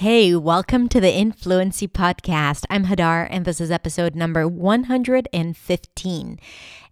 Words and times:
Hey, 0.00 0.34
welcome 0.34 0.88
to 0.88 0.98
the 0.98 1.12
Influency 1.12 1.86
Podcast. 1.86 2.64
I'm 2.70 2.86
Hadar, 2.86 3.28
and 3.28 3.44
this 3.44 3.60
is 3.60 3.70
episode 3.70 4.14
number 4.14 4.48
115. 4.48 6.38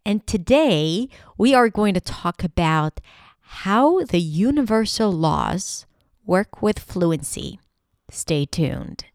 And 0.04 0.27
today 0.27 1.08
we 1.39 1.55
are 1.55 1.71
going 1.71 1.94
to 1.94 2.02
talk 2.02 2.44
about 2.44 3.00
how 3.41 4.05
the 4.05 4.21
universal 4.21 5.10
laws 5.10 5.86
work 6.26 6.60
with 6.60 6.79
fluency. 6.79 7.58
Stay 8.11 8.45
tuned. 8.45 9.07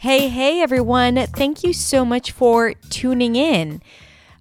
Hey, 0.00 0.30
hey, 0.30 0.62
everyone. 0.62 1.16
Thank 1.26 1.62
you 1.62 1.74
so 1.74 2.06
much 2.06 2.32
for 2.32 2.72
tuning 2.88 3.36
in. 3.36 3.82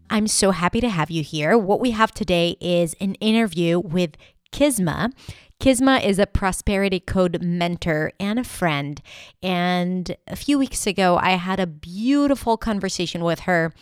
I'm 0.09 0.25
so 0.25 0.51
happy 0.51 0.79
to 0.79 0.87
have 0.87 1.11
you 1.11 1.21
here. 1.21 1.57
What 1.57 1.81
we 1.81 1.91
have 1.91 2.13
today 2.13 2.55
is 2.61 2.95
an 3.01 3.15
interview 3.15 3.77
with 3.77 4.11
Kisma. 4.53 5.09
Kisma 5.59 5.97
is 5.97 6.17
a 6.17 6.25
prosperity 6.25 7.01
code 7.01 7.43
mentor 7.43 8.13
and 8.21 8.39
a 8.39 8.45
friend. 8.45 9.01
And 9.43 10.15
a 10.27 10.37
few 10.37 10.57
weeks 10.57 10.87
ago, 10.87 11.19
I 11.21 11.31
had 11.31 11.59
a 11.59 11.67
beautiful 11.67 12.55
conversation 12.55 13.25
with 13.25 13.41
her 13.41 13.73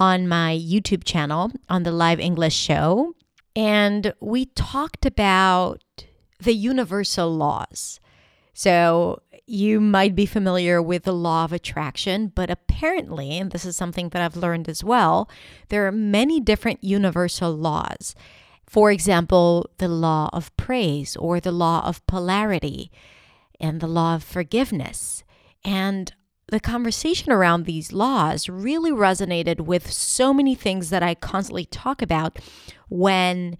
on 0.00 0.26
my 0.26 0.58
YouTube 0.60 1.04
channel 1.04 1.52
on 1.68 1.84
the 1.84 1.92
Live 1.92 2.18
English 2.18 2.56
show. 2.56 3.14
And 3.54 4.14
we 4.18 4.46
talked 4.46 5.06
about 5.06 5.80
the 6.40 6.54
universal 6.54 7.32
laws. 7.32 8.00
So, 8.60 9.22
you 9.46 9.80
might 9.80 10.14
be 10.14 10.26
familiar 10.26 10.82
with 10.82 11.04
the 11.04 11.14
law 11.14 11.44
of 11.44 11.52
attraction, 11.54 12.30
but 12.34 12.50
apparently, 12.50 13.38
and 13.38 13.50
this 13.50 13.64
is 13.64 13.74
something 13.74 14.10
that 14.10 14.20
I've 14.20 14.36
learned 14.36 14.68
as 14.68 14.84
well, 14.84 15.30
there 15.70 15.86
are 15.86 15.92
many 15.92 16.40
different 16.40 16.84
universal 16.84 17.54
laws. 17.54 18.14
For 18.66 18.90
example, 18.90 19.70
the 19.78 19.88
law 19.88 20.28
of 20.34 20.54
praise 20.58 21.16
or 21.16 21.40
the 21.40 21.52
law 21.52 21.80
of 21.86 22.06
polarity 22.06 22.92
and 23.58 23.80
the 23.80 23.86
law 23.86 24.16
of 24.16 24.24
forgiveness. 24.24 25.24
And 25.64 26.12
the 26.48 26.60
conversation 26.60 27.32
around 27.32 27.64
these 27.64 27.94
laws 27.94 28.50
really 28.50 28.92
resonated 28.92 29.62
with 29.62 29.90
so 29.90 30.34
many 30.34 30.54
things 30.54 30.90
that 30.90 31.02
I 31.02 31.14
constantly 31.14 31.64
talk 31.64 32.02
about 32.02 32.38
when 32.90 33.56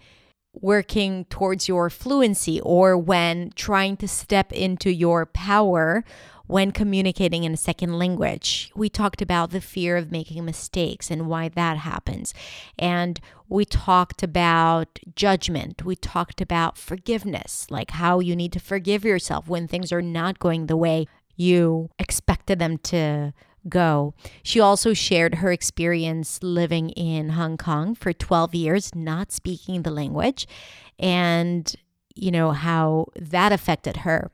working 0.61 1.25
towards 1.27 1.69
your 1.69 1.91
fluency 1.91 2.61
or 2.61 2.97
when 2.97 3.50
trying 3.55 3.97
to 3.98 4.08
step 4.08 4.53
into 4.53 4.92
your 4.92 5.27
power 5.27 6.05
when 6.50 6.72
communicating 6.72 7.44
in 7.44 7.55
a 7.55 7.56
second 7.56 7.97
language. 7.97 8.72
We 8.75 8.89
talked 8.89 9.22
about 9.22 9.50
the 9.50 9.61
fear 9.61 9.97
of 9.97 10.11
making 10.11 10.44
mistakes 10.44 11.08
and 11.08 11.28
why 11.28 11.48
that 11.50 11.78
happens. 11.78 12.34
And 12.77 13.20
we 13.48 13.64
talked 13.64 14.25
about 14.25 14.98
judgment. 15.14 15.84
We 15.84 15.94
talked 15.94 16.41
about 16.41 16.77
forgiveness, 16.77 17.69
like 17.70 17.92
how 17.92 18.19
you 18.19 18.34
need 18.34 18.52
to 18.55 18.61
forgive 18.61 19.05
yourself 19.05 19.48
when 19.48 19.69
things 19.69 19.92
are 19.92 20.02
not 20.02 20.41
going 20.41 20.67
the 20.67 20.77
way 20.77 21.06
you 21.36 21.89
expected 22.00 22.58
them 22.58 22.78
to 22.78 23.33
go. 23.69 24.14
She 24.42 24.61
also 24.61 24.92
shared 24.94 25.36
her 25.36 25.53
experience 25.53 26.42
living 26.42 26.91
in 26.91 27.30
Hong 27.30 27.56
Kong 27.56 27.94
for 27.94 28.12
12 28.12 28.55
years, 28.55 28.94
not 28.94 29.33
speaking 29.33 29.83
the 29.83 29.91
language, 29.91 30.47
and, 30.98 31.75
you 32.14 32.30
know, 32.30 32.52
how 32.52 33.06
that 33.17 33.52
affected 33.52 33.98
her. 33.98 34.30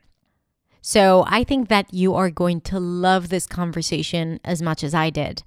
So 0.83 1.25
I 1.27 1.43
think 1.43 1.69
that 1.69 1.93
you 1.93 2.15
are 2.15 2.31
going 2.31 2.61
to 2.63 2.79
love 2.79 3.29
this 3.29 3.47
conversation 3.47 4.39
as 4.45 4.63
much 4.63 4.85
as 4.85 4.95
I 4.95 5.11
did. 5.11 5.43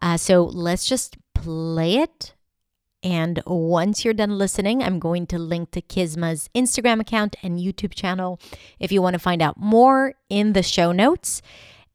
Uh, 0.00 0.16
so 0.16 0.44
let's 0.44 0.86
just 0.86 1.18
play 1.34 1.96
it. 1.96 2.34
And 3.02 3.40
once 3.46 4.04
you're 4.04 4.14
done 4.14 4.38
listening, 4.38 4.82
I'm 4.82 4.98
going 4.98 5.26
to 5.28 5.38
link 5.38 5.70
to 5.72 5.82
Kisma's 5.82 6.50
Instagram 6.54 7.00
account 7.00 7.36
and 7.42 7.58
YouTube 7.58 7.94
channel 7.94 8.40
if 8.80 8.90
you 8.90 9.00
want 9.00 9.14
to 9.14 9.20
find 9.20 9.40
out 9.40 9.56
more 9.58 10.14
in 10.28 10.52
the 10.52 10.62
show 10.62 10.90
notes. 10.90 11.42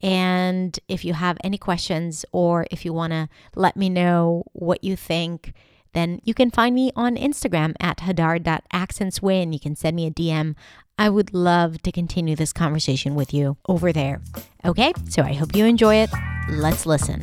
And 0.04 0.78
if 0.86 1.02
you 1.02 1.14
have 1.14 1.38
any 1.42 1.56
questions 1.56 2.26
or 2.30 2.66
if 2.70 2.84
you 2.84 2.92
want 2.92 3.14
to 3.14 3.30
let 3.56 3.74
me 3.74 3.88
know 3.88 4.44
what 4.52 4.84
you 4.84 4.96
think, 4.96 5.54
then 5.94 6.20
you 6.24 6.34
can 6.34 6.50
find 6.50 6.74
me 6.74 6.92
on 6.94 7.16
Instagram 7.16 7.74
at 7.80 7.98
hadar.accentsway 7.98 9.42
and 9.42 9.54
you 9.54 9.60
can 9.60 9.74
send 9.74 9.96
me 9.96 10.06
a 10.06 10.10
DM. 10.10 10.56
I 10.98 11.08
would 11.08 11.32
love 11.32 11.80
to 11.82 11.90
continue 11.90 12.36
this 12.36 12.52
conversation 12.52 13.14
with 13.14 13.32
you 13.32 13.56
over 13.66 13.94
there. 13.94 14.20
Okay, 14.62 14.92
so 15.08 15.22
I 15.22 15.32
hope 15.32 15.56
you 15.56 15.64
enjoy 15.64 15.94
it. 15.94 16.10
Let's 16.50 16.84
listen. 16.84 17.22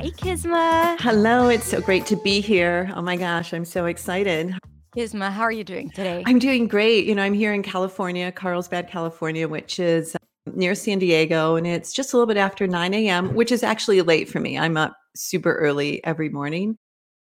Hi, 0.00 0.08
Kisma. 0.08 0.96
Hello, 0.98 1.50
it's 1.50 1.66
so 1.66 1.78
great 1.78 2.06
to 2.06 2.16
be 2.16 2.40
here. 2.40 2.90
Oh 2.96 3.02
my 3.02 3.16
gosh, 3.16 3.52
I'm 3.52 3.66
so 3.66 3.84
excited. 3.84 4.56
Kisma, 4.96 5.30
how 5.30 5.42
are 5.42 5.52
you 5.52 5.62
doing 5.62 5.90
today? 5.90 6.22
I'm 6.24 6.38
doing 6.38 6.66
great. 6.68 7.04
You 7.04 7.14
know, 7.14 7.22
I'm 7.22 7.34
here 7.34 7.52
in 7.52 7.62
California, 7.62 8.32
Carlsbad, 8.32 8.88
California, 8.88 9.46
which 9.46 9.78
is 9.78 10.16
um, 10.16 10.56
near 10.56 10.74
San 10.74 11.00
Diego, 11.00 11.56
and 11.56 11.66
it's 11.66 11.92
just 11.92 12.14
a 12.14 12.16
little 12.16 12.26
bit 12.26 12.38
after 12.38 12.66
9 12.66 12.94
a.m., 12.94 13.34
which 13.34 13.52
is 13.52 13.62
actually 13.62 14.00
late 14.00 14.26
for 14.26 14.40
me. 14.40 14.56
I'm 14.56 14.78
up 14.78 14.96
super 15.14 15.54
early 15.56 16.02
every 16.02 16.30
morning, 16.30 16.78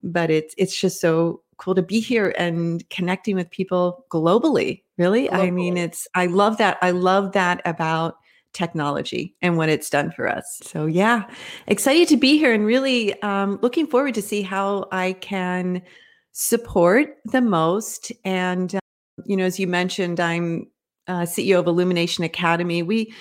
but 0.05 0.31
it's 0.31 0.55
it's 0.57 0.81
just 0.81 1.01
so 1.01 1.43
cool 1.57 1.75
to 1.75 1.83
be 1.83 1.99
here 1.99 2.33
and 2.39 2.89
connecting 2.89 3.35
with 3.35 3.51
people 3.51 4.07
globally. 4.13 4.85
Really, 4.97 5.27
globally. 5.27 5.33
I 5.33 5.51
mean, 5.51 5.77
it's 5.77 6.07
I 6.15 6.27
love 6.27 6.59
that. 6.59 6.79
I 6.83 6.93
love 6.93 7.33
that 7.33 7.63
about 7.65 8.20
technology 8.53 9.35
and 9.43 9.57
what 9.57 9.69
it's 9.69 9.91
done 9.91 10.11
for 10.11 10.29
us. 10.29 10.61
So 10.63 10.87
yeah, 10.87 11.25
excited 11.67 12.09
to 12.09 12.17
be 12.17 12.39
here 12.39 12.53
and 12.53 12.67
really 12.67 13.21
um, 13.23 13.59
looking 13.63 13.87
forward 13.87 14.15
to 14.15 14.23
see 14.23 14.43
how 14.43 14.89
I 14.93 15.15
can 15.15 15.83
support 16.33 17.17
the 17.27 17.41
most. 17.41 18.13
And 18.25 18.75
uh, 18.75 18.81
you 19.25 19.37
know, 19.37 19.45
as 19.45 19.59
you 19.61 19.67
mentioned, 19.67 20.21
I'm 20.21 20.67
uh, 21.07 21.23
CEO 21.23 21.59
of 21.59 21.67
Illumination 21.67 22.25
Academy. 22.25 22.83
We 22.83 23.13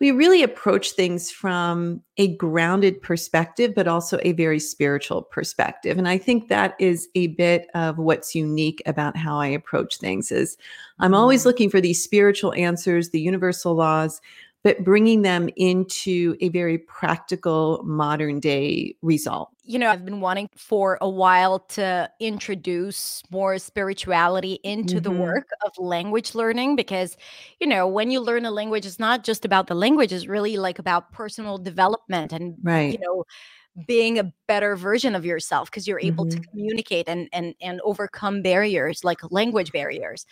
we 0.00 0.12
really 0.12 0.44
approach 0.44 0.92
things 0.92 1.30
from 1.30 2.00
a 2.18 2.36
grounded 2.36 3.02
perspective, 3.02 3.72
but 3.74 3.88
also 3.88 4.18
a 4.22 4.30
very 4.32 4.60
spiritual 4.60 5.22
perspective. 5.22 5.98
And 5.98 6.06
I 6.08 6.18
think 6.18 6.48
that 6.48 6.76
is 6.78 7.08
a 7.16 7.28
bit 7.28 7.66
of 7.74 7.98
what's 7.98 8.32
unique 8.32 8.80
about 8.86 9.16
how 9.16 9.38
I 9.38 9.48
approach 9.48 9.96
things 9.96 10.30
is 10.30 10.56
I'm 11.00 11.14
always 11.14 11.40
mm-hmm. 11.40 11.48
looking 11.48 11.70
for 11.70 11.80
these 11.80 12.02
spiritual 12.02 12.54
answers, 12.54 13.10
the 13.10 13.20
universal 13.20 13.74
laws, 13.74 14.20
but 14.64 14.84
bringing 14.84 15.22
them 15.22 15.48
into 15.56 16.36
a 16.40 16.48
very 16.48 16.78
practical 16.78 17.80
modern 17.84 18.40
day 18.40 18.94
result. 19.02 19.50
You 19.62 19.78
know, 19.78 19.90
I've 19.90 20.04
been 20.04 20.20
wanting 20.20 20.48
for 20.56 20.98
a 21.00 21.08
while 21.08 21.60
to 21.60 22.10
introduce 22.20 23.22
more 23.30 23.58
spirituality 23.58 24.58
into 24.64 24.96
mm-hmm. 24.96 25.02
the 25.02 25.10
work 25.10 25.48
of 25.64 25.72
language 25.78 26.34
learning 26.34 26.74
because, 26.74 27.16
you 27.60 27.66
know, 27.66 27.86
when 27.86 28.10
you 28.10 28.20
learn 28.20 28.46
a 28.46 28.50
language, 28.50 28.86
it's 28.86 28.98
not 28.98 29.24
just 29.24 29.44
about 29.44 29.66
the 29.66 29.74
language, 29.74 30.12
it's 30.12 30.26
really 30.26 30.56
like 30.56 30.78
about 30.78 31.12
personal 31.12 31.58
development 31.58 32.32
and, 32.32 32.56
right. 32.62 32.92
you 32.92 32.98
know, 32.98 33.24
being 33.86 34.18
a 34.18 34.32
better 34.46 34.74
version 34.74 35.14
of 35.14 35.24
yourself 35.24 35.70
because 35.70 35.86
you're 35.86 36.00
able 36.00 36.24
mm-hmm. 36.24 36.40
to 36.40 36.48
communicate 36.48 37.08
and 37.08 37.28
and 37.32 37.54
and 37.60 37.80
overcome 37.84 38.42
barriers 38.42 39.04
like 39.04 39.18
language 39.30 39.70
barriers 39.70 40.26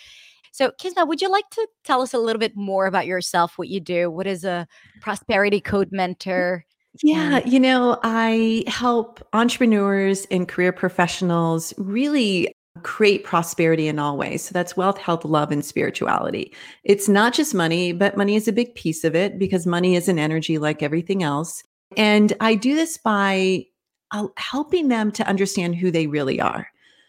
so, 0.56 0.70
Kisma, 0.80 1.04
would 1.04 1.20
you 1.20 1.28
like 1.30 1.50
to 1.50 1.68
tell 1.84 2.00
us 2.00 2.14
a 2.14 2.18
little 2.18 2.40
bit 2.40 2.56
more 2.56 2.86
about 2.86 3.04
yourself, 3.04 3.58
what 3.58 3.68
you 3.68 3.78
do? 3.78 4.10
What 4.10 4.26
is 4.26 4.42
a 4.42 4.66
prosperity 5.02 5.60
code 5.60 5.92
mentor? 5.92 6.64
Yeah, 7.02 7.44
you 7.44 7.60
know, 7.60 8.00
I 8.02 8.64
help 8.66 9.22
entrepreneurs 9.34 10.26
and 10.30 10.48
career 10.48 10.72
professionals 10.72 11.74
really 11.76 12.54
create 12.84 13.22
prosperity 13.22 13.86
in 13.86 13.98
all 13.98 14.16
ways. 14.16 14.44
So 14.44 14.54
that's 14.54 14.78
wealth, 14.78 14.96
health, 14.96 15.26
love, 15.26 15.52
and 15.52 15.62
spirituality. 15.62 16.54
It's 16.84 17.06
not 17.06 17.34
just 17.34 17.54
money, 17.54 17.92
but 17.92 18.16
money 18.16 18.34
is 18.34 18.48
a 18.48 18.52
big 18.52 18.74
piece 18.74 19.04
of 19.04 19.14
it 19.14 19.38
because 19.38 19.66
money 19.66 19.94
is 19.94 20.08
an 20.08 20.18
energy 20.18 20.56
like 20.56 20.82
everything 20.82 21.22
else. 21.22 21.62
And 21.98 22.32
I 22.40 22.54
do 22.54 22.74
this 22.74 22.96
by 22.96 23.66
uh, 24.10 24.28
helping 24.38 24.88
them 24.88 25.12
to 25.12 25.28
understand 25.28 25.76
who 25.76 25.90
they 25.90 26.06
really 26.06 26.40
are. 26.40 26.66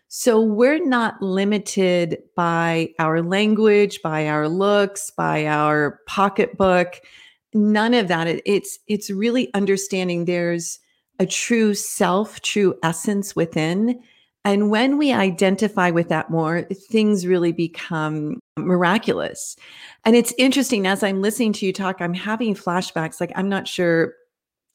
So 0.09 0.41
we're 0.41 0.83
not 0.83 1.21
limited 1.21 2.19
by 2.35 2.89
our 2.97 3.21
language, 3.21 4.01
by 4.01 4.27
our 4.27 4.47
looks, 4.47 5.11
by 5.11 5.45
our 5.45 5.99
pocketbook. 6.07 7.01
None 7.53 7.93
of 7.93 8.07
that. 8.07 8.41
It's 8.45 8.79
it's 8.87 9.09
really 9.09 9.53
understanding 9.53 10.25
there's 10.25 10.79
a 11.19 11.25
true 11.25 11.73
self, 11.73 12.41
true 12.41 12.75
essence 12.83 13.35
within. 13.35 14.01
And 14.45 14.69
when 14.69 14.97
we 14.97 15.11
identify 15.11 15.91
with 15.91 16.07
that 16.07 16.29
more, 16.29 16.61
things 16.89 17.27
really 17.27 17.51
become 17.51 18.39
miraculous. 18.57 19.57
And 20.05 20.15
it's 20.15 20.33
interesting 20.37 20.87
as 20.87 21.03
I'm 21.03 21.21
listening 21.21 21.51
to 21.53 21.65
you 21.65 21.73
talk, 21.73 22.01
I'm 22.01 22.13
having 22.13 22.55
flashbacks. 22.55 23.19
Like, 23.19 23.33
I'm 23.35 23.49
not 23.49 23.67
sure 23.67 24.13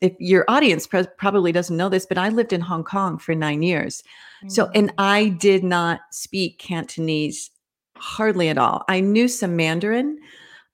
if 0.02 0.14
your 0.19 0.44
audience 0.49 0.87
pr- 0.87 1.02
probably 1.16 1.52
doesn't 1.52 1.76
know 1.76 1.88
this, 1.88 2.04
but 2.04 2.19
I 2.19 2.28
lived 2.28 2.52
in 2.52 2.60
Hong 2.60 2.84
Kong 2.84 3.19
for 3.19 3.34
nine 3.34 3.62
years. 3.62 4.02
Mm-hmm. 4.38 4.49
So, 4.50 4.69
and 4.75 4.90
mm. 4.90 4.94
I 4.99 5.28
did 5.28 5.64
not 5.64 6.00
speak 6.10 6.58
Cantonese 6.58 7.50
hardly 7.96 8.49
at 8.49 8.58
all. 8.58 8.84
I 8.88 9.00
knew 9.00 9.28
some 9.28 9.56
Mandarin, 9.56 10.19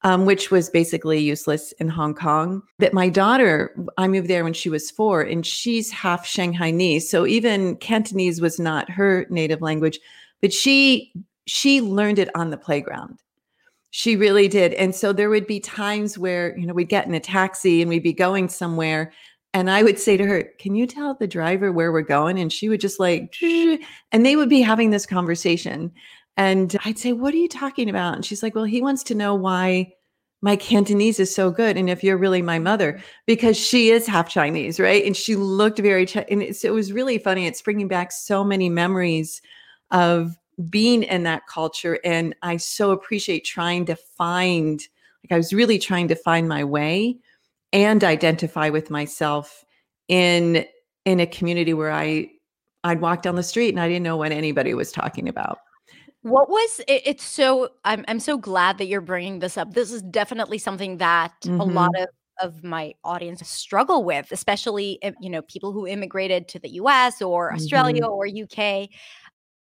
um, 0.03 0.25
which 0.25 0.51
was 0.51 0.71
basically 0.71 1.19
useless 1.19 1.73
in 1.73 1.89
Hong 1.89 2.15
Kong. 2.15 2.63
But 2.79 2.95
my 2.95 3.11
daughter, 3.11 3.77
I 3.99 4.09
moved 4.09 4.29
there 4.29 4.45
when 4.45 4.55
she 4.55 4.71
was 4.71 4.91
four, 4.91 5.21
and 5.21 5.45
she's 5.45 5.91
half 5.91 6.27
Shanghainese. 6.27 7.03
So 7.03 7.27
even 7.27 7.77
Cantonese 7.77 8.41
was 8.41 8.59
not 8.59 8.91
her 8.91 9.27
native 9.29 9.61
language, 9.61 10.01
but 10.41 10.53
she 10.53 11.13
she 11.47 11.81
learned 11.81 12.19
it 12.19 12.31
on 12.35 12.51
the 12.51 12.59
playground. 12.59 13.23
She 13.91 14.17
really 14.17 14.49
did. 14.49 14.75
And 14.75 14.95
so 14.95 15.13
there 15.13 15.31
would 15.31 15.47
be 15.47 15.61
times 15.61 16.19
where, 16.19 16.57
you 16.59 16.67
know, 16.67 16.75
we'd 16.75 16.89
get 16.89 17.07
in 17.07 17.15
a 17.15 17.21
taxi 17.21 17.81
and 17.81 17.89
we'd 17.89 18.03
be 18.03 18.13
going 18.13 18.49
somewhere. 18.49 19.13
And 19.55 19.71
I 19.71 19.83
would 19.83 19.99
say 19.99 20.17
to 20.17 20.27
her, 20.27 20.45
Can 20.59 20.75
you 20.75 20.87
tell 20.87 21.15
the 21.15 21.27
driver 21.27 21.73
where 21.73 21.91
we're 21.91 22.03
going? 22.03 22.39
And 22.39 22.53
she 22.53 22.69
would 22.69 22.81
just 22.81 23.01
like, 23.01 23.35
and 23.43 24.27
they 24.27 24.37
would 24.37 24.51
be 24.51 24.61
having 24.61 24.91
this 24.91 25.07
conversation. 25.07 25.93
And 26.37 26.77
I'd 26.85 26.99
say, 26.99 27.13
What 27.13 27.33
are 27.33 27.39
you 27.39 27.49
talking 27.49 27.89
about? 27.89 28.15
And 28.15 28.25
she's 28.25 28.43
like, 28.43 28.55
Well, 28.55 28.65
he 28.65 28.83
wants 28.83 29.03
to 29.05 29.15
know 29.15 29.35
why 29.35 29.95
my 30.41 30.55
Cantonese 30.55 31.19
is 31.19 31.35
so 31.35 31.51
good. 31.51 31.77
And 31.77 31.91
if 31.91 32.05
you're 32.05 32.17
really 32.17 32.43
my 32.43 32.59
mother, 32.59 33.01
because 33.27 33.57
she 33.57 33.91
is 33.91 34.07
half 34.07 34.29
Chinese, 34.29 34.79
right? 34.79 35.05
And 35.05 35.17
she 35.17 35.35
looked 35.35 35.79
very, 35.79 36.07
and 36.31 36.43
it 36.43 36.73
was 36.73 36.93
really 36.93 37.19
funny. 37.19 37.47
It's 37.47 37.63
bringing 37.63 37.89
back 37.89 38.13
so 38.13 38.45
many 38.45 38.69
memories 38.69 39.43
of 39.91 40.38
being 40.71 41.03
in 41.05 41.23
that 41.25 41.47
culture. 41.47 41.99
And 42.05 42.35
I 42.43 42.57
so 42.57 42.91
appreciate 42.91 43.45
trying 43.45 43.87
to 43.87 43.97
find, 43.97 44.81
like, 45.23 45.33
I 45.33 45.37
was 45.37 45.53
really 45.53 45.79
trying 45.79 46.09
to 46.09 46.15
find 46.15 46.49
my 46.49 46.65
way 46.65 47.19
and 47.73 48.03
identify 48.03 48.69
with 48.71 48.91
myself 48.91 49.65
in 50.09 50.65
in 51.05 51.21
a 51.21 51.27
community 51.27 51.75
where 51.75 51.93
I 51.93 52.31
I'd 52.85 53.01
walk 53.01 53.23
down 53.23 53.37
the 53.37 53.43
street 53.43 53.71
and 53.71 53.81
I 53.81 53.89
didn't 53.89 54.03
know 54.03 54.17
what 54.17 54.33
anybody 54.33 54.75
was 54.75 54.93
talking 54.93 55.29
about. 55.29 55.59
What 56.23 56.49
was 56.49 56.81
it, 56.89 57.03
it's 57.05 57.25
so 57.25 57.71
I'm 57.85 58.05
I'm 58.09 58.21
so 58.21 58.39
glad 58.39 58.79
that 58.79 58.87
you're 58.87 59.01
bringing 59.01 59.39
this 59.39 59.57
up. 59.57 59.75
This 59.75 59.93
is 59.93 60.03
definitely 60.03 60.59
something 60.59 60.99
that 60.99 61.35
mm-hmm. 61.43 61.61
a 61.61 61.65
lot 61.65 61.91
of 61.99 62.09
of 62.41 62.63
my 62.63 62.95
audience 63.03 63.47
struggle 63.49 64.05
with, 64.05 64.31
especially 64.31 64.99
you 65.21 65.31
know 65.31 65.43
people 65.43 65.73
who 65.73 65.87
immigrated 65.87 66.49
to 66.49 66.59
the 66.59 66.71
US 66.71 67.21
or 67.23 67.53
Australia 67.53 68.03
mm-hmm. 68.03 68.13
or 68.13 68.27
UK 68.27 68.89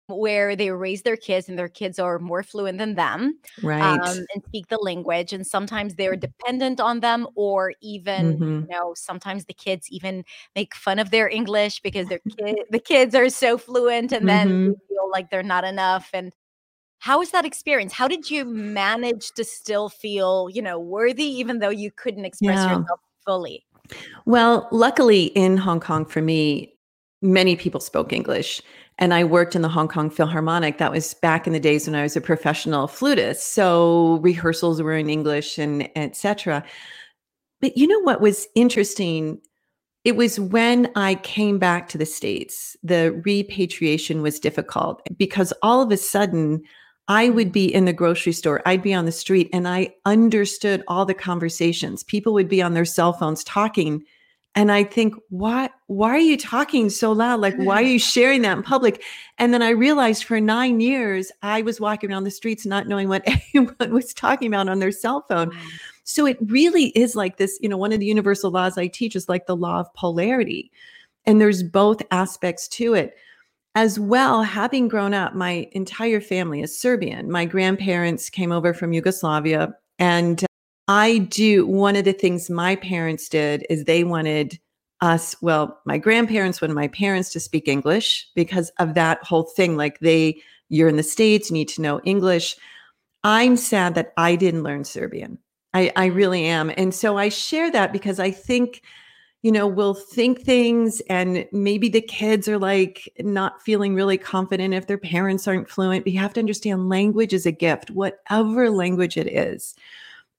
where 0.08 0.56
they 0.56 0.70
raise 0.72 1.02
their 1.02 1.18
kids 1.18 1.50
and 1.50 1.58
their 1.58 1.70
kids 1.70 1.98
are 1.98 2.20
more 2.20 2.44
fluent 2.44 2.78
than 2.78 2.96
them 2.96 3.40
right 3.64 3.82
um, 3.82 4.18
and 4.34 4.44
speak 4.46 4.68
the 4.68 4.78
language 4.78 5.34
and 5.34 5.46
sometimes 5.46 5.96
they're 5.96 6.16
dependent 6.16 6.80
on 6.80 7.00
them 7.00 7.28
or 7.36 7.74
even 7.82 8.34
mm-hmm. 8.34 8.44
you 8.62 8.68
know 8.70 8.94
sometimes 8.96 9.46
the 9.46 9.54
kids 9.54 9.88
even 9.90 10.24
make 10.56 10.76
fun 10.76 11.00
of 11.00 11.10
their 11.10 11.28
english 11.28 11.80
because 11.82 12.08
their 12.08 12.20
kid 12.38 12.58
the 12.70 12.80
kids 12.80 13.16
are 13.16 13.30
so 13.30 13.58
fluent 13.58 14.12
and 14.12 14.30
then 14.30 14.50
mm-hmm. 14.50 14.72
feel 14.88 15.10
like 15.12 15.30
they're 15.30 15.44
not 15.44 15.64
enough 15.64 16.10
and 16.14 16.34
how 17.00 17.20
was 17.20 17.32
that 17.32 17.46
experience 17.46 17.92
how 17.92 18.08
did 18.08 18.30
you 18.30 18.46
manage 18.46 19.32
to 19.32 19.44
still 19.44 19.90
feel 19.90 20.50
you 20.52 20.62
know 20.62 20.80
worthy 20.80 21.26
even 21.26 21.60
though 21.60 21.70
you 21.70 21.90
couldn't 21.92 22.26
express 22.26 22.58
yeah. 22.58 22.78
yourself 22.78 23.00
fully 23.26 23.66
well 24.26 24.68
luckily 24.72 25.26
in 25.26 25.58
hong 25.58 25.80
kong 25.80 26.06
for 26.06 26.22
me 26.22 26.72
many 27.24 27.56
people 27.56 27.80
spoke 27.80 28.14
english 28.14 28.62
and 28.98 29.14
I 29.14 29.24
worked 29.24 29.56
in 29.56 29.62
the 29.62 29.70
Hong 29.70 29.88
Kong 29.88 30.10
Philharmonic. 30.10 30.78
That 30.78 30.92
was 30.92 31.14
back 31.16 31.48
in 31.48 31.54
the 31.54 31.60
days 31.60 31.88
when 31.88 31.96
I 31.96 32.04
was 32.04 32.16
a 32.16 32.22
professional 32.22 32.88
flutist. 32.88 33.54
So 33.54 34.20
rehearsals 34.22 34.82
were 34.82 34.96
in 34.96 35.10
English 35.10 35.58
and 35.58 35.90
etc. 35.96 36.64
But 37.62 37.78
you 37.78 37.88
know 37.88 38.00
what 38.00 38.22
was 38.22 38.48
interesting? 38.56 39.40
It 40.04 40.16
was 40.16 40.40
when 40.40 40.92
I 40.96 41.16
came 41.16 41.58
back 41.58 41.90
to 41.90 41.98
the 41.98 42.06
States, 42.06 42.78
the 42.84 43.22
repatriation 43.26 44.22
was 44.22 44.40
difficult 44.40 45.02
because 45.18 45.52
all 45.62 45.82
of 45.82 45.92
a 45.92 45.98
sudden 45.98 46.62
I 47.08 47.30
would 47.30 47.52
be 47.52 47.72
in 47.72 47.86
the 47.86 47.94
grocery 47.94 48.34
store, 48.34 48.62
I'd 48.66 48.82
be 48.82 48.94
on 48.94 49.06
the 49.06 49.12
street, 49.12 49.50
and 49.54 49.68
I 49.68 49.94
understood 50.06 50.84
all 50.88 51.06
the 51.06 51.14
conversations. 51.14 52.04
People 52.04 52.34
would 52.34 52.50
be 52.50 52.62
on 52.62 52.74
their 52.74 52.86
cell 52.86 53.14
phones 53.14 53.44
talking 53.44 54.04
and 54.56 54.72
i 54.72 54.84
think 54.84 55.14
why 55.30 55.70
why 55.88 56.10
are 56.10 56.18
you 56.18 56.38
talking 56.38 56.90
so 56.90 57.12
loud? 57.12 57.42
Like 57.42 57.56
why 57.58 57.82
are 57.82 57.86
mm. 57.86 57.94
you 57.94 58.00
sharing 58.00 58.42
that 58.42 58.58
in 58.58 58.64
public? 58.64 59.04
And 59.38 59.54
then 59.54 59.62
i 59.62 59.70
realized 59.70 60.24
for 60.24 60.40
nine 60.42 60.80
years 60.80 61.32
i 61.44 61.62
was 61.62 61.80
walking 61.80 62.12
around 62.12 62.24
the 62.24 62.32
streets 62.32 62.66
not 62.66 62.88
knowing 62.88 63.10
what 63.10 63.24
anyone 63.54 63.94
was 63.94 64.14
talking 64.14 64.48
about 64.48 64.70
on 64.70 64.80
their 64.80 64.92
cell 64.92 65.26
phone. 65.30 65.52
So 66.04 66.26
it 66.26 66.38
really 66.42 66.86
is 66.90 67.16
like 67.16 67.38
this 67.38 67.60
you 67.62 67.70
know 67.70 67.78
one 67.78 67.92
of 67.92 68.00
the 68.00 68.06
universal 68.06 68.52
laws 68.52 68.78
i 68.78 68.88
teach 68.88 69.16
is 69.16 69.30
like 69.30 69.46
the 69.46 69.56
law 69.56 69.80
of 69.80 69.94
polarity. 69.94 70.72
And 71.28 71.42
there's 71.42 71.64
both 71.64 72.02
aspects 72.12 72.68
to 72.70 72.94
it. 72.94 73.16
As 73.74 74.00
well 74.00 74.44
having 74.44 74.88
grown 74.88 75.14
up 75.14 75.34
my 75.36 75.68
entire 75.74 76.22
family 76.22 76.62
is 76.62 76.80
serbian. 76.80 77.30
My 77.30 77.46
grandparents 77.46 78.30
came 78.30 78.52
over 78.52 78.74
from 78.74 78.94
yugoslavia 78.94 79.76
and 80.00 80.45
I 80.88 81.20
do. 81.20 81.66
One 81.66 81.96
of 81.96 82.06
the 82.06 82.14
things 82.14 82.50
my 82.50 82.76
parents 82.76 83.28
did 83.28 83.66
is 83.70 83.84
they 83.84 84.04
wanted 84.04 84.60
us, 85.02 85.36
well, 85.42 85.80
my 85.86 85.98
grandparents 85.98 86.62
wanted 86.62 86.76
my 86.76 86.88
parents 86.88 87.32
to 87.34 87.40
speak 87.40 87.68
English 87.68 88.28
because 88.36 88.72
of 88.80 88.94
that 88.94 89.24
whole 89.24 89.44
thing. 89.44 89.78
Like 89.78 90.00
they, 90.00 90.42
you're 90.70 90.90
in 90.90 90.96
the 90.96 91.04
States, 91.04 91.50
you 91.50 91.56
need 91.56 91.70
to 91.70 91.82
know 91.82 92.02
English. 92.06 92.56
I'm 93.24 93.58
sad 93.58 93.96
that 93.96 94.14
I 94.18 94.36
didn't 94.36 94.64
learn 94.64 94.84
Serbian. 94.84 95.40
I, 95.74 95.92
I 95.96 96.06
really 96.06 96.46
am. 96.46 96.72
And 96.78 96.94
so 96.94 97.18
I 97.18 97.30
share 97.30 97.72
that 97.72 97.92
because 97.92 98.20
I 98.20 98.32
think, 98.32 98.82
you 99.42 99.52
know, 99.52 99.68
we'll 99.68 99.96
think 99.96 100.42
things 100.42 101.02
and 101.10 101.46
maybe 101.52 101.90
the 101.90 102.02
kids 102.02 102.48
are 102.48 102.58
like 102.58 103.12
not 103.20 103.62
feeling 103.62 103.96
really 103.96 104.18
confident 104.18 104.74
if 104.74 104.88
their 104.88 104.98
parents 104.98 105.48
aren't 105.48 105.70
fluent. 105.70 106.06
But 106.06 106.14
you 106.14 106.20
have 106.20 106.34
to 106.34 106.40
understand 106.40 106.90
language 106.90 107.34
is 107.34 107.46
a 107.46 107.52
gift, 107.52 107.92
whatever 107.92 108.70
language 108.70 109.18
it 109.18 109.28
is. 109.28 109.76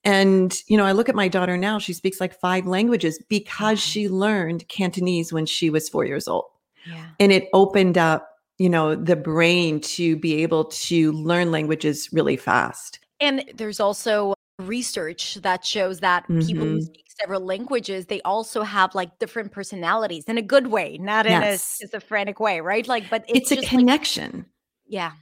And, 0.06 0.56
you 0.68 0.76
know, 0.76 0.84
I 0.84 0.92
look 0.92 1.08
at 1.08 1.16
my 1.16 1.26
daughter 1.26 1.56
now, 1.56 1.80
she 1.80 1.92
speaks 1.92 2.20
like 2.20 2.38
five 2.38 2.64
languages 2.64 3.20
because 3.28 3.80
she 3.80 4.08
learned 4.08 4.68
Cantonese 4.68 5.32
when 5.32 5.46
she 5.46 5.68
was 5.68 5.88
four 5.88 6.04
years 6.04 6.28
old. 6.28 6.44
Yeah. 6.86 7.06
And 7.18 7.32
it 7.32 7.48
opened 7.52 7.98
up, 7.98 8.28
you 8.56 8.70
know, 8.70 8.94
the 8.94 9.16
brain 9.16 9.80
to 9.80 10.14
be 10.16 10.44
able 10.44 10.66
to 10.66 11.10
learn 11.10 11.50
languages 11.50 12.08
really 12.12 12.36
fast. 12.36 13.00
And 13.18 13.44
there's 13.56 13.80
also 13.80 14.34
research 14.60 15.34
that 15.42 15.64
shows 15.64 15.98
that 16.00 16.22
mm-hmm. 16.28 16.46
people 16.46 16.64
who 16.64 16.76
mm-hmm. 16.76 16.84
speak 16.84 17.04
several 17.20 17.40
languages 17.40 18.06
they 18.06 18.20
also 18.22 18.62
have 18.62 18.94
like 18.94 19.18
different 19.18 19.52
personalities 19.52 20.24
in 20.24 20.38
a 20.38 20.42
good 20.42 20.68
way 20.68 20.96
not 20.98 21.26
in 21.26 21.32
yes. 21.32 21.76
a 21.78 21.84
schizophrenic 21.84 22.40
way 22.40 22.60
right 22.60 22.88
like 22.88 23.08
but 23.10 23.22
it's, 23.28 23.52
it's 23.52 23.66
a 23.66 23.66
connection 23.66 24.32
like, 24.32 24.44
yeah 24.86 25.12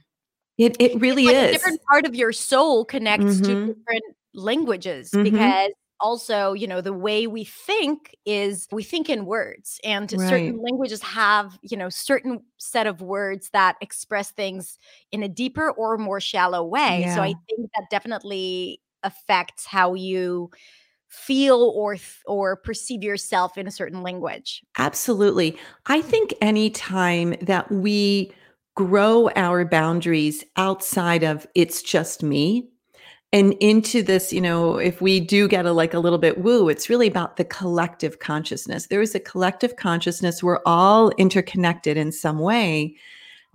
it, 0.57 0.75
it 0.79 0.99
really 1.01 1.25
like 1.25 1.35
is 1.35 1.49
a 1.49 1.51
different 1.51 1.81
part 1.89 2.05
of 2.05 2.15
your 2.15 2.31
soul 2.31 2.85
connects 2.85 3.25
mm-hmm. 3.25 3.43
to 3.43 3.73
different 3.73 4.03
languages 4.35 5.11
mm-hmm. 5.11 5.23
because 5.23 5.71
also 5.99 6.53
you 6.53 6.67
know 6.67 6.81
the 6.81 6.93
way 6.93 7.27
we 7.27 7.43
think 7.43 8.15
is 8.25 8.67
we 8.71 8.83
think 8.83 9.09
in 9.09 9.25
words 9.25 9.79
and 9.83 10.11
right. 10.11 10.29
certain 10.29 10.61
languages 10.61 11.01
have 11.01 11.57
you 11.61 11.77
know 11.77 11.89
certain 11.89 12.41
set 12.57 12.87
of 12.87 13.01
words 13.01 13.49
that 13.51 13.75
express 13.81 14.31
things 14.31 14.77
in 15.11 15.23
a 15.23 15.29
deeper 15.29 15.71
or 15.71 15.97
more 15.97 16.19
shallow 16.19 16.63
way 16.63 17.01
yeah. 17.01 17.15
so 17.15 17.21
i 17.21 17.33
think 17.49 17.69
that 17.75 17.85
definitely 17.89 18.81
affects 19.03 19.65
how 19.65 19.93
you 19.93 20.49
feel 21.07 21.71
or 21.75 21.95
or 22.25 22.57
perceive 22.57 23.03
yourself 23.03 23.57
in 23.57 23.67
a 23.67 23.71
certain 23.71 24.03
language 24.03 24.63
absolutely 24.77 25.57
i 25.85 26.01
think 26.01 26.33
any 26.41 26.69
time 26.69 27.35
that 27.41 27.71
we 27.71 28.33
grow 28.75 29.29
our 29.37 29.63
boundaries 29.63 30.43
outside 30.57 31.23
of 31.23 31.47
it's 31.55 31.81
just 31.81 32.21
me 32.21 32.67
and 33.35 33.51
into 33.59 34.01
this 34.01 34.31
you 34.31 34.39
know 34.39 34.77
if 34.77 35.01
we 35.01 35.19
do 35.19 35.45
get 35.47 35.65
a 35.65 35.73
like 35.73 35.93
a 35.93 35.99
little 35.99 36.17
bit 36.17 36.37
woo 36.37 36.69
it's 36.69 36.89
really 36.89 37.07
about 37.07 37.35
the 37.35 37.43
collective 37.43 38.19
consciousness. 38.19 38.87
There 38.87 39.01
is 39.01 39.13
a 39.13 39.19
collective 39.19 39.75
consciousness. 39.75 40.41
We're 40.41 40.61
all 40.65 41.09
interconnected 41.17 41.97
in 41.97 42.11
some 42.13 42.39
way. 42.39 42.95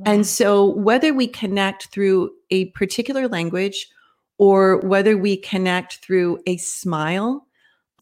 And 0.04 0.26
so 0.26 0.66
whether 0.66 1.12
we 1.14 1.26
connect 1.26 1.86
through 1.86 2.30
a 2.50 2.66
particular 2.66 3.26
language 3.26 3.88
or 4.36 4.78
whether 4.80 5.16
we 5.16 5.36
connect 5.38 5.96
through 5.96 6.40
a 6.46 6.58
smile 6.58 7.46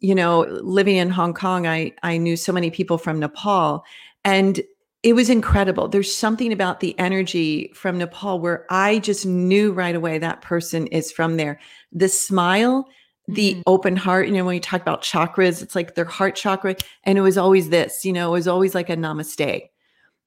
you 0.01 0.15
know 0.15 0.41
living 0.63 0.97
in 0.97 1.11
hong 1.11 1.35
kong 1.35 1.67
i 1.67 1.93
i 2.03 2.17
knew 2.17 2.37
so 2.37 2.53
many 2.53 2.71
people 2.71 2.99
from 2.99 3.21
nepal. 3.21 3.85
And 4.25 4.61
it 5.03 5.13
was 5.13 5.31
incredible. 5.31 5.89
There's 5.89 6.15
something 6.15 6.53
about 6.53 6.81
the 6.81 6.99
energy 6.99 7.71
from 7.75 7.99
Nepal 7.99 8.41
where 8.41 8.67
I 8.69 8.99
just 8.99 9.25
knew 9.25 9.73
right 9.73 9.95
away 9.95 10.19
that 10.19 10.43
person 10.43 10.87
is 10.89 11.13
from 11.13 11.37
there. 11.37 11.61
The 11.93 12.09
smile, 12.09 12.89
the 13.29 13.53
mm-hmm. 13.53 13.61
open 13.67 13.97
heart, 13.97 14.27
you 14.27 14.35
know, 14.35 14.45
when 14.45 14.57
you 14.57 14.61
talk 14.61 14.81
about 14.81 15.03
chakras, 15.03 15.63
it's 15.63 15.77
like 15.77 15.95
their 15.95 16.05
heart 16.05 16.35
chakra. 16.35 16.75
And 17.05 17.17
it 17.17 17.21
was 17.21 17.39
always 17.39 17.69
this, 17.69 18.05
you 18.05 18.13
know, 18.13 18.29
it 18.29 18.39
was 18.39 18.49
always 18.49 18.75
like 18.75 18.91
a 18.91 18.97
namaste. 18.97 19.69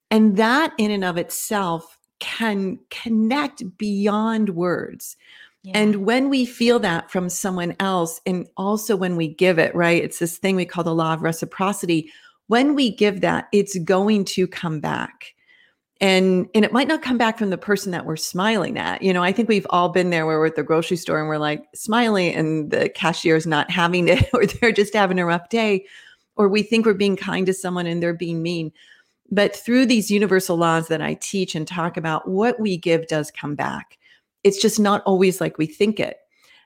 And 0.09 0.37
that 0.37 0.73
in 0.77 0.91
and 0.91 1.03
of 1.03 1.17
itself 1.17 1.97
can 2.19 2.79
connect 2.89 3.77
beyond 3.77 4.49
words. 4.51 5.17
Yeah. 5.63 5.73
And 5.75 6.05
when 6.05 6.29
we 6.29 6.45
feel 6.45 6.79
that 6.79 7.11
from 7.11 7.29
someone 7.29 7.75
else, 7.79 8.21
and 8.25 8.47
also 8.57 8.95
when 8.95 9.15
we 9.15 9.27
give 9.27 9.59
it, 9.59 9.75
right? 9.75 10.03
It's 10.03 10.19
this 10.19 10.37
thing 10.37 10.55
we 10.55 10.65
call 10.65 10.83
the 10.83 10.95
law 10.95 11.13
of 11.13 11.21
reciprocity. 11.21 12.11
When 12.51 12.75
we 12.75 12.91
give 12.91 13.21
that, 13.21 13.47
it's 13.53 13.77
going 13.79 14.25
to 14.25 14.45
come 14.45 14.81
back. 14.81 15.35
And, 16.01 16.49
and 16.53 16.65
it 16.65 16.73
might 16.73 16.89
not 16.89 17.01
come 17.01 17.17
back 17.17 17.37
from 17.37 17.49
the 17.49 17.57
person 17.57 17.93
that 17.93 18.05
we're 18.05 18.17
smiling 18.17 18.77
at. 18.77 19.01
You 19.01 19.13
know, 19.13 19.23
I 19.23 19.31
think 19.31 19.47
we've 19.47 19.67
all 19.69 19.87
been 19.87 20.09
there 20.09 20.25
where 20.25 20.37
we're 20.37 20.47
at 20.47 20.57
the 20.57 20.63
grocery 20.63 20.97
store 20.97 21.19
and 21.19 21.29
we're 21.29 21.37
like 21.37 21.63
smiling 21.73 22.33
and 22.35 22.69
the 22.69 22.89
cashier 22.89 23.37
is 23.37 23.47
not 23.47 23.71
having 23.71 24.09
it 24.09 24.27
or 24.33 24.45
they're 24.45 24.73
just 24.73 24.93
having 24.93 25.17
a 25.17 25.25
rough 25.25 25.47
day. 25.47 25.85
Or 26.35 26.49
we 26.49 26.61
think 26.61 26.85
we're 26.85 26.93
being 26.93 27.15
kind 27.15 27.45
to 27.45 27.53
someone 27.53 27.87
and 27.87 28.03
they're 28.03 28.13
being 28.13 28.41
mean. 28.41 28.73
But 29.29 29.55
through 29.55 29.85
these 29.85 30.11
universal 30.11 30.57
laws 30.57 30.89
that 30.89 31.01
I 31.01 31.13
teach 31.13 31.55
and 31.55 31.65
talk 31.65 31.95
about, 31.95 32.27
what 32.27 32.59
we 32.59 32.75
give 32.75 33.07
does 33.07 33.31
come 33.31 33.55
back 33.55 33.97
it's 34.43 34.61
just 34.61 34.79
not 34.79 35.03
always 35.05 35.39
like 35.39 35.57
we 35.57 35.67
think 35.67 35.99
it. 35.99 36.17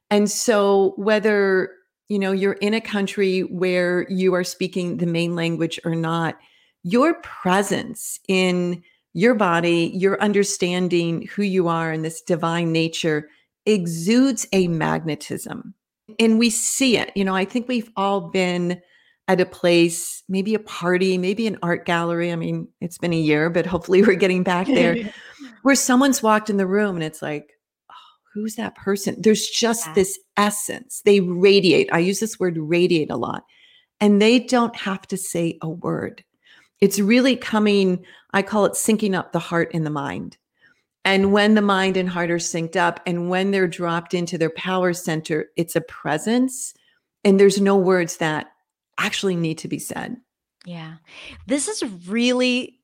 And 0.09 0.29
so 0.31 0.93
whether 0.97 1.71
you 2.09 2.19
know 2.19 2.31
you're 2.31 2.53
in 2.53 2.73
a 2.73 2.81
country 2.81 3.41
where 3.41 4.07
you 4.09 4.33
are 4.33 4.43
speaking 4.43 4.97
the 4.97 5.05
main 5.05 5.35
language 5.35 5.79
or 5.85 5.95
not, 5.95 6.37
your 6.83 7.15
presence 7.21 8.19
in 8.27 8.83
your 9.13 9.33
body, 9.33 9.91
your 9.95 10.21
understanding 10.21 11.27
who 11.33 11.41
you 11.41 11.67
are 11.67 11.91
in 11.91 12.01
this 12.01 12.21
divine 12.21 12.71
nature 12.71 13.29
exudes 13.65 14.45
a 14.51 14.67
magnetism. 14.67 15.73
And 16.19 16.37
we 16.37 16.49
see 16.49 16.97
it. 16.97 17.11
You 17.15 17.23
know, 17.23 17.33
I 17.33 17.45
think 17.45 17.67
we've 17.67 17.89
all 17.95 18.29
been 18.29 18.81
at 19.27 19.41
a 19.41 19.45
place, 19.45 20.21
maybe 20.29 20.53
a 20.53 20.59
party, 20.59 21.17
maybe 21.17 21.47
an 21.47 21.57
art 21.63 21.85
gallery. 21.85 22.31
I 22.31 22.35
mean, 22.35 22.67
it's 22.81 22.97
been 22.97 23.13
a 23.13 23.17
year, 23.17 23.49
but 23.49 23.65
hopefully 23.65 24.03
we're 24.03 24.15
getting 24.15 24.43
back 24.43 24.67
there 24.67 25.11
where 25.63 25.75
someone's 25.75 26.21
walked 26.21 26.49
in 26.49 26.57
the 26.57 26.67
room 26.67 26.95
and 26.95 27.03
it's 27.03 27.21
like, 27.21 27.54
who's 28.35 28.55
that 28.55 28.75
person? 28.75 29.15
There's 29.17 29.47
just 29.47 29.87
yeah. 29.87 29.93
this 29.93 30.19
essence. 30.35 31.01
They 31.05 31.21
radiate. 31.21 31.89
I 31.93 31.99
use 31.99 32.19
this 32.19 32.37
word 32.37 32.57
radiate 32.57 33.09
a 33.09 33.15
lot. 33.15 33.45
And 34.01 34.21
they 34.21 34.39
don't 34.39 34.75
have 34.75 35.07
to 35.07 35.17
say 35.17 35.57
a 35.61 35.69
word. 35.69 36.23
It's 36.81 36.99
really 36.99 37.37
coming, 37.37 38.05
I 38.33 38.41
call 38.41 38.65
it 38.65 38.73
syncing 38.73 39.15
up 39.15 39.31
the 39.31 39.39
heart 39.39 39.71
and 39.73 39.85
the 39.85 39.89
mind. 39.89 40.37
And 41.05 41.31
when 41.31 41.55
the 41.55 41.61
mind 41.61 41.95
and 41.95 42.09
heart 42.09 42.29
are 42.29 42.37
synced 42.37 42.75
up 42.75 42.99
and 43.05 43.29
when 43.29 43.51
they're 43.51 43.69
dropped 43.69 44.13
into 44.13 44.37
their 44.37 44.49
power 44.49 44.91
center, 44.91 45.47
it's 45.55 45.77
a 45.77 45.81
presence 45.81 46.73
and 47.23 47.39
there's 47.39 47.61
no 47.61 47.77
words 47.77 48.17
that 48.17 48.47
actually 48.97 49.37
need 49.37 49.59
to 49.59 49.69
be 49.69 49.79
said. 49.79 50.17
Yeah. 50.65 50.95
This 51.47 51.69
is 51.69 51.83
really 52.07 52.79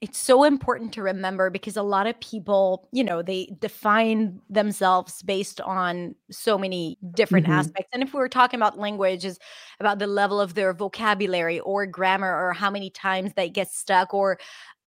it's 0.00 0.18
so 0.18 0.44
important 0.44 0.94
to 0.94 1.02
remember 1.02 1.50
because 1.50 1.76
a 1.76 1.82
lot 1.82 2.06
of 2.06 2.18
people, 2.20 2.88
you 2.90 3.04
know, 3.04 3.20
they 3.20 3.54
define 3.58 4.40
themselves 4.48 5.22
based 5.22 5.60
on 5.60 6.14
so 6.30 6.56
many 6.56 6.96
different 7.14 7.44
mm-hmm. 7.44 7.58
aspects. 7.58 7.90
And 7.92 8.02
if 8.02 8.14
we 8.14 8.18
were 8.18 8.28
talking 8.28 8.58
about 8.58 8.78
language, 8.78 9.26
is 9.26 9.38
about 9.78 9.98
the 9.98 10.06
level 10.06 10.40
of 10.40 10.54
their 10.54 10.72
vocabulary 10.72 11.60
or 11.60 11.84
grammar 11.84 12.34
or 12.34 12.54
how 12.54 12.70
many 12.70 12.88
times 12.88 13.32
they 13.36 13.50
get 13.50 13.70
stuck 13.70 14.14
or 14.14 14.38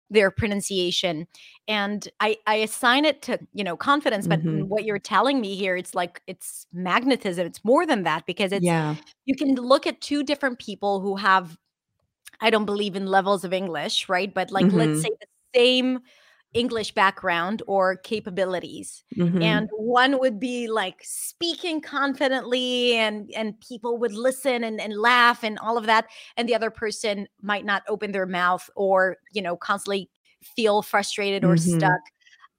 their 0.10 0.30
pronunciation 0.30 1.25
and 1.70 2.10
i 2.20 2.36
i 2.46 2.56
assign 2.56 3.06
it 3.06 3.22
to 3.22 3.39
you 3.53 3.63
know 3.63 3.77
confidence 3.77 4.27
but 4.27 4.41
mm-hmm. 4.41 4.68
what 4.68 4.84
you're 4.84 5.00
telling 5.00 5.39
me 5.39 5.56
here 5.56 5.77
it's 5.77 5.96
like 5.96 6.22
it's 6.27 6.68
magnetism 6.74 7.48
it's 7.48 7.63
more 7.63 7.86
than 7.86 8.03
that 8.03 8.25
because 8.25 8.51
it's 8.51 8.65
yeah 8.65 8.94
you 9.24 9.34
can 9.38 9.56
look 9.56 9.88
at 9.88 10.01
two 10.01 10.22
different 10.22 10.60
people 10.60 11.00
who 11.00 11.15
have 11.15 11.58
I 12.41 12.50
don't 12.50 12.65
believe 12.65 12.95
in 12.95 13.05
levels 13.05 13.43
of 13.43 13.53
English, 13.53 14.10
right? 14.10 14.33
But 14.33 14.51
like, 14.51 14.65
mm-hmm. 14.65 14.77
let's 14.77 15.01
say 15.01 15.10
the 15.19 15.27
same 15.55 16.00
English 16.53 16.93
background 16.93 17.62
or 17.65 17.95
capabilities. 17.95 19.03
Mm-hmm. 19.15 19.41
And 19.41 19.69
one 19.71 20.19
would 20.19 20.39
be 20.39 20.67
like 20.67 20.98
speaking 21.01 21.79
confidently 21.79 22.95
and 22.98 23.31
and 23.36 23.60
people 23.62 23.98
would 24.00 24.13
listen 24.13 24.63
and, 24.63 24.81
and 24.81 24.98
laugh 24.98 25.43
and 25.43 25.57
all 25.60 25.77
of 25.77 25.86
that. 25.86 26.07
And 26.36 26.50
the 26.50 26.55
other 26.55 26.69
person 26.69 27.27
might 27.41 27.63
not 27.63 27.83
open 27.88 28.12
their 28.12 28.25
mouth 28.25 28.69
or, 28.75 29.17
you 29.31 29.41
know, 29.41 29.55
constantly 29.55 30.10
feel 30.55 30.81
frustrated 30.81 31.45
or 31.45 31.55
mm-hmm. 31.55 31.77
stuck. 31.77 32.01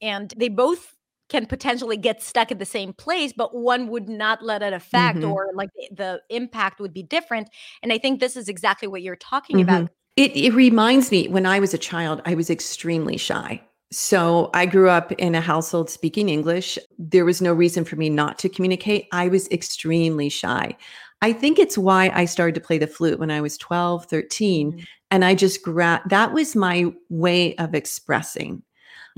And 0.01 0.33
they 0.37 0.49
both 0.49 0.95
can 1.33 1.47
potentially 1.47 1.97
get 1.97 2.23
stuck 2.23 2.53
at 2.53 2.59
the 2.59 2.67
same 2.67 2.93
place, 2.93 3.33
but 3.35 3.57
one 3.57 3.89
would 3.89 4.09
not 4.09 4.43
let 4.43 4.63
it 4.63 4.75
affect 4.75 5.19
mm-hmm. 5.19 5.33
or 5.33 5.49
like 5.55 5.71
the 5.91 6.21
impact 6.29 6.79
would 6.79 6.93
be 6.93 7.03
different. 7.03 7.49
And 7.83 7.91
I 7.91 7.99
think 7.99 8.21
this 8.21 8.37
is 8.37 8.49
exactly 8.49 8.87
what 8.87 9.03
you're 9.03 9.17
talking 9.17 9.57
mm-hmm. 9.57 9.69
about. 9.69 9.91
It, 10.17 10.37
it 10.37 10.53
reminds 10.53 11.11
me 11.11 11.27
when 11.29 11.47
I 11.47 11.59
was 11.59 11.73
a 11.73 11.79
child, 11.79 12.21
I 12.27 12.35
was 12.35 12.51
extremely 12.51 13.17
shy. 13.17 13.63
So 13.91 14.51
I 14.53 14.67
grew 14.67 14.91
up 14.91 15.11
in 15.13 15.35
a 15.35 15.41
household 15.41 15.89
speaking 15.89 16.29
English. 16.29 16.79
There 16.99 17.25
was 17.25 17.41
no 17.41 17.55
reason 17.55 17.85
for 17.85 17.97
me 17.97 18.11
not 18.11 18.39
to 18.41 18.51
communicate. 18.51 19.09
I 19.11 19.29
was 19.29 19.49
extremely 19.51 20.29
shy. 20.29 20.77
I 21.23 21.33
think 21.33 21.59
it's 21.59 21.79
why 21.79 22.11
I 22.15 22.27
started 22.27 22.55
to 22.57 22.61
play 22.61 22.77
the 22.77 22.87
flute 22.87 23.19
when 23.19 23.31
I 23.31 23.41
was 23.41 23.57
12, 23.57 24.05
13. 24.07 24.73
Mm-hmm. 24.73 24.85
And 25.11 25.25
I 25.25 25.35
just 25.35 25.63
grabbed 25.63 26.11
that 26.11 26.33
was 26.33 26.55
my 26.55 26.93
way 27.09 27.55
of 27.57 27.75
expressing. 27.75 28.63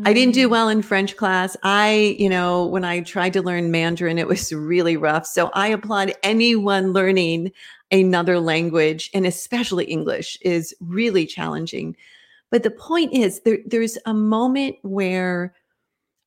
I 0.05 0.13
didn't 0.13 0.35
do 0.35 0.49
mm. 0.49 0.51
well 0.51 0.69
in 0.69 0.83
French 0.83 1.17
class. 1.17 1.57
I, 1.63 2.17
you 2.19 2.29
know, 2.29 2.67
when 2.67 2.85
I 2.85 3.01
tried 3.01 3.33
to 3.35 3.43
learn 3.43 3.71
Mandarin, 3.71 4.19
it 4.19 4.27
was 4.27 4.53
really 4.53 4.97
rough. 4.97 5.27
So 5.27 5.51
I 5.55 5.69
applaud 5.69 6.13
anyone 6.23 6.93
learning 6.93 7.53
another 7.93 8.41
language, 8.41 9.11
and 9.15 9.25
especially 9.25 9.85
English, 9.85 10.37
is 10.41 10.75
really 10.81 11.27
challenging. 11.27 11.97
But 12.51 12.65
the 12.65 12.73
point 12.73 13.13
is, 13.13 13.41
there, 13.41 13.59
there's 13.67 13.97
a 14.05 14.15
moment 14.15 14.77
where 14.83 15.55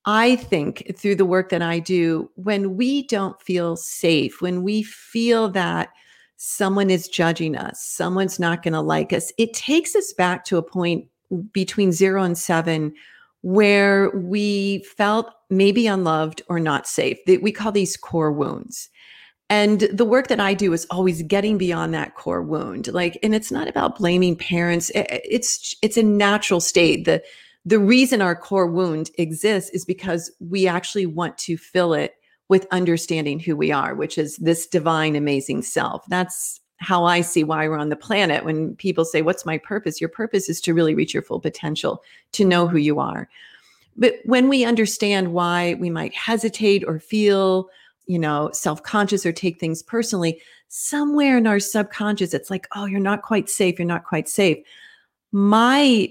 I 0.05 0.37
think 0.37 0.93
through 0.95 1.15
the 1.15 1.25
work 1.25 1.49
that 1.49 1.61
I 1.61 1.79
do, 1.79 2.31
when 2.35 2.77
we 2.77 3.03
don't 3.03 3.41
feel 3.41 3.75
safe, 3.75 4.41
when 4.41 4.63
we 4.63 4.83
feel 4.83 5.49
that 5.49 5.89
someone 6.37 6.89
is 6.89 7.09
judging 7.09 7.57
us, 7.57 7.83
someone's 7.83 8.39
not 8.39 8.63
going 8.63 8.73
to 8.73 8.81
like 8.81 9.11
us, 9.11 9.33
it 9.37 9.53
takes 9.53 9.95
us 9.95 10.13
back 10.13 10.45
to 10.45 10.55
a 10.57 10.63
point 10.63 11.05
between 11.51 11.91
zero 11.91 12.23
and 12.23 12.37
seven 12.37 12.93
where 13.41 14.09
we 14.11 14.83
felt 14.97 15.31
maybe 15.49 15.87
unloved 15.87 16.41
or 16.49 16.59
not 16.59 16.87
safe. 16.87 17.17
We 17.27 17.51
call 17.51 17.71
these 17.71 17.97
core 17.97 18.31
wounds. 18.31 18.89
And 19.49 19.81
the 19.93 20.05
work 20.05 20.27
that 20.27 20.41
I 20.41 20.53
do 20.53 20.73
is 20.73 20.85
always 20.89 21.21
getting 21.23 21.57
beyond 21.57 21.93
that 21.93 22.15
core 22.15 22.41
wound. 22.41 22.91
Like, 22.91 23.17
and 23.23 23.33
it's 23.33 23.51
not 23.51 23.69
about 23.69 23.97
blaming 23.97 24.35
parents. 24.35 24.91
It's 24.93 25.75
it's 25.81 25.95
a 25.95 26.03
natural 26.03 26.59
state. 26.59 27.05
The 27.05 27.23
the 27.63 27.79
reason 27.79 28.21
our 28.21 28.35
core 28.35 28.67
wound 28.67 29.09
exists 29.17 29.69
is 29.71 29.85
because 29.85 30.31
we 30.39 30.67
actually 30.67 31.05
want 31.05 31.37
to 31.39 31.57
fill 31.57 31.93
it 31.93 32.13
with 32.49 32.67
understanding 32.71 33.39
who 33.39 33.55
we 33.55 33.71
are, 33.71 33.93
which 33.93 34.17
is 34.17 34.37
this 34.37 34.67
divine, 34.67 35.15
amazing 35.15 35.61
self. 35.61 36.03
That's 36.07 36.59
how 36.77 37.05
I 37.05 37.21
see 37.21 37.43
why 37.43 37.67
we're 37.67 37.77
on 37.77 37.89
the 37.89 37.95
planet. 37.95 38.45
When 38.45 38.75
people 38.75 39.03
say, 39.03 39.21
What's 39.21 39.45
my 39.45 39.57
purpose? 39.57 39.99
Your 39.99 40.09
purpose 40.09 40.49
is 40.49 40.61
to 40.61 40.73
really 40.73 40.95
reach 40.95 41.13
your 41.13 41.23
full 41.23 41.39
potential, 41.39 42.03
to 42.33 42.45
know 42.45 42.67
who 42.67 42.77
you 42.77 42.99
are. 42.99 43.27
But 43.95 44.15
when 44.25 44.47
we 44.47 44.63
understand 44.63 45.33
why 45.33 45.75
we 45.79 45.89
might 45.89 46.13
hesitate 46.13 46.83
or 46.85 46.99
feel, 46.99 47.69
you 48.05 48.19
know, 48.19 48.51
self 48.53 48.83
conscious 48.83 49.25
or 49.25 49.31
take 49.31 49.59
things 49.59 49.81
personally, 49.81 50.39
somewhere 50.67 51.37
in 51.37 51.47
our 51.47 51.59
subconscious, 51.59 52.33
it's 52.33 52.51
like, 52.51 52.67
Oh, 52.75 52.85
you're 52.85 52.99
not 52.99 53.23
quite 53.23 53.49
safe. 53.49 53.79
You're 53.79 53.87
not 53.87 54.05
quite 54.05 54.29
safe. 54.29 54.57
My 55.31 56.09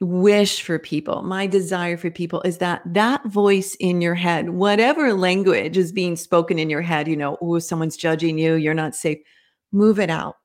wish 0.00 0.62
for 0.62 0.78
people, 0.78 1.22
my 1.22 1.46
desire 1.46 1.96
for 1.96 2.08
people 2.08 2.40
is 2.42 2.58
that 2.58 2.80
that 2.86 3.24
voice 3.26 3.74
in 3.80 4.00
your 4.00 4.14
head, 4.14 4.50
whatever 4.50 5.12
language 5.12 5.76
is 5.76 5.90
being 5.90 6.14
spoken 6.14 6.56
in 6.58 6.70
your 6.70 6.82
head, 6.82 7.08
you 7.08 7.16
know, 7.16 7.36
oh, 7.40 7.58
someone's 7.58 7.96
judging 7.96 8.38
you, 8.38 8.54
you're 8.54 8.74
not 8.74 8.94
safe 8.94 9.18
move 9.72 9.98
it 9.98 10.10
out. 10.10 10.36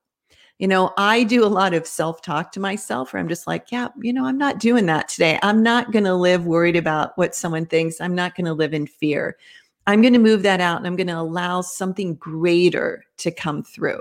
You 0.58 0.68
know, 0.68 0.92
I 0.96 1.24
do 1.24 1.44
a 1.44 1.46
lot 1.46 1.74
of 1.74 1.86
self 1.86 2.22
talk 2.22 2.52
to 2.52 2.60
myself 2.60 3.12
where 3.12 3.20
I'm 3.20 3.28
just 3.28 3.46
like, 3.46 3.72
yeah, 3.72 3.88
you 4.00 4.12
know, 4.12 4.24
I'm 4.24 4.38
not 4.38 4.60
doing 4.60 4.86
that 4.86 5.08
today. 5.08 5.38
I'm 5.42 5.62
not 5.62 5.90
going 5.90 6.04
to 6.04 6.14
live 6.14 6.46
worried 6.46 6.76
about 6.76 7.16
what 7.18 7.34
someone 7.34 7.66
thinks. 7.66 8.00
I'm 8.00 8.14
not 8.14 8.36
going 8.36 8.44
to 8.44 8.52
live 8.52 8.72
in 8.72 8.86
fear. 8.86 9.36
I'm 9.86 10.00
going 10.00 10.14
to 10.14 10.18
move 10.20 10.42
that 10.44 10.60
out 10.60 10.78
and 10.78 10.86
I'm 10.86 10.96
going 10.96 11.08
to 11.08 11.18
allow 11.18 11.60
something 11.60 12.14
greater 12.14 13.04
to 13.18 13.30
come 13.30 13.62
through. 13.62 14.00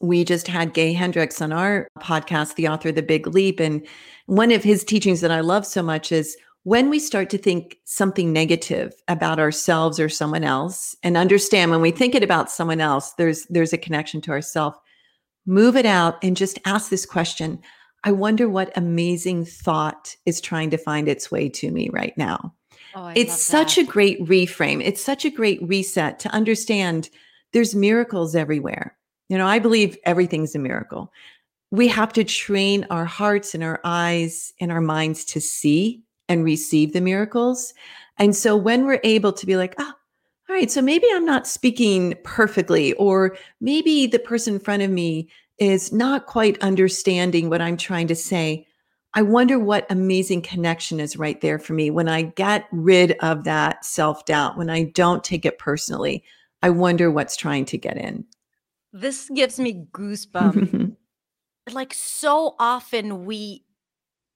We 0.00 0.24
just 0.24 0.46
had 0.46 0.74
Gay 0.74 0.92
Hendricks 0.92 1.42
on 1.42 1.52
our 1.52 1.88
podcast, 1.98 2.54
the 2.54 2.68
author 2.68 2.90
of 2.90 2.94
The 2.94 3.02
Big 3.02 3.26
Leap. 3.26 3.58
And 3.58 3.84
one 4.26 4.52
of 4.52 4.62
his 4.62 4.84
teachings 4.84 5.20
that 5.22 5.32
I 5.32 5.40
love 5.40 5.66
so 5.66 5.82
much 5.82 6.12
is 6.12 6.36
when 6.68 6.90
we 6.90 6.98
start 6.98 7.30
to 7.30 7.38
think 7.38 7.78
something 7.86 8.30
negative 8.30 8.92
about 9.08 9.38
ourselves 9.38 9.98
or 9.98 10.10
someone 10.10 10.44
else 10.44 10.94
and 11.02 11.16
understand 11.16 11.70
when 11.70 11.80
we 11.80 11.90
think 11.90 12.14
it 12.14 12.22
about 12.22 12.50
someone 12.50 12.78
else 12.78 13.14
there's 13.14 13.46
there's 13.46 13.72
a 13.72 13.78
connection 13.78 14.20
to 14.20 14.30
ourself 14.30 14.78
move 15.46 15.76
it 15.76 15.86
out 15.86 16.22
and 16.22 16.36
just 16.36 16.58
ask 16.66 16.90
this 16.90 17.06
question 17.06 17.58
i 18.04 18.12
wonder 18.12 18.50
what 18.50 18.76
amazing 18.76 19.46
thought 19.46 20.14
is 20.26 20.42
trying 20.42 20.68
to 20.68 20.76
find 20.76 21.08
its 21.08 21.30
way 21.30 21.48
to 21.48 21.70
me 21.70 21.88
right 21.90 22.12
now. 22.18 22.52
Oh, 22.94 23.12
it's 23.14 23.42
such 23.42 23.78
a 23.78 23.84
great 23.84 24.20
reframe. 24.26 24.82
It's 24.84 25.02
such 25.02 25.24
a 25.24 25.30
great 25.30 25.60
reset 25.62 26.18
to 26.20 26.28
understand 26.30 27.08
there's 27.54 27.74
miracles 27.74 28.36
everywhere. 28.36 28.94
You 29.30 29.38
know 29.38 29.46
i 29.46 29.58
believe 29.58 29.96
everything's 30.04 30.54
a 30.54 30.58
miracle. 30.58 31.10
We 31.70 31.88
have 31.88 32.12
to 32.12 32.24
train 32.24 32.86
our 32.90 33.06
hearts 33.06 33.54
and 33.54 33.64
our 33.64 33.80
eyes 33.84 34.52
and 34.60 34.70
our 34.70 34.82
minds 34.82 35.24
to 35.26 35.40
see 35.40 36.02
and 36.28 36.44
receive 36.44 36.92
the 36.92 37.00
miracles. 37.00 37.74
And 38.18 38.34
so 38.34 38.56
when 38.56 38.84
we're 38.84 39.00
able 39.04 39.32
to 39.32 39.46
be 39.46 39.56
like, 39.56 39.74
oh, 39.78 39.92
all 40.48 40.56
right, 40.56 40.70
so 40.70 40.80
maybe 40.80 41.06
I'm 41.12 41.26
not 41.26 41.46
speaking 41.46 42.14
perfectly, 42.24 42.94
or 42.94 43.36
maybe 43.60 44.06
the 44.06 44.18
person 44.18 44.54
in 44.54 44.60
front 44.60 44.82
of 44.82 44.90
me 44.90 45.28
is 45.58 45.92
not 45.92 46.26
quite 46.26 46.60
understanding 46.62 47.50
what 47.50 47.60
I'm 47.60 47.76
trying 47.76 48.06
to 48.08 48.14
say. 48.14 48.66
I 49.14 49.22
wonder 49.22 49.58
what 49.58 49.86
amazing 49.90 50.42
connection 50.42 51.00
is 51.00 51.16
right 51.16 51.40
there 51.40 51.58
for 51.58 51.74
me 51.74 51.90
when 51.90 52.08
I 52.08 52.22
get 52.22 52.66
rid 52.72 53.12
of 53.20 53.44
that 53.44 53.84
self 53.84 54.24
doubt, 54.24 54.56
when 54.56 54.70
I 54.70 54.84
don't 54.84 55.24
take 55.24 55.44
it 55.44 55.58
personally. 55.58 56.24
I 56.62 56.70
wonder 56.70 57.10
what's 57.10 57.36
trying 57.36 57.64
to 57.66 57.78
get 57.78 57.96
in. 57.96 58.24
This 58.92 59.28
gives 59.28 59.58
me 59.58 59.86
goosebumps. 59.92 60.96
like 61.72 61.92
so 61.94 62.54
often 62.58 63.24
we 63.24 63.64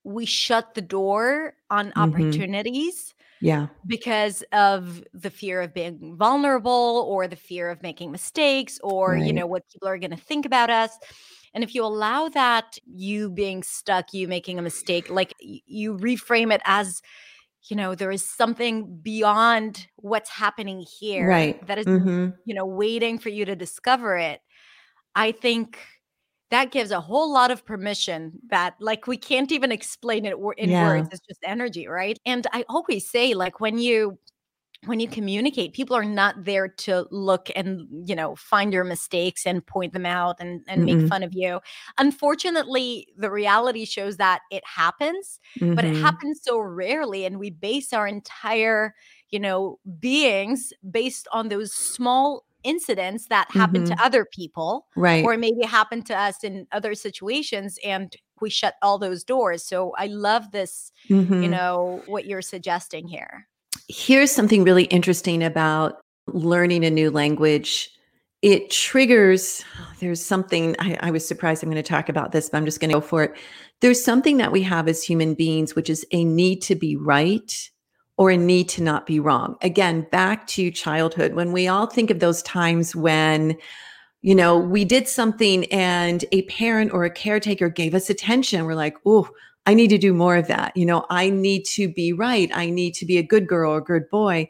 we 0.05 0.27
shut 0.27 0.75
the 0.75 0.83
door 0.83 1.55
on 1.71 1.93
Mhm. 1.97 2.45
opportunities 2.53 3.15
Yeah, 3.41 3.69
because 3.87 4.43
of 4.53 5.03
the 5.13 5.31
fear 5.31 5.61
of 5.63 5.75
being 5.75 6.17
vulnerable 6.17 7.05
or 7.09 7.27
the 7.27 7.37
fear 7.37 7.71
of 7.71 7.83
making 7.83 8.13
mistakes 8.13 8.79
or 8.85 9.17
you 9.17 9.33
know 9.33 9.47
what 9.47 9.65
people 9.73 9.89
are 9.89 9.99
going 9.99 10.11
to 10.13 10.17
think 10.17 10.47
about 10.47 10.71
us 10.71 10.97
and 11.55 11.65
if 11.65 11.75
you 11.75 11.85
allow 11.85 12.29
that 12.29 12.79
you 12.87 13.31
being 13.31 13.63
stuck 13.63 14.15
you 14.15 14.29
making 14.29 14.59
a 14.59 14.63
mistake 14.63 15.11
like 15.11 15.35
you 15.41 15.97
reframe 15.99 16.55
it 16.55 16.61
as 16.65 17.03
you 17.71 17.77
know 17.77 17.95
there 17.95 18.11
is 18.13 18.25
something 18.29 18.99
beyond 19.01 19.89
what's 19.97 20.31
happening 20.31 20.85
here 21.01 21.41
Right. 21.41 21.63
that 21.63 21.79
is 21.79 21.87
hmm 21.87 22.33
you 22.45 22.55
know 22.55 22.67
waiting 22.67 23.19
for 23.19 23.31
you 23.31 23.45
to 23.45 23.57
discover 23.57 24.17
it 24.17 24.41
i 25.15 25.33
think 25.33 25.79
that 26.53 26.71
gives 26.73 26.93
a 26.93 27.01
whole 27.01 27.33
lot 27.33 27.51
of 27.51 27.65
permission 27.67 28.41
that 28.51 28.77
like 28.81 29.09
we 29.09 29.17
can't 29.19 29.53
even 29.53 29.73
explain 29.73 30.27
it 30.27 30.37
in 30.59 30.79
words 30.79 31.09
it's 31.13 31.23
just 31.29 31.41
energy 31.45 31.89
right? 31.89 32.19
And 32.27 32.47
i 32.53 32.65
always 32.69 33.11
say 33.11 33.35
like 33.35 33.61
when 33.61 33.79
you 33.79 34.19
when 34.87 34.99
you 35.01 35.09
communicate 35.09 35.75
people 35.75 35.97
are 35.97 36.05
not 36.05 36.45
there 36.45 36.69
to 36.69 37.07
look 37.13 37.51
and 37.55 37.87
you 38.09 38.17
know 38.17 38.35
find 38.37 38.73
your 38.73 38.85
mistakes 38.85 39.47
and 39.47 39.65
point 39.67 39.93
them 39.93 40.07
out 40.07 40.37
and 40.41 40.63
and 40.69 40.85
make 40.85 41.01
Mm-mm. 41.01 41.11
fun 41.11 41.23
of 41.23 41.31
you. 41.35 41.61
Unfortunately 41.99 43.07
the 43.17 43.31
reality 43.31 43.85
shows 43.85 44.17
that 44.17 44.41
it 44.51 44.65
happens 44.67 45.39
but 45.75 45.85
it 45.85 45.95
hmm 45.95 46.19
happens 46.23 46.41
so 46.43 46.59
rarely 46.59 47.25
and 47.25 47.39
we 47.39 47.51
base 47.51 47.93
our 47.93 48.07
entire 48.09 48.95
you 49.31 49.39
know 49.41 49.79
beings 50.01 50.73
based 50.91 51.29
on 51.33 51.49
those 51.49 51.73
small 51.73 52.45
incidents 52.65 53.27
that 53.29 53.51
happen 53.51 53.85
to 53.85 53.95
hmm 53.95 54.05
other 54.05 54.25
people 54.25 54.87
right. 54.97 55.25
or 55.25 55.37
maybe 55.37 55.65
happen 55.65 56.03
to 56.03 56.19
us 56.19 56.43
in 56.45 56.67
other 56.73 56.95
situations 56.95 57.79
and 57.85 58.17
we 58.41 58.51
shut 58.51 58.75
all 58.83 58.99
those 58.99 59.25
doors. 59.25 59.65
So 59.65 59.93
i 59.99 60.07
love 60.07 60.51
this 60.53 60.93
you 61.39 61.49
hmm 61.49 61.51
know 61.51 62.03
what 62.07 62.27
you're 62.27 62.43
suggesting 62.43 63.09
here. 63.09 63.49
Here's 63.89 64.31
something 64.31 64.65
really 64.65 64.85
interesting 64.85 65.43
about 65.43 66.01
learning 66.29 66.85
a 66.85 66.91
new 66.91 67.11
language. 67.11 67.91
It 68.43 68.71
triggers, 68.71 69.65
there's 70.01 70.25
something, 70.25 70.77
I, 70.79 70.97
I 71.01 71.11
was 71.11 71.27
surprised 71.27 71.63
I'm 71.63 71.71
going 71.71 71.83
to 71.83 71.89
talk 71.89 72.09
about 72.09 72.33
this, 72.33 72.49
but 72.49 72.59
I'm 72.59 72.65
just 72.65 72.81
going 72.81 72.91
to 72.91 72.97
go 72.97 73.01
for 73.01 73.25
it. 73.25 73.35
There's 73.81 74.03
something 74.03 74.37
that 74.39 74.53
we 74.53 74.63
have 74.63 74.89
as 74.89 75.03
human 75.03 75.35
beings, 75.35 75.75
which 75.75 75.91
is 75.91 76.07
a 76.13 76.25
need 76.25 76.63
to 76.63 76.75
be 76.75 76.97
right 76.97 77.71
or 78.23 78.31
a 78.31 78.37
need 78.37 78.69
to 78.69 78.81
not 78.85 79.05
be 79.05 79.19
wrong. 79.19 79.57
Again, 79.63 80.07
back 80.13 80.47
to 80.47 80.71
childhood, 80.71 81.35
when 81.35 81.51
we 81.51 81.67
all 81.67 81.87
think 81.87 82.09
of 82.09 82.21
those 82.21 82.41
times 82.45 82.95
when 82.95 83.59
you 84.21 84.33
know, 84.37 84.57
we 84.57 84.85
did 84.85 85.09
something 85.09 85.65
and 85.73 86.25
a 86.31 86.43
parent 86.43 86.93
or 86.93 87.05
a 87.05 87.11
caretaker 87.11 87.69
gave 87.69 87.97
us 87.97 88.09
attention. 88.09 88.65
We're 88.65 88.77
like, 88.77 88.97
oh, 89.05 89.29
I 89.67 89.75
need 89.75 89.89
to 89.89 89.99
do 89.99 90.15
more 90.15 90.37
of 90.37 90.47
that. 90.47 90.77
You 90.77 90.87
know, 90.87 91.05
I 91.11 91.31
need 91.31 91.65
to 91.71 91.93
be 91.93 92.13
right. 92.13 92.49
I 92.55 92.71
need 92.71 92.95
to 92.95 93.07
be 93.07 93.19
a 93.19 93.25
good 93.25 93.49
girl 93.49 93.73
or 93.73 93.79
a 93.79 93.83
good 93.83 94.09
boy. 94.09 94.49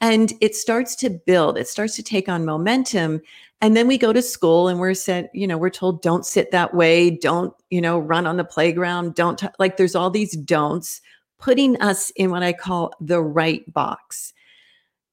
And 0.00 0.32
it 0.40 0.56
starts 0.56 0.96
to 0.96 1.10
build, 1.10 1.58
it 1.58 1.68
starts 1.68 1.96
to 1.96 2.02
take 2.02 2.30
on 2.30 2.46
momentum. 2.46 3.20
And 3.60 3.76
then 3.76 3.86
we 3.86 3.98
go 3.98 4.14
to 4.14 4.22
school 4.22 4.68
and 4.68 4.80
we're 4.80 4.94
said, 4.94 5.28
you 5.34 5.46
know, 5.46 5.58
we're 5.58 5.68
told, 5.68 6.00
don't 6.00 6.24
sit 6.24 6.52
that 6.52 6.72
way, 6.72 7.10
don't, 7.10 7.52
you 7.68 7.82
know, 7.82 7.98
run 7.98 8.26
on 8.26 8.38
the 8.38 8.44
playground, 8.44 9.14
don't, 9.14 9.38
t-. 9.38 9.48
like, 9.58 9.76
there's 9.76 9.94
all 9.94 10.08
these 10.08 10.34
don'ts 10.34 11.02
putting 11.40 11.80
us 11.80 12.10
in 12.10 12.30
what 12.30 12.42
I 12.42 12.52
call 12.52 12.92
the 13.00 13.20
right 13.22 13.70
box 13.72 14.32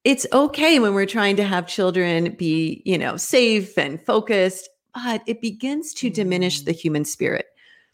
it's 0.04 0.26
okay 0.32 0.80
when 0.80 0.94
we're 0.94 1.06
trying 1.06 1.36
to 1.36 1.44
have 1.44 1.68
children 1.68 2.34
be, 2.38 2.82
you 2.86 2.98
know, 2.98 3.18
safe 3.18 3.78
and 3.78 4.00
focused, 4.06 4.70
but 4.94 5.22
it 5.28 5.42
begins 5.42 5.94
to 5.96 6.10
diminish 6.10 6.62
the 6.62 6.72
Mm. 6.72 6.80
human 6.80 7.04
spirit. 7.04 7.48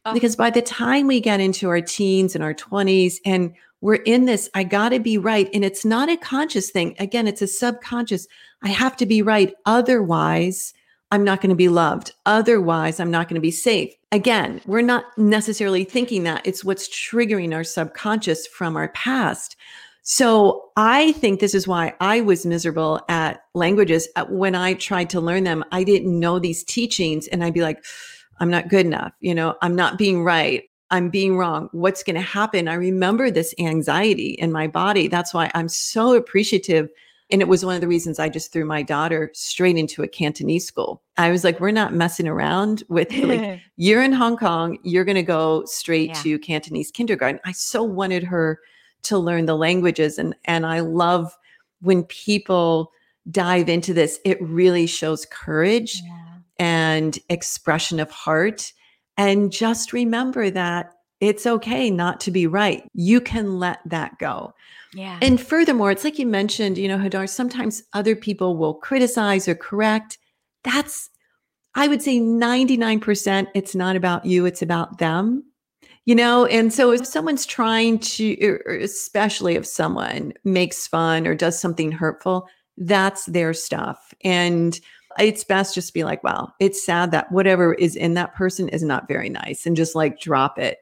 Oh, 0.06 0.14
Because 0.14 0.36
by 0.36 0.52
the 0.52 0.62
time 0.62 1.08
we 1.08 1.20
get 1.20 1.40
into 1.40 1.70
our 1.70 1.82
teens 1.82 2.36
and 2.36 2.44
our 2.44 2.54
20s 2.54 3.20
and 3.26 3.52
we're 3.82 3.96
in 3.96 4.26
this, 4.26 4.48
I 4.54 4.64
got 4.64 4.90
to 4.90 5.00
be 5.00 5.18
right. 5.18 5.50
And 5.56 5.66
it's 5.66 5.84
not 5.86 6.08
a 6.08 6.16
conscious 6.16 6.70
thing. 6.70 6.96
Again, 7.00 7.26
it's 7.26 7.42
a 7.42 7.48
subconscious. 7.48 8.28
I 8.62 8.70
have 8.70 8.96
to 8.98 9.08
be 9.08 9.24
right. 9.24 9.56
Otherwise, 9.66 10.76
I'm 11.14 11.24
not 11.24 11.42
going 11.42 11.52
to 11.52 11.56
be 11.56 11.70
loved. 11.70 12.12
Otherwise, 12.26 13.00
I'm 13.00 13.12
not 13.12 13.28
going 13.28 13.36
to 13.36 13.40
be 13.40 13.52
safe. 13.52 13.94
Again, 14.12 14.62
we're 14.66 14.82
not 14.82 15.06
necessarily 15.16 15.84
thinking 15.84 16.24
that. 16.24 16.42
It's 16.44 16.64
what's 16.64 16.90
triggering 16.90 17.54
our 17.54 17.64
subconscious 17.64 18.48
from 18.48 18.76
our 18.76 18.88
past. 18.90 19.56
So 20.02 20.72
I 20.76 21.12
think 21.12 21.40
this 21.40 21.54
is 21.54 21.68
why 21.68 21.94
I 22.00 22.22
was 22.22 22.48
miserable 22.48 23.00
at 23.10 23.44
languages. 23.54 24.08
When 24.28 24.56
I 24.56 24.74
tried 24.74 25.12
to 25.12 25.22
learn 25.22 25.44
them, 25.44 25.64
I 25.72 25.84
didn't 25.84 26.20
know 26.20 26.40
these 26.40 26.64
teachings 26.64 27.28
and 27.28 27.44
I'd 27.44 27.54
be 27.54 27.62
like, 27.62 27.86
I'm 28.40 28.50
not 28.50 28.70
good 28.70 28.88
enough. 28.88 29.12
You 29.20 29.36
know, 29.36 29.56
I'm 29.62 29.76
not 29.76 30.00
being 30.00 30.24
right. 30.24 30.64
I'm 30.90 31.12
being 31.12 31.38
wrong. 31.38 31.70
What's 31.74 32.02
going 32.02 32.16
to 32.16 32.22
happen? 32.22 32.68
I 32.68 32.74
remember 32.74 33.30
this 33.30 33.54
anxiety 33.60 34.30
in 34.30 34.52
my 34.52 34.66
body. 34.66 35.10
That's 35.10 35.32
why 35.32 35.52
I'm 35.54 35.70
so 35.70 36.16
appreciative. 36.16 36.90
And 37.32 37.42
it 37.42 37.48
was 37.48 37.66
one 37.66 37.76
of 37.76 37.82
the 37.82 37.88
reasons 37.88 38.20
I 38.20 38.30
just 38.30 38.52
threw 38.52 38.66
my 38.66 38.84
daughter 38.84 39.32
straight 39.34 39.78
into 39.78 40.04
a 40.04 40.08
Cantonese 40.08 40.68
school. 40.68 41.02
I 41.18 41.32
was 41.32 41.44
like, 41.44 41.60
we're 41.60 41.72
not 41.72 41.94
messing 41.94 42.28
around 42.28 42.84
with 42.90 43.12
like, 43.18 43.62
you're 43.78 44.04
in 44.04 44.14
Hong 44.14 44.38
Kong, 44.38 44.78
you're 44.84 45.06
going 45.06 45.16
to 45.16 45.24
go 45.24 45.64
straight 45.66 46.10
yeah. 46.10 46.22
to 46.22 46.40
Cantonese 46.40 46.92
kindergarten. 46.92 47.40
I 47.46 47.54
so 47.54 47.84
wanted 47.84 48.24
her 48.24 48.60
to 49.04 49.18
learn 49.18 49.46
the 49.46 49.56
languages 49.56 50.18
and 50.18 50.36
and 50.46 50.66
I 50.66 50.80
love 50.80 51.38
when 51.82 52.04
people 52.04 52.92
dive 53.30 53.70
into 53.70 53.94
this 53.94 54.20
it 54.26 54.42
really 54.42 54.88
shows 54.88 55.26
courage 55.30 56.02
Yeah. 56.04 56.40
and 56.58 57.20
expression 57.30 58.00
of 58.00 58.10
heart 58.10 58.74
and 59.18 59.52
just 59.52 59.94
remember 59.94 60.50
that 60.50 60.94
it's 61.20 61.46
okay 61.46 61.90
not 61.90 62.20
to 62.22 62.32
be 62.32 62.48
right 62.48 62.84
you 62.94 63.22
can 63.22 63.60
let 63.60 63.80
that 63.86 64.18
go 64.20 64.54
Yeah. 64.94 65.18
and 65.22 65.42
furthermore 65.42 65.92
it's 65.92 66.04
like 66.04 66.20
you 66.20 66.28
mentioned 66.28 66.78
you 66.78 66.88
know 66.88 66.98
hadar 66.98 67.28
sometimes 67.28 67.84
other 67.94 68.16
people 68.16 68.58
will 68.58 68.76
criticize 68.76 69.48
or 69.48 69.56
correct 69.56 70.18
that's 70.64 71.10
i 71.76 71.88
would 71.88 72.02
say 72.02 72.20
99% 72.20 73.48
it's 73.56 73.74
not 73.74 73.96
about 73.96 74.26
you 74.26 74.46
it's 74.46 74.62
about 74.62 75.00
them 75.00 75.44
you 76.06 76.16
know, 76.16 76.46
and 76.46 76.74
so 76.74 76.92
if 76.92 77.06
someone's 77.06 77.46
trying 77.46 78.00
to, 78.00 78.36
or 78.46 78.62
or 78.66 78.76
especially 78.76 79.56
if 79.56 79.66
someone 79.66 80.34
makes 80.44 80.86
fun 80.86 81.26
or 81.26 81.34
does 81.34 81.58
something 81.58 81.92
hurtful, 81.92 82.48
that's 82.78 83.26
their 83.28 83.54
stuff. 83.54 84.14
And 84.24 84.80
it's 85.20 85.44
best 85.44 85.76
just 85.76 85.94
be 85.94 86.04
like, 86.04 86.24
wow, 86.24 86.52
it's 86.60 86.86
sad 86.86 87.12
that 87.12 87.32
whatever 87.32 87.74
is 87.76 87.96
in 87.96 88.16
that 88.16 88.34
person 88.34 88.68
is 88.70 88.84
not 88.84 89.08
very 89.08 89.30
nice 89.30 89.66
and 89.66 89.78
just 89.78 89.96
like 89.96 90.20
drop 90.20 90.60
it. 90.60 90.80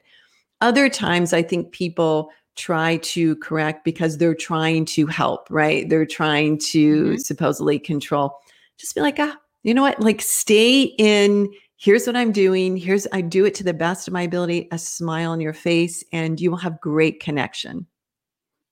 Other 0.62 0.90
times, 0.90 1.34
I 1.34 1.44
think 1.44 1.72
people 1.72 2.32
try 2.56 2.98
to 2.98 3.36
correct 3.38 3.84
because 3.84 4.18
they're 4.18 4.36
trying 4.36 4.86
to 4.86 5.08
help, 5.08 5.48
right? 5.50 5.88
They're 5.90 6.06
trying 6.06 6.58
to 6.72 7.14
Mhm. 7.14 7.20
supposedly 7.20 7.80
control. 7.80 8.38
Just 8.78 8.96
be 8.96 9.02
like, 9.02 9.20
ah, 9.20 9.38
you 9.64 9.74
know 9.74 9.82
what? 9.82 10.00
Like, 10.00 10.22
stay 10.22 10.82
in. 10.98 11.50
Here's 11.78 12.06
what 12.06 12.16
I'm 12.16 12.32
doing. 12.32 12.78
Here's, 12.78 13.08
I 13.12 13.22
do 13.22 13.46
it 13.46 13.56
to 13.56 13.64
the 13.64 13.74
best 13.74 14.08
of 14.08 14.14
my 14.14 14.22
ability, 14.24 14.68
a 14.72 14.78
smile 14.78 15.32
on 15.32 15.42
your 15.42 15.54
face, 15.54 16.04
and 16.12 16.40
you 16.40 16.52
will 16.52 16.58
have 16.58 16.80
great 16.82 17.20
connection. 17.20 17.88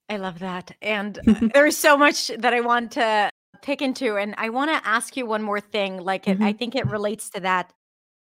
I 0.10 0.18
love 0.18 0.40
that. 0.40 0.76
And 0.82 1.20
uh, 1.28 1.34
there's 1.54 1.78
so 1.78 1.98
much 1.98 2.28
that 2.38 2.54
I 2.54 2.62
want 2.62 2.92
to 2.94 3.30
pick 3.62 3.82
into. 3.82 4.18
And 4.18 4.36
I 4.38 4.50
want 4.50 4.72
to 4.72 4.88
ask 4.88 5.16
you 5.16 5.26
one 5.26 5.42
more 5.44 5.60
thing. 5.62 5.98
Like, 5.98 6.28
it, 6.28 6.42
I 6.42 6.54
think 6.54 6.76
it 6.76 6.88
relates 6.88 7.30
to 7.32 7.40
that. 7.42 7.72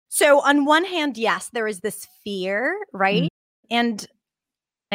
So, 0.09 0.41
on 0.41 0.65
one 0.65 0.85
hand, 0.85 1.17
yes, 1.17 1.51
there 1.53 1.67
is 1.67 1.81
this 1.81 2.07
fear, 2.25 2.77
right? 2.93 3.29
And 3.71 4.07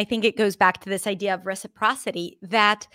I 0.02 0.04
think 0.04 0.26
it 0.26 0.36
goes 0.36 0.56
back 0.56 0.82
to 0.82 0.90
this 0.90 1.06
idea 1.06 1.36
of 1.36 1.46
reciprocity 1.46 2.40
that 2.42 2.88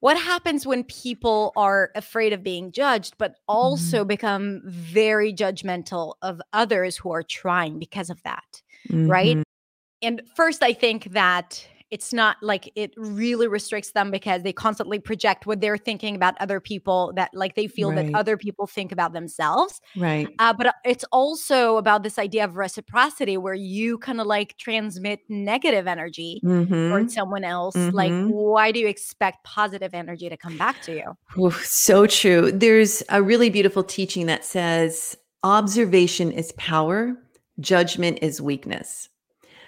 what 0.00 0.18
happens 0.18 0.66
when 0.66 0.84
people 0.84 1.54
are 1.56 1.92
afraid 1.94 2.34
of 2.34 2.42
being 2.42 2.72
judged, 2.72 3.14
but 3.16 3.36
also 3.48 4.04
become 4.04 4.60
very 4.66 5.32
judgmental 5.32 6.16
of 6.20 6.42
others 6.52 6.98
who 6.98 7.10
are 7.10 7.22
trying 7.22 7.78
because 7.78 8.10
of 8.10 8.22
that, 8.24 8.62
right? 8.90 9.38
Mhm. 9.38 9.42
And 10.02 10.20
first, 10.36 10.62
I 10.62 10.74
think 10.74 11.04
that 11.12 11.66
it's 11.94 12.12
not 12.12 12.36
like 12.42 12.64
it 12.74 12.90
really 12.96 13.46
restricts 13.58 13.92
them 13.92 14.10
because 14.10 14.42
they 14.42 14.52
constantly 14.52 14.98
project 14.98 15.46
what 15.46 15.60
they're 15.60 15.82
thinking 15.88 16.14
about 16.16 16.34
other 16.40 16.58
people 16.60 17.12
that 17.18 17.30
like 17.42 17.54
they 17.54 17.68
feel 17.76 17.90
Right. 17.90 18.06
that 18.12 18.18
other 18.20 18.36
people 18.36 18.66
think 18.66 18.90
about 18.96 19.12
themselves 19.12 19.80
Right. 19.96 20.28
uh, 20.38 20.52
but 20.58 20.66
uh, 20.66 20.72
it's 20.84 21.04
also 21.12 21.76
about 21.76 22.02
this 22.02 22.18
idea 22.18 22.44
of 22.44 22.56
reciprocity 22.56 23.36
where 23.44 23.54
you 23.76 23.98
kind 23.98 24.20
of 24.20 24.26
like 24.26 24.56
transmit 24.58 25.20
negative 25.28 25.86
energy 25.86 26.40
Mhm. 26.44 26.88
towards 26.90 27.14
someone 27.14 27.44
else 27.44 27.76
like 27.92 28.12
Mhm. 28.12 28.28
why 28.30 28.72
do 28.72 28.78
you 28.80 28.88
expect 28.88 29.44
positive 29.44 29.92
energy 29.94 30.28
to 30.28 30.36
come 30.36 30.56
back 30.58 30.76
to 30.82 30.92
you 30.92 31.08
so 31.52 32.06
true. 32.06 32.50
There's 32.52 33.02
a 33.08 33.22
really 33.22 33.50
beautiful 33.50 33.84
teaching 33.84 34.26
that 34.26 34.44
says 34.44 35.16
observation 35.42 36.32
is 36.32 36.52
power, 36.72 37.14
judgment 37.60 38.18
is 38.22 38.40
weakness. 38.40 39.08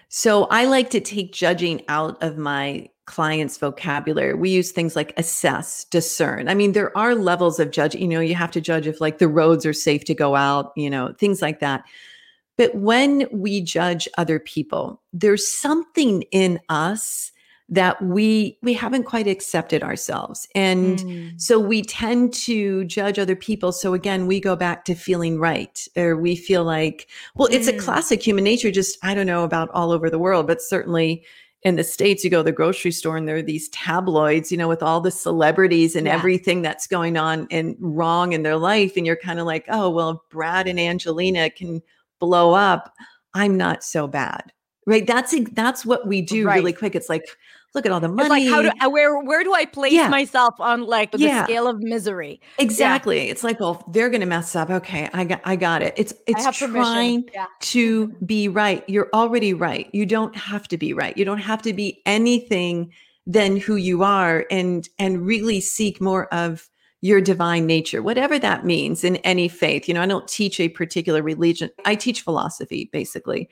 So 0.09 0.45
I 0.45 0.67
like 0.67 0.91
to 0.91 1.01
take 1.01 1.33
judging 1.33 1.83
out 1.89 2.23
of 2.23 2.39
my 2.39 2.89
clients' 3.07 3.57
vocabulary. 3.59 4.35
We 4.35 4.51
use 4.51 4.73
things 4.73 4.97
like 4.97 5.13
assess, 5.17 5.85
discern. 5.85 6.49
I 6.49 6.55
mean, 6.55 6.73
there 6.73 6.97
are 6.97 7.15
levels 7.15 7.59
of 7.61 7.71
judge. 7.71 7.95
You 7.95 8.09
know, 8.09 8.21
you 8.21 8.35
have 8.35 8.51
to 8.53 8.61
judge 8.61 8.87
if 8.87 9.01
like 9.01 9.19
the 9.19 9.29
roads 9.29 9.65
are 9.65 9.73
safe 9.73 10.05
to 10.07 10.15
go 10.15 10.35
out, 10.35 10.73
you 10.77 10.91
know, 10.91 11.15
things 11.19 11.41
like 11.41 11.61
that. 11.61 11.85
But 12.59 12.75
when 12.75 13.29
we 13.31 13.61
judge 13.61 14.09
other 14.19 14.39
people, 14.39 15.03
there's 15.13 15.47
something 15.49 16.23
in 16.33 16.59
us 16.69 17.33
that 17.69 18.01
we 18.01 18.59
we 18.63 18.73
haven't 18.75 19.05
quite 19.05 19.27
accepted 19.27 19.83
ourselves. 19.83 20.47
And 20.55 20.99
Mm. 21.01 21.41
so 21.41 21.59
we 21.59 21.83
tend 21.83 22.33
to 22.35 22.85
judge 22.85 23.19
other 23.19 23.35
people. 23.35 23.73
So 23.73 23.93
again, 23.93 24.27
we 24.29 24.39
go 24.41 24.55
back 24.55 24.85
to 24.85 24.95
feeling 24.95 25.39
right, 25.41 25.87
or 25.97 26.17
we 26.17 26.37
feel 26.37 26.63
like, 26.65 27.09
well, 27.35 27.49
it's 27.51 27.67
a 27.67 27.73
Mm. 27.73 27.81
classic 27.81 28.23
human 28.25 28.45
nature. 28.45 28.71
Just 28.71 28.99
I 29.03 29.15
don't 29.15 29.27
know 29.27 29.43
about 29.43 29.71
all 29.73 29.91
over 29.91 30.09
the 30.09 30.19
world, 30.19 30.47
but 30.47 30.63
certainly 30.63 31.25
in 31.63 31.75
the 31.75 31.83
states, 31.83 32.23
you 32.23 32.31
go 32.31 32.39
to 32.39 32.43
the 32.45 32.53
grocery 32.53 32.93
store 32.93 33.17
and 33.17 33.27
there 33.27 33.37
are 33.37 33.43
these 33.43 33.69
tabloids, 33.71 34.53
you 34.53 34.59
know, 34.59 34.69
with 34.69 34.83
all 34.85 35.01
the 35.01 35.11
celebrities 35.11 35.97
and 35.97 36.07
Yeah. 36.07 36.15
everything 36.15 36.63
that's 36.63 36.87
going 36.87 37.17
on 37.17 37.49
and 37.51 37.75
wrong 37.81 38.33
in 38.33 38.45
their 38.45 38.57
life, 38.59 38.97
and 38.97 39.05
you're 39.05 39.17
kind 39.17 39.41
of 39.41 39.47
like, 39.47 39.65
oh 39.69 39.91
well, 39.91 40.23
Brad 40.31 40.69
and 40.69 40.79
Angelina 40.79 41.51
can 41.51 41.83
blow 42.21 42.53
up. 42.55 42.95
I'm 43.35 43.57
not 43.57 43.83
so 43.83 44.07
bad, 44.07 44.53
right? 44.87 45.07
That's 45.07 45.35
that's 45.53 45.85
what 45.85 46.07
we 46.07 46.23
do 46.23 46.47
really 46.49 46.73
quick. 46.73 46.95
It's 46.95 47.09
like, 47.09 47.25
look 47.75 47.85
at 47.85 47.93
all 47.93 48.01
the 48.01 48.07
it's 48.09 48.17
money. 48.29 48.49
like 48.49 48.49
how 48.49 48.63
do 48.63 48.91
where 48.91 49.23
where 49.23 49.45
do 49.45 49.53
i 49.53 49.67
place 49.67 49.93
Yeah. 49.93 50.09
myself 50.09 50.55
on 50.61 50.87
like 50.87 51.11
the 51.13 51.19
Yeah. 51.19 51.45
scale 51.45 51.67
of 51.69 51.81
misery 51.81 52.41
Exactly. 52.59 53.29
It's 53.29 53.45
like, 53.45 53.61
well, 53.61 53.85
they're 53.93 54.09
going 54.09 54.23
to 54.23 54.27
mess 54.27 54.57
up. 54.57 54.71
Okay, 54.71 55.11
I 55.13 55.25
got, 55.25 55.41
I 55.45 55.57
got 55.57 55.83
it. 55.83 55.93
It's, 55.99 56.15
it's 56.27 56.57
trying 56.59 57.29
Yeah. 57.35 57.47
to 57.61 58.09
be 58.25 58.49
right. 58.49 58.83
You're 58.89 59.11
already 59.13 59.53
right. 59.53 59.91
You 59.93 60.07
don't 60.07 60.35
have 60.37 60.67
to 60.69 60.79
be 60.79 60.95
right. 60.95 61.15
You 61.19 61.25
don't 61.27 61.39
have 61.39 61.61
to 61.63 61.73
be 61.75 62.01
anything 62.07 62.93
than 63.27 63.57
who 63.57 63.75
you 63.77 64.05
are, 64.05 64.47
and 64.53 64.89
and 65.01 65.27
really 65.27 65.61
seek 65.61 66.01
more 66.01 66.33
of 66.33 66.69
your 67.03 67.21
divine 67.21 67.67
nature, 67.67 68.01
whatever 68.03 68.39
that 68.39 68.65
means 68.65 69.05
in 69.05 69.17
any 69.17 69.49
faith. 69.49 69.87
You 69.89 69.95
know, 69.95 70.03
I 70.03 70.07
don't 70.07 70.27
teach 70.29 70.59
a 70.61 70.69
particular 70.69 71.23
religion. 71.23 71.71
I 71.85 71.95
teach 71.97 72.23
philosophy, 72.23 72.89
basically. 72.93 73.49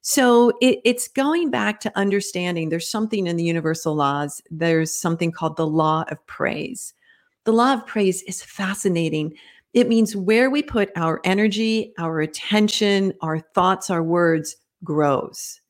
So 0.00 0.50
it, 0.60 0.80
it's 0.84 1.08
going 1.08 1.50
back 1.50 1.80
to 1.80 1.98
understanding 1.98 2.68
there's 2.68 2.90
something 2.90 3.26
in 3.26 3.36
the 3.36 3.44
universal 3.44 3.94
laws. 3.94 4.40
There's 4.50 4.94
something 4.94 5.32
called 5.32 5.56
the 5.56 5.66
law 5.66 6.04
of 6.10 6.24
praise. 6.26 6.94
The 7.44 7.52
law 7.52 7.74
of 7.74 7.86
praise 7.86 8.22
is 8.22 8.42
fascinating. 8.42 9.34
It 9.74 9.88
means 9.88 10.16
where 10.16 10.50
we 10.50 10.62
put 10.62 10.90
our 10.96 11.20
energy, 11.24 11.92
our 11.98 12.20
attention, 12.20 13.12
our 13.20 13.40
thoughts, 13.40 13.90
our 13.90 14.02
words 14.02 14.56
grows. 14.84 15.60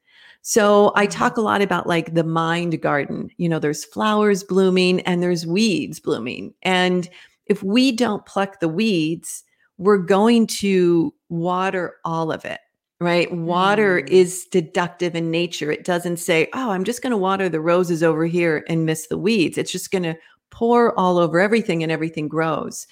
So 0.42 0.92
I 0.94 1.06
Mhm. 1.06 1.10
talk 1.10 1.36
a 1.36 1.40
lot 1.42 1.60
about 1.62 1.86
like 1.86 2.14
the 2.14 2.24
mind 2.24 2.80
garden. 2.80 3.30
You 3.38 3.48
know, 3.48 3.58
there's 3.58 3.84
flowers 3.84 4.44
blooming 4.44 5.00
and 5.00 5.22
there's 5.22 5.46
weeds 5.46 6.00
blooming. 6.00 6.54
And 6.62 7.08
if 7.46 7.62
we 7.62 7.92
don't 7.92 8.24
pluck 8.24 8.60
the 8.60 8.68
weeds, 8.68 9.42
we're 9.78 9.98
going 9.98 10.46
to 10.46 11.14
water 11.28 11.96
all 12.04 12.32
of 12.32 12.44
it, 12.44 12.60
right? 13.00 13.30
Water 13.32 14.00
Mm. 14.02 14.08
is 14.08 14.44
deductive 14.46 15.14
in 15.14 15.30
nature. 15.30 15.70
It 15.70 15.84
doesn't 15.84 16.16
say, 16.18 16.48
oh, 16.52 16.70
I'm 16.70 16.84
just 16.84 17.02
going 17.02 17.12
to 17.12 17.16
water 17.16 17.48
the 17.48 17.60
roses 17.60 18.02
over 18.02 18.26
here 18.26 18.64
and 18.68 18.84
miss 18.86 19.06
the 19.06 19.18
weeds. 19.18 19.56
It's 19.56 19.70
just 19.72 19.90
going 19.92 20.02
to 20.02 20.16
pour 20.50 20.98
all 20.98 21.18
over 21.18 21.38
everything 21.38 21.82
and 21.82 21.92
everything 21.92 22.26
grows. 22.28 22.86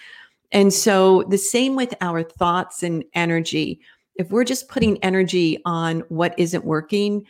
And 0.53 0.73
so 0.73 1.25
the 1.29 1.39
same 1.39 1.75
with 1.75 1.95
our 2.01 2.23
thoughts 2.23 2.83
and 2.85 3.05
energy. 3.15 3.81
If 4.15 4.31
we're 4.31 4.45
just 4.45 4.69
putting 4.69 5.03
energy 5.03 5.59
on 5.65 6.01
what 6.09 6.39
isn't 6.39 6.65
working, 6.65 7.27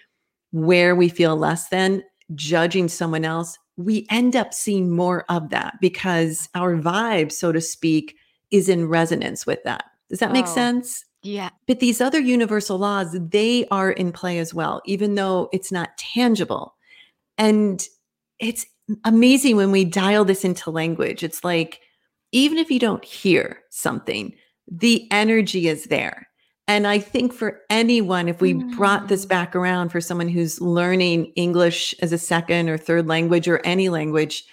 where 0.52 0.94
we 0.94 1.08
feel 1.08 1.36
less 1.36 1.68
than, 1.68 2.02
judging 2.34 2.88
someone 2.88 3.24
else, 3.24 3.58
we 3.76 4.06
end 4.10 4.36
up 4.36 4.52
seeing 4.52 4.90
more 4.90 5.24
of 5.28 5.48
that 5.50 5.74
because 5.80 6.48
our 6.54 6.76
vibe, 6.76 7.30
so 7.32 7.52
to 7.52 7.60
speak, 7.60 8.16
is 8.50 8.68
in 8.68 8.86
resonance 8.88 9.46
with 9.46 9.62
that. 9.64 9.84
Does 10.10 10.18
that 10.18 10.32
make 10.32 10.46
Oh. 10.46 10.54
sense? 10.54 11.04
Yeah 11.26 11.50
But 11.66 11.80
these 11.80 12.00
other 12.00 12.20
universal 12.20 12.78
laws, 12.78 13.16
they 13.18 13.66
are 13.70 13.90
in 13.90 14.12
play 14.12 14.38
as 14.38 14.54
well, 14.54 14.80
even 14.84 15.14
though 15.16 15.48
it's 15.52 15.72
not 15.72 15.96
tangible. 15.98 16.74
And 17.36 17.86
it's 18.38 18.64
amazing 19.04 19.56
when 19.56 19.72
we 19.72 19.84
dial 19.84 20.24
this 20.24 20.44
into 20.44 20.70
language. 20.70 21.22
It's 21.22 21.42
like, 21.42 21.80
even 22.32 22.58
if 22.58 22.70
you 22.70 22.78
don't 22.78 23.04
hear 23.04 23.60
something, 23.70 24.32
the 24.70 25.06
energy 25.10 25.68
is 25.68 25.84
there. 25.84 26.28
And 26.68 26.86
I 26.86 26.98
think 26.98 27.32
for 27.32 27.60
anyone, 27.70 28.28
if 28.28 28.40
we 28.40 28.52
brought 28.54 29.08
this 29.08 29.24
Mm. 29.24 29.28
back 29.28 29.54
around 29.56 29.90
for 29.90 30.00
someone 30.00 30.28
who's 30.28 30.60
learning 30.60 31.32
English 31.36 31.94
as 32.02 32.12
a 32.12 32.18
second 32.18 32.68
or 32.68 32.78
third 32.78 33.06
language 33.06 33.46
or 33.48 33.60
any 33.64 33.88
language, 33.88 34.44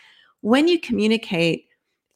when 0.41 0.67
you 0.67 0.79
communicate, 0.79 1.65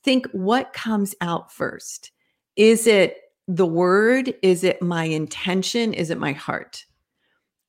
think 0.03 0.27
what 0.33 0.73
comes 0.73 1.15
out 1.21 1.51
first. 1.51 2.11
Is 2.55 2.87
it 2.87 3.17
the 3.47 3.65
word? 3.65 4.33
Is 4.41 4.63
it 4.63 4.81
my 4.81 5.05
intention? 5.05 5.93
Is 5.93 6.09
it 6.09 6.19
my 6.19 6.33
heart? 6.33 6.85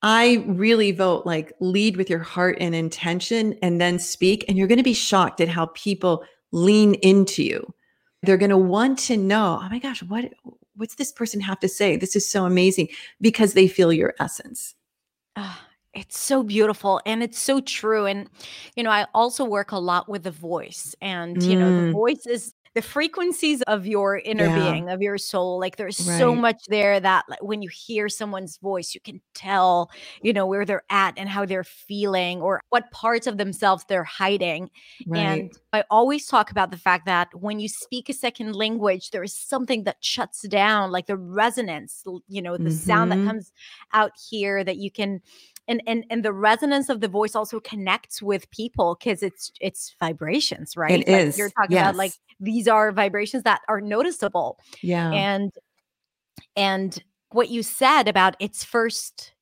I 0.02 0.44
really 0.46 0.92
vote 0.92 1.26
like 1.26 1.52
lead 1.60 1.96
with 1.96 2.08
your 2.08 2.20
heart 2.20 2.56
and 2.60 2.74
intention 2.74 3.54
and 3.62 3.80
then 3.80 3.98
speak. 3.98 4.44
And 4.48 4.56
you're 4.56 4.68
going 4.68 4.78
to 4.78 4.84
be 4.84 4.94
shocked 4.94 5.40
at 5.40 5.48
how 5.48 5.66
people 5.74 6.24
lean 6.52 6.94
into 6.94 7.42
you. 7.42 7.74
They're 8.22 8.36
going 8.36 8.50
to 8.50 8.56
want 8.56 8.98
to 9.00 9.16
know, 9.16 9.60
oh 9.62 9.68
my 9.68 9.78
gosh, 9.78 10.02
what 10.02 10.32
what's 10.74 10.94
this 10.94 11.10
person 11.10 11.40
have 11.40 11.58
to 11.60 11.68
say? 11.68 11.96
This 11.96 12.14
is 12.14 12.30
so 12.30 12.44
amazing 12.44 12.88
because 13.20 13.54
they 13.54 13.66
feel 13.66 13.92
your 13.92 14.14
essence. 14.20 14.76
Ah, 15.36 15.66
it's 15.94 16.18
so 16.18 16.42
beautiful 16.44 17.00
and 17.04 17.22
it's 17.22 17.38
so 17.38 17.60
true. 17.60 18.06
And, 18.06 18.28
you 18.76 18.84
know, 18.84 18.90
I 18.90 19.06
also 19.14 19.44
work 19.44 19.72
a 19.72 19.78
lot 19.78 20.08
with 20.08 20.22
the 20.22 20.30
voice. 20.30 20.94
And, 21.00 21.42
you 21.42 21.56
know, 21.56 21.72
the 21.72 21.82
Mm. 21.82 21.92
voice 21.92 22.26
is 22.26 22.54
the 22.78 22.82
frequencies 22.82 23.60
of 23.62 23.86
your 23.88 24.18
inner 24.18 24.46
Yeah. 24.46 24.54
being, 24.54 24.88
of 24.88 25.02
your 25.02 25.18
soul. 25.18 25.58
Like 25.58 25.74
there's 25.74 25.96
so 25.96 26.32
much 26.32 26.62
there 26.68 27.00
that 27.00 27.24
like, 27.28 27.42
when 27.42 27.60
you 27.60 27.68
hear 27.68 28.08
someone's 28.08 28.56
voice, 28.58 28.94
you 28.94 29.00
can 29.00 29.20
tell, 29.34 29.90
you 30.22 30.32
know, 30.32 30.46
where 30.46 30.64
they're 30.64 30.84
at 30.88 31.14
and 31.18 31.28
how 31.28 31.44
they're 31.44 31.64
feeling 31.64 32.40
or 32.40 32.60
what 32.68 32.88
parts 32.92 33.26
of 33.26 33.36
themselves 33.36 33.84
they're 33.88 34.04
hiding. 34.04 34.70
Right. 35.08 35.40
And 35.40 35.52
I 35.72 35.82
always 35.90 36.26
talk 36.26 36.52
about 36.52 36.70
the 36.70 36.76
fact 36.76 37.04
that 37.06 37.28
when 37.34 37.58
you 37.58 37.68
speak 37.68 38.08
a 38.08 38.12
second 38.12 38.54
language, 38.54 39.10
there 39.10 39.24
is 39.24 39.36
something 39.36 39.82
that 39.82 39.96
shuts 40.00 40.46
down, 40.46 40.92
like 40.92 41.06
the 41.06 41.16
resonance, 41.16 42.04
you 42.28 42.40
know, 42.40 42.56
the 42.56 42.70
sound 42.70 43.10
that 43.10 43.18
Mhm. 43.18 43.26
comes 43.26 43.52
out 43.92 44.12
here 44.30 44.62
that 44.62 44.76
you 44.76 44.92
can 44.92 45.20
and 45.68 45.82
and 45.86 46.04
and 46.10 46.24
the 46.24 46.32
resonance 46.32 46.88
of 46.88 47.00
the 47.00 47.08
voice 47.08 47.36
also 47.36 47.60
connects 47.60 48.20
with 48.22 48.50
people 48.50 48.96
because 48.98 49.22
it's 49.22 49.52
it's 49.60 49.94
vibrations, 50.00 50.76
right? 50.76 51.00
It 51.00 51.08
Like 51.08 51.26
is, 51.26 51.38
you're 51.38 51.50
talking 51.50 51.76
about 51.76 51.96
like 51.96 52.12
these 52.40 52.66
are 52.66 52.90
vibrations 52.90 53.42
that 53.44 53.60
are 53.68 53.80
noticeable. 53.80 54.58
yeah. 54.82 55.12
And 55.12 55.52
and 56.56 57.02
what 57.30 57.50
you 57.50 57.62
said 57.62 58.08
about 58.08 58.36
it's 58.40 58.64
first 58.64 59.32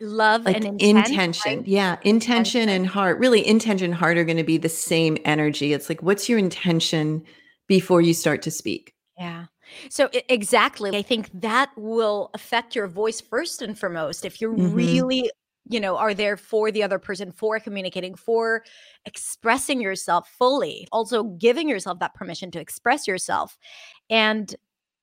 love 0.00 0.44
like 0.44 0.56
and 0.56 0.64
intent, 0.66 1.08
intention. 1.08 1.58
right? 1.58 1.66
Yeah. 1.66 1.96
Intention 2.02 2.62
Intention. 2.62 2.68
and 2.68 2.86
heart. 2.86 3.18
Really, 3.18 3.46
intention 3.46 3.86
and 3.86 3.94
heart 3.94 4.18
are 4.18 4.24
going 4.24 4.36
to 4.36 4.44
be 4.44 4.58
the 4.58 4.68
same 4.68 5.16
energy. 5.24 5.72
It's 5.72 5.88
like, 5.88 6.02
what's 6.02 6.28
your 6.28 6.38
intention 6.38 7.24
before 7.68 8.00
you 8.00 8.12
start 8.12 8.42
to 8.42 8.50
speak? 8.50 8.94
Yeah. 9.16 9.46
So 9.88 10.10
exactly, 10.28 10.94
I 10.96 11.02
think 11.02 11.30
that 11.40 11.70
will 11.76 12.30
affect 12.34 12.74
your 12.74 12.88
voice 12.88 13.20
first 13.20 13.62
and 13.62 13.78
foremost. 13.78 14.24
If 14.24 14.40
you 14.40 14.50
Mhm. 14.50 14.74
really, 14.74 15.30
you 15.68 15.80
know, 15.80 15.96
are 15.96 16.14
there 16.14 16.36
for 16.36 16.70
the 16.70 16.82
other 16.82 16.98
person, 16.98 17.32
for 17.32 17.58
communicating, 17.60 18.14
for 18.14 18.64
expressing 19.04 19.80
yourself 19.80 20.28
fully, 20.28 20.86
also 20.92 21.24
giving 21.24 21.68
yourself 21.68 21.98
that 22.00 22.14
permission 22.14 22.50
to 22.52 22.60
express 22.60 23.06
yourself. 23.06 23.58
And 24.10 24.54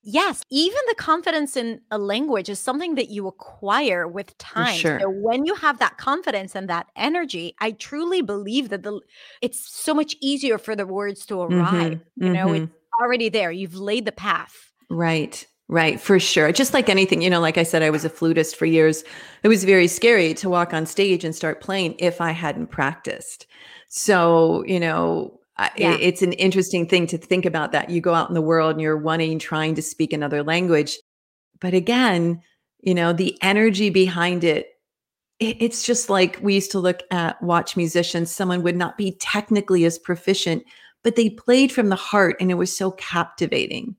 yes, 0.04 0.44
even 0.50 0.80
the 0.88 0.96
confidence 0.96 1.56
in 1.58 1.82
a 1.92 1.98
language 1.98 2.50
is 2.50 2.60
something 2.60 2.96
that 2.96 3.10
you 3.10 3.28
acquire 3.28 4.08
with 4.08 4.38
time. 4.38 4.84
sure. 4.84 5.00
So 5.00 5.10
when 5.10 5.46
you 5.46 5.56
have 5.56 5.80
that 5.80 5.98
confidence 5.98 6.56
and 6.56 6.70
that 6.70 6.88
energy, 6.96 7.56
I 7.60 7.72
truly 7.72 8.22
believe 8.22 8.70
that 8.70 8.84
the 8.84 9.00
it's 9.42 9.60
so 9.70 9.94
much 9.94 10.16
easier 10.22 10.58
for 10.58 10.76
the 10.76 10.86
words 10.88 11.26
to 11.28 11.42
arrive. 11.42 11.92
Mhm, 11.92 12.02
You 12.16 12.30
know, 12.34 12.54
mhm. 12.54 12.54
it's 12.54 12.68
already 13.02 13.30
there. 13.30 13.52
You've 13.52 13.76
laid 13.76 14.06
the 14.06 14.12
path. 14.12 14.72
Right. 14.90 15.48
Right, 15.70 16.02
for 16.02 16.20
sure. 16.20 16.52
Just 16.52 16.74
like 16.74 16.90
anything, 16.90 17.22
you 17.22 17.30
know, 17.30 17.40
like 17.40 17.60
I 17.60 17.64
said, 17.64 17.84
I 17.84 17.92
was 17.92 18.04
a 18.04 18.10
flutist 18.10 18.56
for 18.56 18.66
years. 18.66 19.04
It 19.44 19.50
was 19.50 19.64
very 19.64 19.88
scary 19.88 20.34
to 20.34 20.50
walk 20.50 20.74
on 20.74 20.88
stage 20.88 21.24
and 21.24 21.36
start 21.36 21.62
playing 21.62 21.94
if 22.00 22.20
I 22.20 22.32
hadn't 22.32 22.72
practiced. 22.72 23.46
So, 23.88 24.64
you 24.66 24.80
know, 24.80 25.40
yeah. 25.78 25.96
it's 26.00 26.24
an 26.24 26.34
interesting 26.34 26.88
thing 26.88 27.06
to 27.08 27.20
think 27.20 27.46
about 27.46 27.72
that. 27.74 27.92
You 27.92 28.02
go 28.02 28.16
out 28.16 28.30
in 28.30 28.34
the 28.34 28.42
world 28.42 28.72
and 28.72 28.82
you're 28.82 28.98
wanting, 28.98 29.38
trying 29.38 29.76
to 29.76 29.84
speak 29.84 30.12
another 30.12 30.42
language. 30.42 30.98
But 31.60 31.76
again, 31.76 32.42
you 32.80 32.96
know, 32.96 33.14
the 33.14 33.38
energy 33.44 33.92
behind 33.92 34.44
it, 34.44 34.70
it 35.40 35.58
it's 35.60 35.84
just 35.84 36.10
like 36.10 36.40
we 36.42 36.56
used 36.56 36.72
to 36.72 36.80
look 36.80 37.02
at 37.12 37.40
watch 37.44 37.78
musicians. 37.78 38.32
Someone 38.32 38.64
would 38.64 38.76
not 38.76 38.98
be 38.98 39.18
technically 39.20 39.86
as 39.86 40.00
proficient, 40.00 40.64
but 41.04 41.16
they 41.16 41.30
played 41.30 41.72
from 41.72 41.90
the 41.90 41.96
heart 41.96 42.38
and 42.40 42.50
it 42.50 42.56
was 42.56 42.76
so 42.76 42.90
captivating 42.92 43.96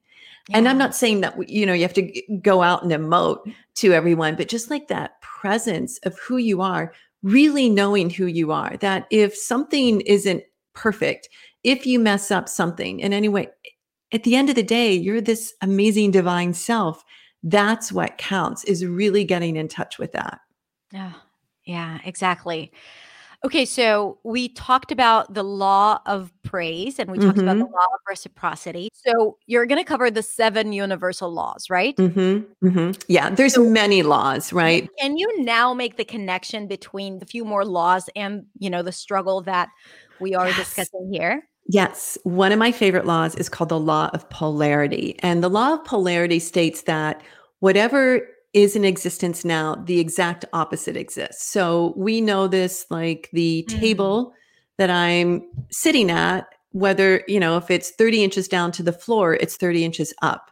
yeah. 0.49 0.59
And 0.59 0.69
I'm 0.69 0.79
not 0.79 0.95
saying 0.95 1.21
that, 1.21 1.49
you 1.49 1.67
know, 1.67 1.73
you 1.73 1.83
have 1.83 1.95
to 1.95 2.23
go 2.43 2.63
out 2.63 2.83
and 2.83 2.93
emote 2.93 3.41
to 3.77 3.93
everyone, 3.93 4.37
but 4.37 4.49
just 4.49 4.71
like 4.71 4.89
that 4.89 5.21
presence 5.21 5.99
of 5.99 6.19
who 6.19 6.39
you 6.39 6.61
are, 6.61 6.93
really 7.23 7.69
knowing 7.69 8.11
who 8.11 8.27
you 8.27 8.51
are, 8.53 8.77
that 8.79 9.07
if 9.11 9.37
something 9.37 10.01
isn't 10.03 10.43
perfect, 10.75 11.29
if 11.63 11.87
you 11.87 11.99
mess 12.01 12.31
up 12.31 12.49
something 12.49 13.01
in 13.01 13.13
any 13.13 13.29
way, 13.29 13.49
at 14.13 14.25
the 14.25 14.35
end 14.35 14.49
of 14.49 14.57
the 14.57 14.63
day, 14.63 14.93
you're 14.93 15.21
this 15.21 15.55
amazing 15.61 16.11
divine 16.11 16.53
self. 16.55 17.05
That's 17.43 17.93
what 17.93 18.19
counts 18.19 18.65
is 18.65 18.85
really 18.85 19.25
getting 19.25 19.57
in 19.57 19.69
touch 19.69 19.99
with 19.99 20.13
that. 20.13 20.41
Yeah. 20.93 21.13
Yeah, 21.65 21.99
exactly. 22.05 22.73
Okay, 23.43 23.65
so 23.65 24.19
we 24.23 24.51
talked 24.51 24.93
about 24.93 25.33
the 25.33 25.43
law 25.43 26.01
of 26.05 26.31
praise 26.43 26.99
and 26.99 27.11
we 27.11 27.19
talked 27.19 27.39
about 27.39 27.57
the 27.57 27.65
Mm-hmm. 27.65 27.73
law 27.73 27.87
of 27.95 28.01
reciprocity. 28.07 28.91
So 28.93 29.39
you're 29.47 29.65
going 29.65 29.81
to 29.83 29.85
cover 29.85 30.11
the 30.11 30.23
seven 30.23 30.75
universal 30.75 31.33
laws, 31.33 31.71
right? 31.71 31.97
Mm-hmm. 31.97 32.67
Mm-hmm. 32.67 33.01
Yeah, 33.09 33.31
there's 33.31 33.55
So 33.55 33.65
many 33.71 34.03
laws, 34.03 34.53
right? 34.53 34.89
can 34.99 35.17
you 35.17 35.43
now 35.43 35.73
make 35.73 35.97
the 35.97 36.05
connection 36.05 36.67
between 36.69 37.19
the 37.19 37.25
few 37.27 37.45
more 37.47 37.65
laws 37.65 38.11
and, 38.15 38.45
you 38.59 38.69
know, 38.69 38.83
the 38.83 38.93
struggle 38.93 39.41
that 39.43 39.71
we 40.19 40.35
are 40.35 40.49
Yes. 40.49 40.57
discussing 40.57 41.11
here? 41.11 41.49
Yes, 41.67 42.19
one 42.25 42.53
of 42.53 42.59
my 42.59 42.73
favorite 42.73 43.07
laws 43.07 43.35
is 43.37 43.49
called 43.49 43.71
the 43.71 43.79
law 43.81 44.11
of 44.13 44.29
polarity. 44.29 45.17
And 45.21 45.43
the 45.43 45.49
law 45.49 45.75
of 45.75 45.85
polarity 45.85 46.41
states 46.41 46.83
that 46.83 47.23
whatever 47.61 48.21
is 48.53 48.75
in 48.75 48.85
existence 48.85 49.45
now, 49.45 49.77
the 49.87 50.01
exact 50.01 50.45
opposite 50.53 50.97
exists. 50.97 51.51
So 51.51 51.95
we 51.97 52.21
know 52.21 52.49
this 52.49 52.87
like 52.91 53.29
the 53.33 53.65
Mm. 53.69 53.81
table 53.81 54.35
that 54.79 54.91
I'm 54.91 55.43
sitting 55.71 56.11
at, 56.11 56.49
whether, 56.73 57.23
you 57.29 57.39
know, 57.39 57.57
if 57.57 57.71
it's 57.71 57.91
30 57.91 58.25
inches 58.25 58.49
down 58.49 58.73
to 58.73 58.83
the 58.83 58.93
floor, 58.93 59.35
it's 59.35 59.57
30 59.57 59.85
inches 59.85 60.13
up. 60.23 60.51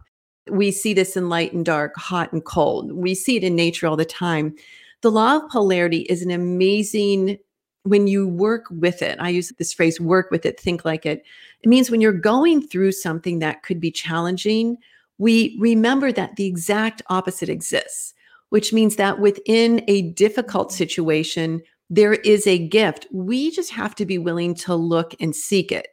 We 0.51 0.71
see 0.71 0.95
this 0.95 1.17
in 1.17 1.29
light 1.29 1.53
and 1.53 1.65
dark, 1.65 1.97
hot 1.97 2.33
and 2.33 2.45
cold. 2.45 2.93
We 2.93 3.15
see 3.15 3.37
it 3.37 3.45
in 3.45 3.57
nature 3.57 3.87
all 3.87 3.97
the 3.97 4.05
time. 4.05 4.55
The 5.03 5.11
law 5.11 5.37
of 5.37 5.49
polarity 5.51 6.01
is 6.03 6.23
an 6.23 6.31
amazing 6.31 7.39
when 7.85 8.07
you 8.07 8.29
work 8.29 8.65
with 8.71 9.03
it, 9.03 9.17
I 9.21 9.31
use 9.31 9.53
this 9.59 9.73
phrase 9.73 10.01
work 10.01 10.31
with 10.31 10.45
it, 10.45 10.61
think 10.61 10.85
like 10.85 11.07
it. 11.07 11.25
It 11.63 11.69
means 11.69 11.91
when 11.91 12.01
you're 12.01 12.13
going 12.13 12.61
through 12.61 12.93
something 12.93 13.39
that 13.39 13.63
could 13.63 13.81
be 13.81 13.91
challenging, 13.91 14.77
we 15.19 15.57
remember 15.61 16.13
that 16.13 16.37
the 16.37 16.47
exact 16.47 17.03
opposite 17.09 17.49
exists, 17.49 18.15
which 18.51 18.73
means 18.73 18.97
that 18.97 19.21
within 19.21 19.85
a 19.89 20.03
difficult 20.13 20.73
situation, 20.73 21.61
there 21.91 22.15
is 22.15 22.47
a 22.47 22.67
gift. 22.69 23.07
We 23.13 23.51
just 23.51 23.73
have 23.73 23.95
to 23.97 24.07
be 24.07 24.19
willing 24.19 24.55
to 24.57 24.75
look 24.75 25.15
and 25.21 25.35
seek 25.35 25.73
it 25.73 25.89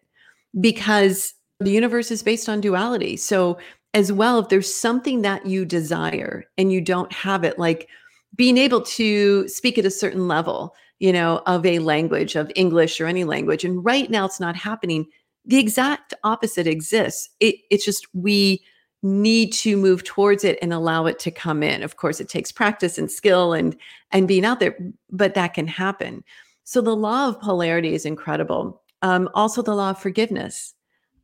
because 0.60 1.34
the 1.60 1.72
universe 1.72 2.12
is 2.12 2.24
based 2.24 2.50
on 2.50 2.62
duality. 2.62 3.18
So, 3.18 3.58
as 3.94 4.12
well, 4.12 4.40
if 4.40 4.50
there's 4.50 4.74
something 4.74 5.22
that 5.22 5.46
you 5.46 5.64
desire 5.64 6.44
and 6.58 6.72
you 6.72 6.82
don't 6.82 7.12
have 7.14 7.46
it, 7.46 7.58
like 7.58 7.88
being 8.36 8.58
able 8.58 8.82
to 8.82 9.48
speak 9.48 9.78
at 9.78 9.86
a 9.86 9.92
certain 9.92 10.28
level, 10.28 10.76
you 11.00 11.14
know, 11.14 11.42
of 11.46 11.66
a 11.66 11.80
language, 11.80 12.36
of 12.36 12.52
English 12.56 13.00
or 13.00 13.06
any 13.06 13.24
language. 13.24 13.64
And 13.64 13.86
right 13.86 14.10
now 14.10 14.26
it's 14.26 14.40
not 14.40 14.58
happening. 14.58 15.06
The 15.46 15.60
exact 15.60 16.14
opposite 16.26 16.68
exists. 16.68 17.30
It, 17.40 17.56
it's 17.72 17.86
just 17.86 18.06
we 18.14 18.62
need 19.06 19.54
to 19.54 19.78
move 19.78 20.04
towards 20.04 20.44
it 20.44 20.58
and 20.64 20.74
allow 20.74 21.06
it 21.06 21.20
to 21.20 21.30
come 21.30 21.62
in. 21.62 21.84
Of 21.84 21.96
course, 21.96 22.20
it 22.20 22.28
takes 22.28 22.52
practice 22.52 22.98
and 22.98 23.10
skill 23.10 23.54
and 23.54 23.76
and 24.12 24.28
being 24.28 24.44
out 24.44 24.60
there, 24.60 24.76
but 25.12 25.36
that 25.36 25.54
can 25.54 25.68
happen. 25.68 26.24
So 26.64 26.82
the 26.82 26.96
law 26.96 27.28
of 27.28 27.40
polarity 27.40 27.94
is 27.94 28.06
incredible. 28.06 28.82
Um, 29.04 29.30
also, 29.36 29.62
the 29.62 29.76
law 29.76 29.92
of 29.92 30.00
forgiveness. 30.00 30.74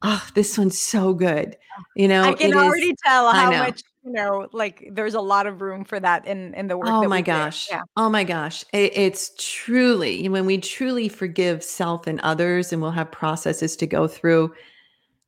Oh, 0.03 0.27
this 0.35 0.57
one's 0.57 0.79
so 0.79 1.13
good. 1.13 1.57
You 1.95 2.07
know, 2.07 2.23
I 2.23 2.33
can 2.33 2.51
it 2.51 2.55
is. 2.55 2.61
already 2.61 2.93
tell 3.03 3.31
how 3.31 3.51
much, 3.51 3.81
you 4.03 4.11
know, 4.11 4.47
like 4.51 4.87
there's 4.91 5.15
a 5.15 5.21
lot 5.21 5.47
of 5.47 5.61
room 5.61 5.83
for 5.83 5.99
that 5.99 6.27
in 6.27 6.53
in 6.53 6.67
the 6.67 6.77
work 6.77 6.89
Oh 6.89 7.07
my 7.07 7.21
gosh. 7.21 7.67
Yeah. 7.69 7.81
Oh 7.97 8.09
my 8.09 8.23
gosh. 8.23 8.63
It, 8.73 8.95
it's 8.95 9.31
truly 9.37 10.27
when 10.29 10.45
we 10.45 10.59
truly 10.59 11.09
forgive 11.09 11.63
self 11.63 12.05
and 12.05 12.19
others, 12.21 12.71
and 12.71 12.81
we'll 12.81 12.91
have 12.91 13.11
processes 13.11 13.75
to 13.77 13.87
go 13.87 14.07
through, 14.07 14.53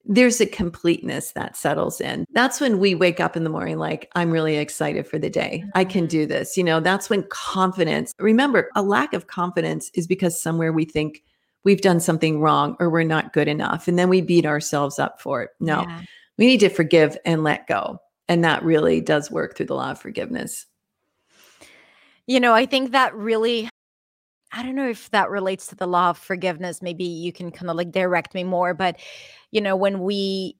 there's 0.05 0.41
a 0.41 0.45
completeness 0.45 1.31
that 1.31 1.55
settles 1.55 2.01
in. 2.01 2.25
That's 2.33 2.59
when 2.59 2.79
we 2.79 2.93
wake 2.93 3.19
up 3.19 3.37
in 3.37 3.43
the 3.43 3.49
morning 3.49 3.77
like, 3.77 4.11
I'm 4.15 4.31
really 4.31 4.57
excited 4.57 5.07
for 5.07 5.17
the 5.17 5.29
day. 5.29 5.63
I 5.75 5.85
can 5.85 6.05
Mhm. 6.05 6.09
do 6.09 6.25
this. 6.25 6.57
You 6.57 6.63
know, 6.63 6.79
that's 6.79 7.09
when 7.09 7.23
confidence, 7.29 8.13
remember, 8.19 8.69
a 8.75 8.81
lack 8.81 9.13
of 9.13 9.27
confidence 9.27 9.89
is 9.93 10.05
because 10.05 10.41
somewhere 10.41 10.73
we 10.73 10.83
think 10.83 11.23
we've 11.63 11.81
done 11.81 12.01
something 12.01 12.41
wrong 12.41 12.75
or 12.79 12.89
we're 12.89 13.03
not 13.03 13.31
good 13.31 13.47
enough. 13.47 13.87
And 13.87 13.97
then 13.97 14.09
we 14.09 14.19
beat 14.19 14.45
ourselves 14.45 14.99
up 14.99 15.21
for 15.21 15.43
it. 15.43 15.51
No, 15.61 15.81
Yeah. 15.87 16.01
we 16.37 16.47
need 16.47 16.59
to 16.59 16.69
forgive 16.69 17.17
and 17.25 17.43
let 17.43 17.67
go. 17.67 17.99
And 18.27 18.43
that 18.43 18.63
really 18.63 18.99
does 18.99 19.31
work 19.31 19.55
through 19.55 19.67
the 19.67 19.75
law 19.75 19.91
of 19.91 19.99
forgiveness. 20.01 20.65
You 22.27 22.39
know, 22.39 22.53
I 22.53 22.65
think 22.65 22.91
that 22.91 23.15
really 23.15 23.69
I 24.53 24.63
don't 24.63 24.75
know 24.75 24.87
if 24.89 25.09
that 25.11 25.29
relates 25.31 25.67
to 25.67 25.75
the 25.75 25.87
law 25.87 26.11
of 26.11 26.17
forgiveness. 26.17 26.81
Maybe 26.81 27.05
you 27.05 27.33
can 27.33 27.51
kind 27.51 27.69
of 27.71 27.75
like 27.77 27.91
direct 27.91 28.35
me 28.35 28.43
more, 28.43 28.73
but 28.73 28.99
you 29.51 29.61
know, 29.61 29.75
when 29.75 30.01
we 30.01 30.57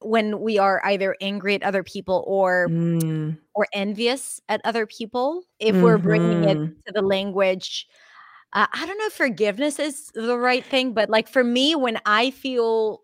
when 0.00 0.40
we 0.40 0.58
are 0.58 0.84
either 0.84 1.16
angry 1.20 1.54
at 1.54 1.62
other 1.62 1.82
people 1.82 2.24
or 2.26 2.68
Mm. 2.68 3.38
or 3.54 3.66
envious 3.74 4.40
at 4.48 4.60
other 4.64 4.86
people, 4.86 5.44
if 5.60 5.82
we're 5.82 5.98
bringing 5.98 6.44
it 6.44 6.58
Mhm. 6.58 6.76
to 6.86 6.92
the 6.94 7.02
language 7.02 7.86
uh, 8.54 8.66
I 8.72 8.86
don't 8.86 8.98
know 8.98 9.06
if 9.06 9.12
forgiveness 9.14 9.78
is 9.80 10.10
the 10.14 10.38
right 10.38 10.64
thing, 10.66 10.94
but 10.94 11.10
like 11.10 11.28
for 11.28 11.44
me 11.44 11.74
when 11.76 11.98
I 12.06 12.30
feel 12.32 13.02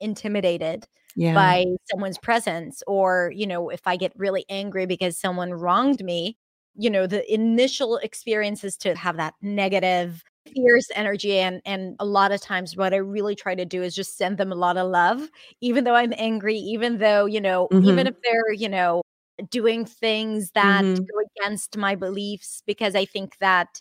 intimidated 0.00 0.86
Yeah. 1.14 1.32
by 1.34 1.64
someone's 1.90 2.18
presence 2.18 2.82
or 2.88 3.32
you 3.34 3.46
know 3.46 3.70
if 3.70 3.82
i 3.86 3.96
get 3.96 4.12
really 4.16 4.44
angry 4.50 4.86
because 4.86 5.18
someone 5.18 5.52
wronged 5.54 6.04
me 6.04 6.36
you 6.76 6.90
know 6.90 7.06
the 7.06 7.22
initial 7.32 7.96
experiences 7.98 8.76
to 8.78 8.94
have 8.96 9.16
that 9.16 9.34
negative 9.42 10.24
fierce 10.54 10.88
energy 10.94 11.38
and 11.38 11.60
and 11.64 11.96
a 12.00 12.04
lot 12.06 12.32
of 12.32 12.40
times 12.40 12.76
what 12.76 12.92
i 12.94 12.96
really 12.96 13.34
try 13.36 13.54
to 13.54 13.64
do 13.64 13.82
is 13.82 13.94
just 13.94 14.16
send 14.18 14.38
them 14.38 14.50
a 14.52 14.54
lot 14.56 14.76
of 14.76 14.88
love 14.90 15.28
even 15.60 15.84
though 15.84 15.94
i'm 15.94 16.12
angry 16.16 16.56
even 16.56 16.98
though 16.98 17.26
you 17.26 17.40
know 17.40 17.70
even 17.80 18.06
Mhm. 18.06 18.08
if 18.08 18.14
they're 18.24 18.52
you 18.52 18.68
know 18.68 19.02
doing 19.50 19.84
things 19.84 20.50
that 20.52 20.86
Mhm. 20.86 21.12
go 21.12 21.20
against 21.42 21.76
my 21.76 21.94
beliefs 21.94 22.62
because 22.66 22.94
i 22.94 23.04
think 23.04 23.36
that 23.38 23.80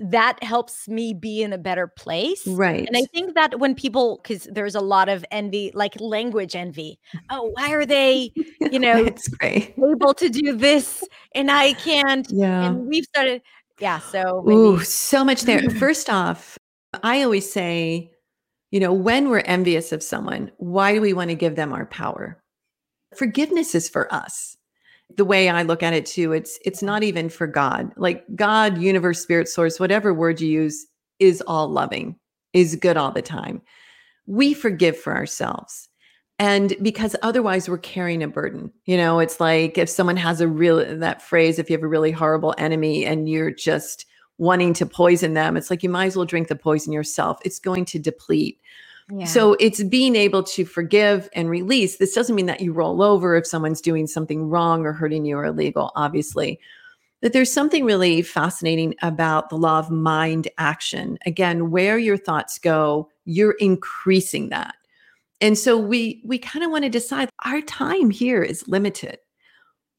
that 0.00 0.42
helps 0.42 0.88
me 0.88 1.12
be 1.12 1.42
in 1.42 1.52
a 1.52 1.58
better 1.58 1.86
place 1.86 2.46
Right. 2.46 2.86
and 2.88 2.96
I 2.96 3.02
think 3.12 3.34
that 3.34 3.60
when 3.60 3.74
people, 3.74 4.18
because 4.22 4.44
there's 4.50 4.74
a 4.74 4.80
lot 4.80 5.08
of 5.10 5.24
envy, 5.30 5.70
like 5.74 6.00
language 6.00 6.56
envy. 6.56 6.98
Oh, 7.28 7.50
why 7.54 7.70
are 7.72 7.84
they, 7.84 8.32
you 8.72 8.78
know, 8.78 9.04
That's 9.04 9.28
great. 9.28 9.74
able 9.78 10.14
to 10.14 10.28
do 10.30 10.56
this 10.56 11.04
and 11.34 11.50
I 11.50 11.74
can't? 11.74 12.26
Yeah. 12.30 12.66
And 12.68 12.86
we've 12.86 13.04
started, 13.04 13.42
yeah. 13.78 13.98
So 13.98 14.42
maybe, 14.46 14.56
Ooh, 14.58 14.80
so 14.80 15.24
much 15.24 15.42
there. 15.42 15.68
First 15.70 16.08
off, 16.08 16.56
I 17.02 17.22
always 17.22 17.50
say, 17.52 18.10
you 18.70 18.80
know, 18.80 18.92
when 18.92 19.28
we're 19.28 19.40
envious 19.40 19.92
of 19.92 20.02
someone, 20.02 20.50
why 20.58 20.94
do 20.94 21.00
we 21.00 21.12
want 21.12 21.28
to 21.30 21.36
give 21.36 21.56
them 21.56 21.72
our 21.72 21.86
power? 21.86 22.42
Forgiveness 23.16 23.74
is 23.74 23.88
for 23.88 24.12
us. 24.14 24.56
The 25.16 25.24
way 25.24 25.48
I 25.48 25.62
look 25.62 25.82
at 25.82 25.92
it 25.92 26.06
too, 26.06 26.32
it's 26.32 26.58
it's 26.64 26.82
not 26.82 27.02
even 27.02 27.28
for 27.28 27.46
God. 27.46 27.92
Like 27.96 28.24
God, 28.34 28.78
universe, 28.78 29.20
spirit, 29.20 29.48
source, 29.48 29.80
whatever 29.80 30.14
word 30.14 30.40
you 30.40 30.48
use 30.48 30.86
is 31.18 31.42
all 31.46 31.68
loving, 31.68 32.16
is 32.52 32.76
good 32.76 32.96
all 32.96 33.12
the 33.12 33.22
time. 33.22 33.62
We 34.26 34.54
forgive 34.54 34.96
for 34.98 35.14
ourselves. 35.14 35.88
And 36.38 36.74
because 36.80 37.14
otherwise 37.22 37.68
we're 37.68 37.76
carrying 37.76 38.22
a 38.22 38.28
burden. 38.28 38.72
You 38.86 38.96
know, 38.96 39.18
it's 39.18 39.40
like 39.40 39.76
if 39.76 39.90
someone 39.90 40.16
has 40.16 40.40
a 40.40 40.48
real 40.48 40.98
that 40.98 41.20
phrase, 41.20 41.58
if 41.58 41.68
you 41.68 41.76
have 41.76 41.84
a 41.84 41.88
really 41.88 42.12
horrible 42.12 42.54
enemy 42.56 43.04
and 43.04 43.28
you're 43.28 43.50
just 43.50 44.06
wanting 44.38 44.72
to 44.72 44.86
poison 44.86 45.34
them, 45.34 45.54
it's 45.54 45.68
like 45.68 45.82
you 45.82 45.90
might 45.90 46.06
as 46.06 46.16
well 46.16 46.24
drink 46.24 46.48
the 46.48 46.56
poison 46.56 46.94
yourself. 46.94 47.38
It's 47.44 47.58
going 47.58 47.84
to 47.84 47.98
deplete. 47.98 48.58
So 49.24 49.54
it's 49.60 49.82
being 49.82 50.16
able 50.16 50.42
to 50.44 50.64
forgive 50.64 51.28
and 51.34 51.50
release. 51.50 51.96
This 51.96 52.14
doesn't 52.14 52.36
mean 52.36 52.46
that 52.46 52.60
you 52.60 52.72
roll 52.72 53.02
over 53.02 53.34
if 53.34 53.46
someone's 53.46 53.80
doing 53.80 54.06
something 54.06 54.48
wrong 54.48 54.84
or 54.84 54.92
hurting 54.92 55.24
you 55.24 55.36
or 55.36 55.46
illegal, 55.46 55.92
obviously. 55.96 56.60
But 57.20 57.32
there's 57.32 57.52
something 57.52 57.84
really 57.84 58.22
fascinating 58.22 58.94
about 59.02 59.50
the 59.50 59.56
law 59.56 59.78
of 59.78 59.90
mind 59.90 60.48
action. 60.58 61.18
Again, 61.26 61.70
where 61.70 61.98
your 61.98 62.16
thoughts 62.16 62.58
go, 62.58 63.10
you're 63.24 63.56
increasing 63.60 64.48
that. 64.48 64.74
And 65.40 65.56
so 65.56 65.76
we 65.78 66.22
we 66.24 66.38
kind 66.38 66.64
of 66.64 66.70
want 66.70 66.84
to 66.84 66.90
decide 66.90 67.30
our 67.44 67.60
time 67.62 68.10
here 68.10 68.42
is 68.42 68.68
limited. 68.68 69.18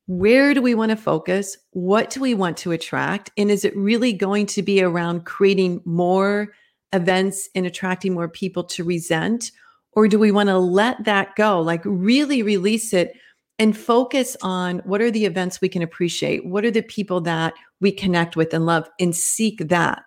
Where 0.08 0.54
do 0.54 0.62
we 0.62 0.76
want 0.76 0.90
to 0.90 0.96
focus? 0.96 1.58
What 1.72 2.10
do 2.10 2.20
we 2.22 2.34
want 2.34 2.58
to 2.58 2.72
attract? 2.72 3.32
And 3.38 3.50
is 3.50 3.66
it 3.66 3.76
really 3.76 4.14
going 4.14 4.46
to 4.48 4.62
be 4.62 4.82
around 4.82 5.26
creating 5.26 5.82
more 5.86 6.54
events 6.94 7.50
and 7.56 7.66
attracting 7.66 8.14
more 8.14 8.28
people 8.28 8.64
to 8.66 8.84
resent? 8.84 9.52
Or 9.94 10.08
do 10.08 10.18
we 10.18 10.32
want 10.32 10.50
to 10.50 10.58
let 10.58 11.04
that 11.04 11.36
go, 11.36 11.60
like 11.60 11.82
really 11.84 12.44
release 12.44 12.94
it 12.94 13.14
and 13.60 13.78
focus 13.78 14.38
on 14.42 14.80
what 14.80 15.02
are 15.02 15.12
the 15.12 15.26
events 15.26 15.62
we 15.62 15.70
can 15.70 15.82
appreciate? 15.82 16.46
What 16.46 16.66
are 16.66 16.72
the 16.72 16.82
people 16.82 17.22
that 17.22 17.54
we 17.80 17.92
connect 17.92 18.36
with 18.36 18.54
and 18.54 18.66
love 18.66 18.90
and 19.00 19.16
seek 19.16 19.68
that 19.68 20.04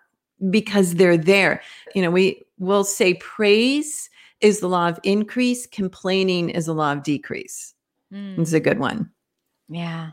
because 0.49 0.95
they're 0.95 1.17
there? 1.17 1.61
You 1.93 2.01
know, 2.01 2.11
we 2.11 2.41
will 2.57 2.83
say 2.83 3.13
praise 3.15 4.09
is 4.41 4.59
the 4.59 4.67
law 4.67 4.89
of 4.89 4.99
increase, 5.03 5.67
complaining 5.67 6.49
is 6.49 6.65
the 6.65 6.73
law 6.73 6.91
of 6.91 7.03
decrease. 7.03 7.73
Mm. 8.11 8.39
It's 8.39 8.53
a 8.53 8.59
good 8.59 8.79
one. 8.79 9.09
Yeah. 9.69 10.11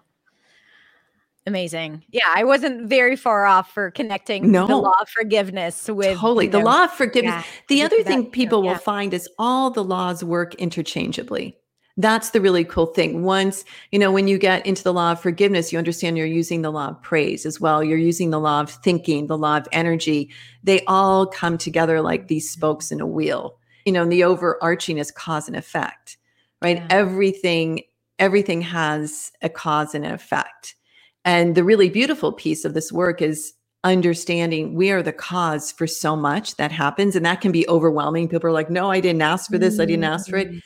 Amazing. 1.46 2.04
Yeah, 2.10 2.22
I 2.32 2.44
wasn't 2.44 2.88
very 2.88 3.16
far 3.16 3.46
off 3.46 3.72
for 3.72 3.90
connecting 3.90 4.52
no. 4.52 4.66
the 4.66 4.76
law 4.76 4.94
of 5.00 5.08
forgiveness 5.08 5.88
with 5.88 6.18
totally 6.18 6.46
the 6.46 6.60
know, 6.60 6.66
law 6.66 6.84
of 6.84 6.92
forgiveness. 6.92 7.44
Yeah, 7.44 7.62
the 7.68 7.82
other 7.82 8.02
thing 8.04 8.30
people 8.30 8.64
yeah. 8.64 8.72
will 8.72 8.78
find 8.78 9.12
is 9.12 9.28
all 9.38 9.70
the 9.70 9.82
laws 9.82 10.22
work 10.22 10.54
interchangeably. 10.56 11.56
That's 11.96 12.30
the 12.30 12.40
really 12.40 12.64
cool 12.64 12.86
thing. 12.86 13.22
Once, 13.22 13.64
you 13.90 13.98
know, 13.98 14.10
when 14.10 14.28
you 14.28 14.38
get 14.38 14.64
into 14.64 14.82
the 14.82 14.92
law 14.92 15.12
of 15.12 15.20
forgiveness, 15.20 15.72
you 15.72 15.78
understand 15.78 16.16
you're 16.16 16.26
using 16.26 16.62
the 16.62 16.70
law 16.70 16.88
of 16.88 17.02
praise 17.02 17.44
as 17.44 17.60
well. 17.60 17.84
You're 17.84 17.98
using 17.98 18.30
the 18.30 18.40
law 18.40 18.60
of 18.60 18.70
thinking, 18.70 19.26
the 19.26 19.36
law 19.36 19.58
of 19.58 19.68
energy. 19.72 20.30
They 20.62 20.84
all 20.86 21.26
come 21.26 21.58
together 21.58 22.00
like 22.00 22.28
these 22.28 22.48
spokes 22.48 22.92
in 22.92 23.00
a 23.00 23.06
wheel. 23.06 23.58
You 23.84 23.92
know, 23.92 24.02
and 24.02 24.12
the 24.12 24.24
overarching 24.24 24.98
is 24.98 25.10
cause 25.10 25.48
and 25.48 25.56
effect, 25.56 26.16
right? 26.62 26.76
Yeah. 26.76 26.86
Everything, 26.88 27.82
everything 28.18 28.62
has 28.62 29.32
a 29.42 29.48
cause 29.48 29.94
and 29.94 30.06
an 30.06 30.12
effect. 30.12 30.76
And 31.24 31.54
the 31.54 31.64
really 31.64 31.88
beautiful 31.88 32.32
piece 32.32 32.64
of 32.64 32.74
this 32.74 32.92
work 32.92 33.22
is 33.22 33.52
understanding 33.84 34.74
we 34.74 34.90
are 34.90 35.02
the 35.02 35.12
cause 35.12 35.72
for 35.72 35.86
so 35.86 36.16
much 36.16 36.56
that 36.56 36.72
happens. 36.72 37.16
And 37.16 37.26
that 37.26 37.40
can 37.40 37.52
be 37.52 37.68
overwhelming. 37.68 38.28
People 38.28 38.48
are 38.48 38.52
like, 38.52 38.70
no, 38.70 38.90
I 38.90 39.00
didn't 39.00 39.22
ask 39.22 39.50
for 39.50 39.58
this. 39.58 39.80
I 39.80 39.84
didn't 39.84 40.04
ask 40.04 40.28
for 40.28 40.36
it. 40.36 40.48
Mm-hmm. 40.48 40.58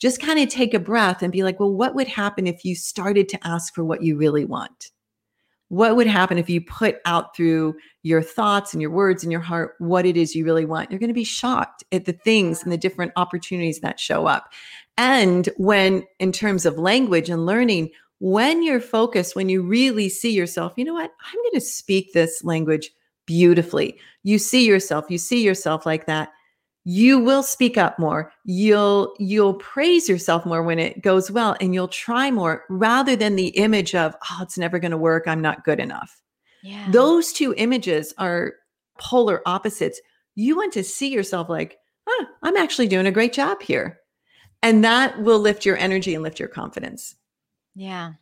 Just 0.00 0.22
kind 0.22 0.38
of 0.38 0.48
take 0.48 0.72
a 0.72 0.78
breath 0.78 1.22
and 1.22 1.32
be 1.32 1.42
like, 1.42 1.60
well, 1.60 1.72
what 1.72 1.94
would 1.94 2.08
happen 2.08 2.46
if 2.46 2.64
you 2.64 2.74
started 2.74 3.28
to 3.30 3.46
ask 3.46 3.74
for 3.74 3.84
what 3.84 4.02
you 4.02 4.16
really 4.16 4.44
want? 4.44 4.90
What 5.68 5.94
would 5.94 6.06
happen 6.06 6.38
if 6.38 6.50
you 6.50 6.60
put 6.60 6.96
out 7.04 7.36
through 7.36 7.76
your 8.02 8.22
thoughts 8.22 8.72
and 8.72 8.80
your 8.82 8.90
words 8.90 9.22
and 9.22 9.30
your 9.30 9.40
heart 9.40 9.74
what 9.78 10.06
it 10.06 10.16
is 10.16 10.34
you 10.34 10.44
really 10.44 10.64
want? 10.64 10.90
You're 10.90 10.98
going 10.98 11.08
to 11.08 11.14
be 11.14 11.22
shocked 11.22 11.84
at 11.92 12.06
the 12.06 12.12
things 12.12 12.62
and 12.62 12.72
the 12.72 12.78
different 12.78 13.12
opportunities 13.16 13.80
that 13.80 14.00
show 14.00 14.26
up. 14.26 14.52
And 14.96 15.48
when, 15.58 16.04
in 16.18 16.32
terms 16.32 16.66
of 16.66 16.78
language 16.78 17.30
and 17.30 17.46
learning, 17.46 17.90
when 18.20 18.62
you're 18.62 18.80
focused, 18.80 19.34
when 19.34 19.48
you 19.48 19.62
really 19.62 20.08
see 20.08 20.30
yourself, 20.30 20.74
you 20.76 20.84
know 20.84 20.94
what? 20.94 21.10
I'm 21.26 21.42
going 21.42 21.54
to 21.54 21.60
speak 21.60 22.12
this 22.12 22.44
language 22.44 22.90
beautifully. 23.26 23.98
You 24.22 24.38
see 24.38 24.66
yourself, 24.66 25.06
you 25.08 25.18
see 25.18 25.42
yourself 25.42 25.86
like 25.86 26.06
that. 26.06 26.30
You 26.84 27.18
will 27.18 27.42
speak 27.42 27.76
up 27.76 27.98
more. 27.98 28.32
You'll 28.44 29.14
you'll 29.18 29.54
praise 29.54 30.08
yourself 30.08 30.46
more 30.46 30.62
when 30.62 30.78
it 30.78 31.02
goes 31.02 31.30
well 31.30 31.56
and 31.60 31.74
you'll 31.74 31.88
try 31.88 32.30
more 32.30 32.64
rather 32.70 33.16
than 33.16 33.36
the 33.36 33.48
image 33.48 33.94
of, 33.94 34.14
oh, 34.30 34.38
it's 34.42 34.58
never 34.58 34.78
going 34.78 34.90
to 34.90 34.96
work, 34.96 35.26
I'm 35.26 35.42
not 35.42 35.64
good 35.64 35.78
enough. 35.78 36.20
Yeah. 36.62 36.90
Those 36.90 37.32
two 37.32 37.54
images 37.56 38.12
are 38.18 38.54
polar 38.98 39.42
opposites. 39.46 40.00
You 40.34 40.56
want 40.56 40.72
to 40.74 40.84
see 40.84 41.08
yourself 41.08 41.48
like, 41.48 41.78
huh, 42.06 42.26
I'm 42.42 42.56
actually 42.56 42.88
doing 42.88 43.06
a 43.06 43.12
great 43.12 43.32
job 43.32 43.62
here. 43.62 43.98
And 44.62 44.84
that 44.84 45.22
will 45.22 45.38
lift 45.38 45.64
your 45.64 45.76
energy 45.76 46.14
and 46.14 46.22
lift 46.22 46.38
your 46.38 46.48
confidence. 46.48 47.14
Yeah. 47.74 48.12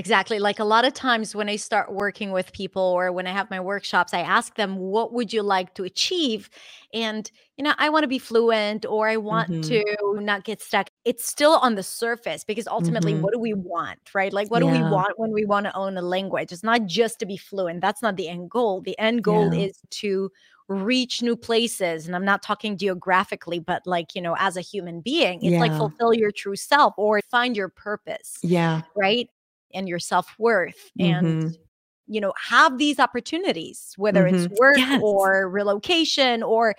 Exactly. 0.00 0.38
Like 0.38 0.60
a 0.60 0.64
lot 0.64 0.84
of 0.84 0.94
times 0.94 1.34
when 1.34 1.48
I 1.48 1.56
start 1.56 1.92
working 1.92 2.30
with 2.30 2.52
people 2.52 2.80
or 2.82 3.10
when 3.10 3.26
I 3.26 3.32
have 3.32 3.50
my 3.50 3.58
workshops, 3.58 4.14
I 4.14 4.20
ask 4.20 4.54
them, 4.54 4.76
what 4.76 5.12
would 5.12 5.32
you 5.32 5.42
like 5.42 5.74
to 5.74 5.82
achieve? 5.82 6.50
And, 6.94 7.28
you 7.56 7.64
know, 7.64 7.74
I 7.78 7.88
want 7.88 8.04
to 8.04 8.08
be 8.08 8.20
fluent 8.20 8.86
or 8.86 9.08
I 9.08 9.16
want 9.16 9.50
mm-hmm. 9.50 9.62
to 9.62 10.22
not 10.22 10.44
get 10.44 10.62
stuck. 10.62 10.90
It's 11.04 11.26
still 11.26 11.54
on 11.54 11.74
the 11.74 11.82
surface 11.82 12.44
because 12.44 12.68
ultimately, 12.68 13.14
mm-hmm. 13.14 13.22
what 13.22 13.32
do 13.32 13.40
we 13.40 13.54
want? 13.54 13.98
Right. 14.14 14.32
Like, 14.32 14.52
what 14.52 14.62
yeah. 14.62 14.72
do 14.72 14.84
we 14.84 14.88
want 14.88 15.18
when 15.18 15.32
we 15.32 15.44
want 15.44 15.66
to 15.66 15.74
own 15.74 15.96
a 15.96 16.02
language? 16.02 16.52
It's 16.52 16.62
not 16.62 16.86
just 16.86 17.18
to 17.18 17.26
be 17.26 17.36
fluent. 17.36 17.80
That's 17.80 18.00
not 18.00 18.14
the 18.14 18.28
end 18.28 18.50
goal. 18.50 18.82
The 18.82 18.96
end 19.00 19.24
goal 19.24 19.52
yeah. 19.52 19.66
is 19.66 19.80
to 19.90 20.30
reach 20.68 21.22
new 21.22 21.34
places 21.34 22.06
and 22.06 22.14
i'm 22.14 22.24
not 22.24 22.42
talking 22.42 22.76
geographically 22.76 23.58
but 23.58 23.86
like 23.86 24.14
you 24.14 24.20
know 24.20 24.36
as 24.38 24.56
a 24.56 24.60
human 24.60 25.00
being 25.00 25.42
it's 25.42 25.52
yeah. 25.52 25.60
like 25.60 25.74
fulfill 25.74 26.12
your 26.12 26.30
true 26.30 26.56
self 26.56 26.92
or 26.98 27.20
find 27.30 27.56
your 27.56 27.70
purpose 27.70 28.36
yeah 28.42 28.82
right 28.94 29.30
and 29.72 29.88
your 29.88 29.98
self-worth 29.98 30.90
mm-hmm. 30.98 31.26
and 31.26 31.58
you 32.06 32.20
know 32.20 32.34
have 32.36 32.76
these 32.76 32.98
opportunities 32.98 33.94
whether 33.96 34.24
mm-hmm. 34.24 34.44
it's 34.44 34.60
work 34.60 34.76
yes. 34.76 35.00
or 35.02 35.48
relocation 35.48 36.42
or 36.42 36.74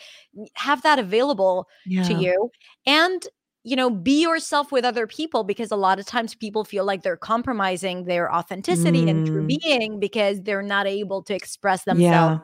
have 0.53 0.83
that 0.83 0.99
available 0.99 1.67
yeah. 1.87 2.03
to 2.03 2.13
you 2.13 2.51
and 2.85 3.27
you 3.63 3.75
know 3.75 3.89
be 3.89 4.21
yourself 4.21 4.71
with 4.71 4.85
other 4.85 5.07
people 5.07 5.43
because 5.43 5.71
a 5.71 5.75
lot 5.75 5.99
of 5.99 6.05
times 6.05 6.35
people 6.35 6.63
feel 6.63 6.85
like 6.85 7.01
they're 7.01 7.17
compromising 7.17 8.05
their 8.05 8.33
authenticity 8.33 9.05
mm. 9.05 9.09
and 9.09 9.25
true 9.27 9.43
mm. 9.43 9.59
being 9.59 9.99
because 9.99 10.41
they're 10.41 10.61
not 10.61 10.85
able 10.85 11.23
to 11.23 11.33
express 11.33 11.85
themselves 11.85 12.01
yeah 12.01 12.39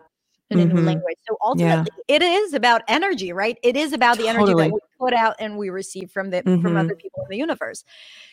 in 0.49 0.59
mm-hmm. 0.59 0.71
a 0.71 0.73
new 0.73 0.81
language. 0.81 1.17
So 1.27 1.37
ultimately, 1.43 1.91
yeah. 2.07 2.15
it 2.15 2.21
is 2.21 2.53
about 2.53 2.83
energy, 2.87 3.33
right? 3.33 3.57
It 3.63 3.75
is 3.75 3.93
about 3.93 4.17
the 4.17 4.27
energy 4.27 4.53
that 4.53 4.71
we 4.71 4.79
put 4.99 5.13
out 5.13 5.35
and 5.39 5.57
we 5.57 5.69
receive 5.69 6.11
from 6.11 6.29
the 6.29 6.43
mm-hmm. 6.43 6.61
from 6.61 6.77
other 6.77 6.95
people 6.95 7.23
in 7.23 7.29
the 7.29 7.37
universe. 7.37 7.83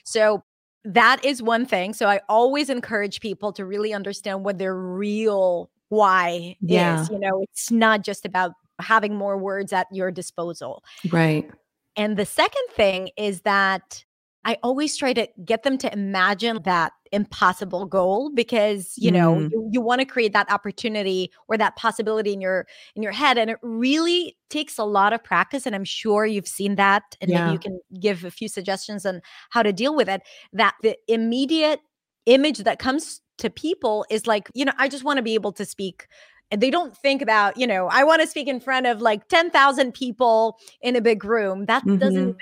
So 0.05 0.42
that 0.85 1.25
is 1.25 1.42
one 1.42 1.64
thing. 1.64 1.94
So 1.94 2.09
I 2.09 2.20
always 2.29 2.68
encourage 2.68 3.20
people 3.20 3.53
to 3.55 3.64
really 3.64 3.94
understand 3.94 4.44
what 4.44 4.59
their 4.59 4.75
real 4.75 5.70
why 5.88 6.57
yeah. 6.61 7.03
is. 7.03 7.11
You 7.11 7.18
know, 7.18 7.42
it's 7.42 7.70
not 7.70 8.03
just 8.03 8.25
about 8.27 8.53
having 8.79 9.14
more 9.14 9.38
words 9.38 9.72
at 9.72 9.87
your 9.92 10.11
disposal. 10.11 10.83
Right. 11.11 11.48
And 11.96 12.16
the 12.16 12.27
second 12.27 12.66
thing 12.72 13.11
is 13.16 13.42
that 13.42 14.05
I 14.44 14.59
always 14.62 14.96
try 14.96 15.12
to 15.12 15.28
get 15.44 15.62
them 15.62 15.78
to 15.78 15.92
imagine 15.92 16.62
that 16.64 16.92
impossible 17.12 17.85
goal 17.85 18.31
because 18.35 18.94
you 18.96 19.11
know 19.11 19.35
mm. 19.35 19.50
you, 19.50 19.68
you 19.70 19.81
want 19.83 20.00
to 20.00 20.07
create 20.07 20.33
that 20.33 20.50
opportunity 20.50 21.31
or 21.46 21.59
that 21.59 21.76
possibility 21.76 22.33
in 22.33 22.40
your 22.40 22.66
in 22.96 23.02
your 23.02 23.12
head 23.12 23.37
and 23.37 23.50
it 23.50 23.59
really 23.62 24.37
takes 24.48 24.78
a 24.78 24.85
lot 24.85 25.12
of 25.12 25.22
practice 25.22 25.66
and 25.66 25.76
i'm 25.76 25.85
sure 25.85 26.24
you've 26.24 26.48
seen 26.48 26.74
that 26.76 27.02
and 27.20 27.31
yeah. 27.31 27.44
maybe 27.44 27.52
you 27.52 27.59
can 27.59 27.81
give 28.00 28.24
a 28.24 28.31
few 28.31 28.48
suggestions 28.48 29.05
on 29.05 29.20
how 29.50 29.62
to 29.62 29.74
deal 29.74 29.94
with 29.94 30.09
it 30.09 30.22
that 30.55 30.74
the 30.83 30.96
immediate 31.07 31.81
image 32.24 32.59
that 32.61 32.78
comes 32.78 33.20
to 33.37 33.50
people 33.50 34.07
is 34.09 34.26
like 34.26 34.50
you 34.55 34.64
know 34.64 34.72
i 34.78 34.88
just 34.88 35.05
want 35.05 35.18
to 35.18 35.22
be 35.22 35.35
able 35.35 35.52
to 35.52 35.66
speak 35.66 36.07
and 36.50 36.62
they 36.62 36.70
don't 36.70 36.96
think 36.96 37.20
about 37.20 37.59
you 37.59 37.66
know 37.66 37.88
i 37.88 38.02
want 38.02 38.22
to 38.22 38.26
speak 38.26 38.48
in 38.48 38.59
front 38.59 38.87
of 38.87 39.02
like 39.02 39.28
10,000 39.28 39.92
people 39.92 40.57
in 40.81 40.96
a 40.96 41.02
big 41.02 41.26
room 41.26 41.66
that 41.66 41.83
mm-hmm. 41.83 41.98
doesn't 41.98 42.16
even 42.16 42.37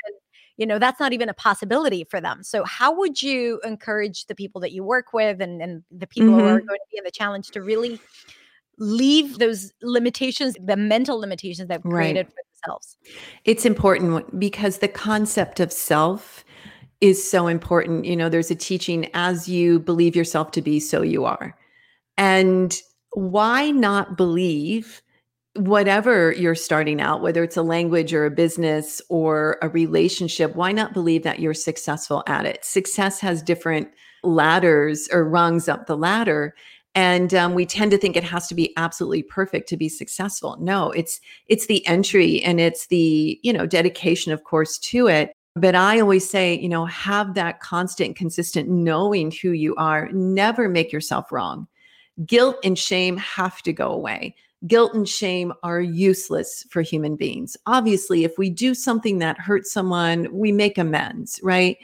you 0.61 0.67
know 0.67 0.79
that's 0.79 1.01
not 1.01 1.13
even 1.13 1.29
a 1.29 1.35
possibility 1.35 2.05
for 2.05 2.21
them 2.21 2.45
so 2.45 2.63
how 2.65 2.95
would 2.97 3.21
you 3.23 3.61
encourage 3.65 4.27
the 4.27 4.35
people 4.35 4.61
that 4.61 4.71
you 4.71 4.85
work 4.85 5.13
with 5.13 5.41
and, 5.41 5.61
and 5.61 5.83
the 5.91 6.07
people 6.07 6.29
mm-hmm. 6.29 6.39
who 6.39 6.47
are 6.47 6.59
mm-hmm. 6.59 6.67
going 6.67 6.79
to 6.79 6.91
be 6.93 6.99
in 6.99 7.05
the 7.05 7.11
challenge 7.11 7.49
to 7.49 7.63
really 7.63 7.99
leave 8.79 9.39
those 9.39 9.73
limitations 9.83 10.55
the 10.63 10.77
mental 10.77 11.19
limitations 11.19 11.69
they've 11.69 11.83
created 11.83 12.27
right. 12.27 12.35
for 12.35 12.43
themselves 12.55 12.97
it's 13.45 13.65
important 13.65 14.39
because 14.39 14.79
the 14.79 14.89
concept 14.89 15.59
of 15.59 15.73
self 15.73 16.45
is 17.01 17.29
so 17.29 17.47
important 17.47 18.05
you 18.05 18.15
know 18.15 18.29
there's 18.29 18.51
a 18.51 18.55
teaching 18.55 19.11
as 19.15 19.49
you 19.49 19.81
believe 19.81 20.15
yourself 20.15 20.51
to 20.51 20.61
be 20.61 20.79
so 20.79 21.01
you 21.03 21.25
are 21.25 21.57
and 22.19 22.83
why 23.15 23.71
not 23.71 24.17
believe 24.17 25.03
whatever 25.57 26.33
you're 26.33 26.55
starting 26.55 27.01
out, 27.01 27.23
whether 27.23 27.43
it's 27.43 27.57
a 27.57 27.63
language 27.63 28.15
or 28.15 28.25
a 28.25 28.31
business 28.31 29.03
or 29.09 29.59
a 29.63 29.69
relationship, 29.69 30.55
why 30.55 30.73
not 30.73 30.95
believe 30.95 31.23
that 31.25 31.41
you're 31.41 31.55
successful 31.55 32.23
at 32.27 32.47
it? 32.47 32.65
Success 32.65 33.21
has 33.21 33.43
different 33.43 33.89
ladders 34.23 35.09
or 35.13 35.29
rungs 35.29 35.69
up 35.69 35.87
the 35.87 35.97
ladder. 35.97 36.55
And 36.95 37.33
um, 37.35 37.55
we 37.55 37.67
tend 37.67 37.91
to 37.93 37.99
think 37.99 38.17
it 38.17 38.25
has 38.25 38.49
to 38.49 38.55
be 38.55 38.73
absolutely 38.77 39.23
perfect 39.23 39.69
to 39.69 39.77
be 39.77 39.89
successful. 39.89 40.57
No, 40.61 40.91
it's 40.91 41.21
it's 41.47 41.67
the 41.67 41.87
entry 41.87 42.43
and 42.43 42.61
it's 42.61 42.89
the 42.89 43.39
you 43.45 43.53
know 43.53 43.65
dedication, 43.65 44.33
of 44.33 44.43
course, 44.43 44.77
to 44.79 45.07
it. 45.07 45.33
But 45.55 45.75
I 45.77 46.01
always 46.01 46.29
say, 46.29 46.59
you 46.59 46.69
know, 46.69 46.87
have 46.87 47.35
that 47.35 47.61
constant, 47.61 48.17
consistent 48.17 48.69
knowing 48.69 49.33
who 49.43 49.51
you 49.51 49.75
are. 49.77 50.09
Never 50.13 50.69
make 50.69 50.93
yourself 50.93 51.31
wrong. 51.31 51.69
Guilt 52.27 52.57
and 52.65 52.79
shame 52.79 53.17
have 53.19 53.63
to 53.63 53.73
go 53.73 53.93
away 53.93 54.35
guilt 54.67 54.95
and 54.95 55.09
shame 55.09 55.53
are 55.63 55.81
useless 55.81 56.65
for 56.71 56.83
human 56.83 57.17
beings. 57.17 57.57
Obviously, 57.67 58.25
if 58.25 58.37
we 58.37 58.51
do 58.51 58.75
something 58.75 59.19
that 59.19 59.39
hurts 59.39 59.73
someone, 59.73 60.29
we 60.33 60.53
make 60.53 60.79
amends, 60.79 61.41
right? 61.43 61.79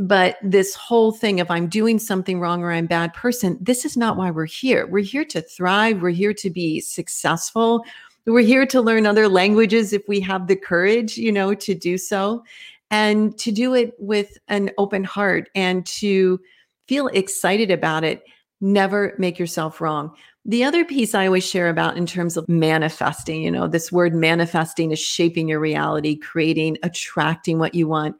But 0.00 0.36
this 0.42 0.74
whole 0.74 1.12
thing 1.12 1.40
of 1.40 1.50
I'm 1.50 1.68
doing 1.68 1.98
something 1.98 2.40
wrong 2.40 2.62
or 2.62 2.70
I'm 2.70 2.86
bad 2.86 3.14
person, 3.14 3.58
this 3.60 3.84
is 3.84 3.96
not 3.96 4.16
why 4.16 4.30
we're 4.30 4.46
here. 4.46 4.86
We're 4.86 5.02
here 5.02 5.24
to 5.26 5.40
thrive. 5.40 6.02
We're 6.02 6.10
here 6.10 6.34
to 6.34 6.50
be 6.50 6.80
successful. 6.80 7.84
We're 8.24 8.40
here 8.40 8.66
to 8.66 8.80
learn 8.80 9.06
other 9.06 9.28
languages 9.28 9.92
if 9.92 10.06
we 10.06 10.20
have 10.20 10.46
the 10.46 10.56
courage, 10.56 11.16
you 11.16 11.32
know, 11.32 11.54
to 11.54 11.74
do 11.74 11.98
so 11.98 12.44
and 12.90 13.36
to 13.38 13.50
do 13.50 13.74
it 13.74 13.94
with 13.98 14.38
an 14.48 14.70
open 14.78 15.02
heart 15.02 15.48
and 15.54 15.84
to 15.86 16.40
feel 16.86 17.08
excited 17.08 17.70
about 17.70 18.04
it. 18.04 18.24
Never 18.60 19.14
make 19.18 19.38
yourself 19.38 19.80
wrong. 19.80 20.14
The 20.48 20.64
other 20.64 20.82
piece 20.82 21.14
I 21.14 21.26
always 21.26 21.46
share 21.46 21.68
about 21.68 21.98
in 21.98 22.06
terms 22.06 22.38
of 22.38 22.48
manifesting, 22.48 23.42
you 23.42 23.50
know, 23.50 23.68
this 23.68 23.92
word 23.92 24.14
manifesting 24.14 24.90
is 24.92 24.98
shaping 24.98 25.46
your 25.46 25.60
reality, 25.60 26.16
creating, 26.16 26.78
attracting 26.82 27.58
what 27.58 27.74
you 27.74 27.86
want. 27.86 28.16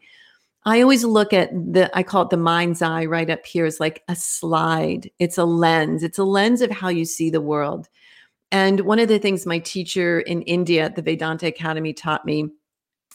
I 0.66 0.82
always 0.82 1.04
look 1.04 1.32
at 1.32 1.50
the, 1.52 1.90
I 1.96 2.02
call 2.02 2.24
it 2.24 2.28
the 2.28 2.36
mind's 2.36 2.82
eye 2.82 3.06
right 3.06 3.30
up 3.30 3.46
here 3.46 3.64
is 3.64 3.80
like 3.80 4.02
a 4.08 4.14
slide. 4.14 5.10
It's 5.18 5.38
a 5.38 5.46
lens. 5.46 6.02
It's 6.02 6.18
a 6.18 6.24
lens 6.24 6.60
of 6.60 6.70
how 6.70 6.90
you 6.90 7.06
see 7.06 7.30
the 7.30 7.40
world. 7.40 7.88
And 8.52 8.80
one 8.80 8.98
of 8.98 9.08
the 9.08 9.18
things 9.18 9.46
my 9.46 9.60
teacher 9.60 10.20
in 10.20 10.42
India 10.42 10.84
at 10.84 10.96
the 10.96 11.02
Vedanta 11.02 11.46
Academy 11.46 11.94
taught 11.94 12.26
me, 12.26 12.50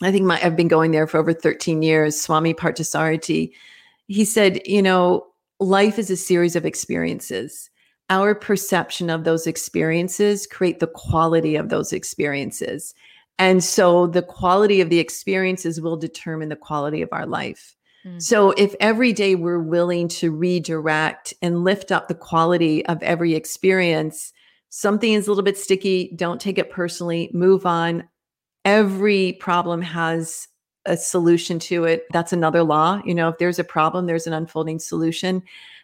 I 0.02 0.12
think 0.12 0.26
my, 0.26 0.44
I've 0.44 0.56
been 0.56 0.68
going 0.68 0.90
there 0.90 1.06
for 1.06 1.20
over 1.20 1.34
13 1.34 1.84
years, 1.84 2.20
Swami 2.20 2.56
Parthasarathy, 2.56 3.52
he 4.08 4.26
said, 4.26 4.68
you 4.68 4.82
know, 4.82 5.28
life 5.60 6.00
is 6.00 6.10
a 6.10 6.18
series 6.18 6.56
of 6.56 6.66
experiences. 6.66 7.70
Our 8.14 8.36
perception 8.36 9.10
of 9.10 9.24
those 9.24 9.48
experiences 9.48 10.46
create 10.46 10.80
the 10.80 10.86
quality 10.86 11.56
of 11.56 11.70
those 11.70 11.92
experiences. 11.92 12.94
And 13.40 13.64
so 13.64 14.06
the 14.06 14.22
quality 14.22 14.82
of 14.82 14.92
the 14.92 15.00
experiences 15.00 15.82
will 15.82 15.98
determine 15.98 16.50
the 16.50 16.56
quality 16.56 17.02
of 17.02 17.10
our 17.12 17.26
life. 17.26 17.76
Mm. 18.06 18.22
So 18.22 18.52
if 18.52 18.76
every 18.80 19.14
day 19.14 19.34
we're 19.34 19.58
willing 19.58 20.08
to 20.10 20.30
redirect 20.30 21.34
and 21.42 21.64
lift 21.64 21.92
up 21.92 22.08
the 22.08 22.14
quality 22.14 22.86
of 22.86 23.02
every 23.02 23.34
experience, 23.34 24.32
something 24.70 25.14
is 25.14 25.26
a 25.26 25.32
little 25.32 25.44
bit 25.44 25.58
sticky, 25.58 26.14
don't 26.16 26.40
take 26.40 26.60
it 26.60 26.70
personally, 26.70 27.32
move 27.34 27.66
on. 27.66 28.08
Every 28.64 29.34
problem 29.40 29.82
has 29.82 30.48
a 30.86 30.98
solution 30.98 31.58
to 31.58 31.86
it. 31.86 32.06
That's 32.12 32.32
another 32.32 32.62
law. 32.62 33.02
You 33.06 33.16
know, 33.16 33.30
if 33.30 33.40
there's 33.40 33.58
a 33.58 33.64
problem, 33.64 34.06
there's 34.06 34.28
an 34.28 34.34
unfolding 34.34 34.78
solution. 34.78 35.42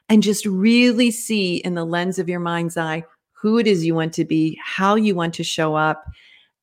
And 0.10 0.24
just 0.24 0.46
really 0.46 1.12
see 1.12 1.58
in 1.58 1.76
the 1.76 1.86
lens 1.86 2.20
of 2.20 2.28
your 2.28 2.40
mind's 2.40 2.78
eye 2.78 3.04
who 3.32 3.58
it 3.58 3.68
is 3.68 3.86
you 3.86 3.96
want 3.96 4.14
to 4.14 4.26
be, 4.26 4.60
how 4.64 4.96
you 4.96 5.16
want 5.16 5.34
to 5.36 5.44
show 5.44 5.76
up, 5.76 6.06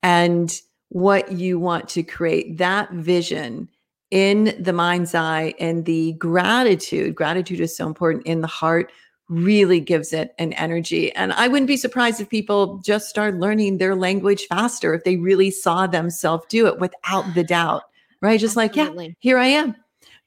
and 0.03 0.61
what 0.89 1.31
you 1.31 1.59
want 1.59 1.89
to 1.89 2.03
create. 2.03 2.57
That 2.57 2.91
vision 2.91 3.69
in 4.11 4.55
the 4.59 4.73
mind's 4.73 5.15
eye 5.15 5.53
and 5.59 5.85
the 5.85 6.13
gratitude, 6.13 7.15
gratitude 7.15 7.59
is 7.59 7.75
so 7.75 7.87
important 7.87 8.25
in 8.25 8.41
the 8.41 8.47
heart, 8.47 8.91
really 9.27 9.79
gives 9.79 10.13
it 10.13 10.35
an 10.37 10.53
energy. 10.53 11.11
And 11.13 11.33
I 11.33 11.47
wouldn't 11.47 11.67
be 11.67 11.77
surprised 11.77 12.21
if 12.21 12.29
people 12.29 12.77
just 12.77 13.09
start 13.09 13.35
learning 13.35 13.77
their 13.77 13.95
language 13.95 14.45
faster 14.47 14.93
if 14.93 15.03
they 15.03 15.17
really 15.17 15.51
saw 15.51 15.87
themselves 15.87 16.45
do 16.47 16.67
it 16.67 16.79
without 16.79 17.33
the 17.33 17.43
doubt 17.43 17.83
right? 18.21 18.39
Just 18.39 18.57
Absolutely. 18.57 19.07
like, 19.07 19.07
yeah, 19.07 19.13
here 19.19 19.37
I 19.37 19.47
am. 19.47 19.75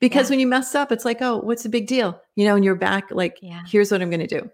Because 0.01 0.29
yeah. 0.29 0.33
when 0.33 0.41
you 0.41 0.47
mess 0.47 0.75
up, 0.75 0.91
it's 0.91 1.05
like, 1.05 1.21
oh, 1.21 1.39
what's 1.39 1.63
the 1.63 1.69
big 1.69 1.87
deal? 1.87 2.21
You 2.35 2.47
know, 2.47 2.57
and 2.57 2.65
you're 2.65 2.75
back, 2.75 3.11
like, 3.11 3.39
yeah. 3.43 3.61
here's 3.67 3.93
what 3.93 4.01
I'm 4.01 4.11
going 4.11 4.27
to 4.27 4.27
do. 4.27 4.51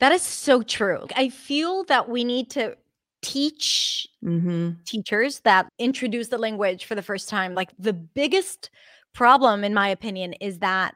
That 0.00 0.12
is 0.12 0.22
so 0.22 0.62
true. 0.62 1.06
I 1.16 1.28
feel 1.28 1.84
that 1.84 2.08
we 2.08 2.24
need 2.24 2.50
to 2.50 2.76
teach 3.22 4.06
mm-hmm. 4.22 4.72
teachers 4.84 5.40
that 5.40 5.66
introduce 5.78 6.28
the 6.28 6.38
language 6.38 6.84
for 6.84 6.94
the 6.94 7.02
first 7.02 7.28
time. 7.28 7.54
Like, 7.54 7.70
the 7.78 7.92
biggest 7.92 8.70
problem, 9.12 9.64
in 9.64 9.74
my 9.74 9.88
opinion, 9.88 10.34
is 10.34 10.58
that 10.60 10.94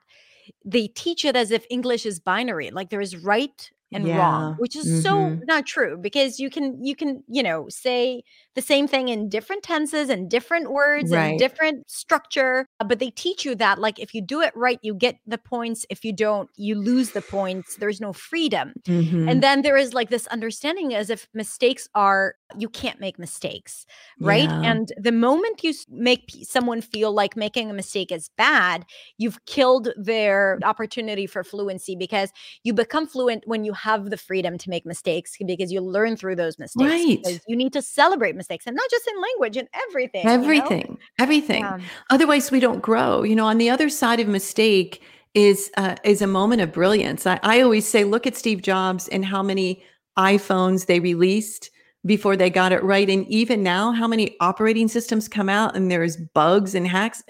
they 0.65 0.89
teach 0.89 1.25
it 1.25 1.37
as 1.37 1.51
if 1.51 1.67
English 1.71 2.07
is 2.07 2.21
binary. 2.21 2.71
Like, 2.71 2.91
there 2.91 3.01
is 3.01 3.17
right 3.17 3.71
and 3.93 4.07
yeah. 4.07 4.19
wrong 4.19 4.55
which 4.59 4.77
is 4.77 4.87
mm-hmm. 4.87 5.01
so 5.01 5.29
not 5.47 5.67
true 5.67 5.97
because 5.97 6.39
you 6.39 6.51
can 6.51 6.83
you 6.85 6.95
can 6.95 7.23
you 7.29 7.43
know 7.43 7.67
say 7.69 8.23
the 8.55 8.63
same 8.63 8.87
thing 8.87 9.09
in 9.09 9.29
different 9.29 9.63
tenses 9.63 10.09
and 10.09 10.31
different 10.31 10.71
words 10.71 11.11
right. 11.11 11.29
and 11.29 11.39
different 11.39 11.89
structure 11.91 12.67
uh, 12.81 12.85
but 12.85 12.99
they 12.99 13.11
teach 13.11 13.45
you 13.45 13.55
that 13.55 13.79
like 13.79 13.99
if 13.99 14.15
you 14.15 14.21
do 14.21 14.41
it 14.41 14.53
right 14.55 14.79
you 14.83 14.95
get 14.95 15.17
the 15.27 15.39
points 15.39 15.87
if 15.91 16.05
you 16.05 16.13
don't 16.13 16.51
you 16.57 16.75
lose 16.75 17.11
the 17.13 17.23
points 17.23 17.77
there's 17.77 18.01
no 18.01 18.13
freedom 18.13 18.73
mm-hmm. 18.87 19.29
and 19.29 19.43
then 19.43 19.63
there 19.63 19.77
is 19.77 19.95
like 19.95 20.11
this 20.11 20.27
understanding 20.29 20.95
as 20.95 21.09
if 21.09 21.29
mistakes 21.33 21.89
are 21.95 22.35
you 22.59 22.69
can't 22.69 23.01
make 23.01 23.19
mistakes 23.19 23.87
right 24.21 24.49
yeah. 24.49 24.63
and 24.63 24.93
the 24.97 25.13
moment 25.13 25.63
you 25.63 25.73
make 25.89 26.31
someone 26.43 26.81
feel 26.81 27.13
like 27.13 27.37
making 27.37 27.71
a 27.71 27.75
mistake 27.75 28.11
is 28.11 28.31
bad 28.37 28.85
you've 29.19 29.45
killed 29.47 29.89
their 29.97 30.59
opportunity 30.65 31.27
for 31.27 31.45
fluency 31.45 31.95
because 31.95 32.31
you 32.65 32.73
become 32.73 33.07
fluent 33.07 33.45
when 33.47 33.65
you 33.65 33.73
have 33.79 34.11
the 34.11 34.17
freedom 34.17 34.59
to 34.59 34.71
make 34.71 34.85
mistakes 34.85 35.37
because 35.45 35.73
you 35.73 35.81
learn 35.81 36.17
through 36.17 36.37
those 36.37 36.59
mistakes. 36.59 36.91
Right. 36.91 37.41
You 37.47 37.57
need 37.57 37.73
to 37.73 37.83
celebrate 37.83 38.37
mistakes 38.37 38.67
and 38.67 38.77
not 38.77 38.91
just 38.91 39.09
in 39.09 39.21
language 39.21 39.57
and 39.57 39.69
everything. 39.89 40.27
Everything. 40.27 40.81
You 40.83 40.89
know? 40.89 40.99
Everything. 41.19 41.65
Um, 41.65 41.83
Otherwise, 42.11 42.51
we 42.51 42.61
don't 42.61 42.81
grow. 42.81 43.23
You 43.23 43.37
know, 43.37 43.47
on 43.47 43.59
the 43.59 43.71
other 43.71 43.89
side 43.89 44.21
of 44.21 44.29
mistake 44.29 45.03
is 45.35 45.71
uh, 45.77 45.97
is 46.05 46.23
a 46.23 46.27
moment 46.27 46.63
of 46.63 46.73
brilliance. 46.73 47.27
I, 47.27 47.39
I 47.43 47.61
always 47.61 47.87
say, 47.87 48.05
look 48.05 48.27
at 48.27 48.37
Steve 48.37 48.63
Jobs 48.63 49.09
and 49.09 49.25
how 49.25 49.43
many 49.43 49.83
iPhones 50.19 50.87
they 50.87 51.01
released 51.01 51.71
before 52.07 52.37
they 52.37 52.51
got 52.51 52.73
it 52.73 52.83
right. 52.83 53.09
And 53.09 53.27
even 53.29 53.63
now, 53.63 53.93
how 53.93 54.09
many 54.09 54.37
operating 54.41 54.89
systems 54.89 55.29
come 55.29 55.49
out 55.49 55.77
and 55.77 55.91
there's 55.91 56.17
bugs 56.17 56.75
and 56.75 56.87
hacks. 56.87 57.23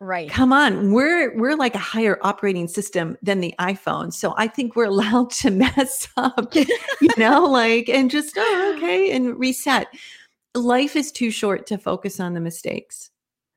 Right. 0.00 0.30
Come 0.30 0.52
on. 0.52 0.92
We're 0.92 1.36
we're 1.36 1.56
like 1.56 1.74
a 1.74 1.78
higher 1.78 2.18
operating 2.22 2.68
system 2.68 3.18
than 3.20 3.40
the 3.40 3.54
iPhone. 3.58 4.12
So 4.12 4.32
I 4.36 4.46
think 4.46 4.76
we're 4.76 4.84
allowed 4.86 5.30
to 5.32 5.50
mess 5.50 6.08
up, 6.16 6.54
you 6.54 6.66
know, 7.16 7.44
like 7.44 7.88
and 7.88 8.10
just 8.10 8.34
oh, 8.36 8.74
okay, 8.76 9.10
and 9.10 9.38
reset. 9.38 9.88
Life 10.54 10.96
is 10.96 11.12
too 11.12 11.30
short 11.30 11.66
to 11.66 11.78
focus 11.78 12.20
on 12.20 12.34
the 12.34 12.40
mistakes. 12.40 13.10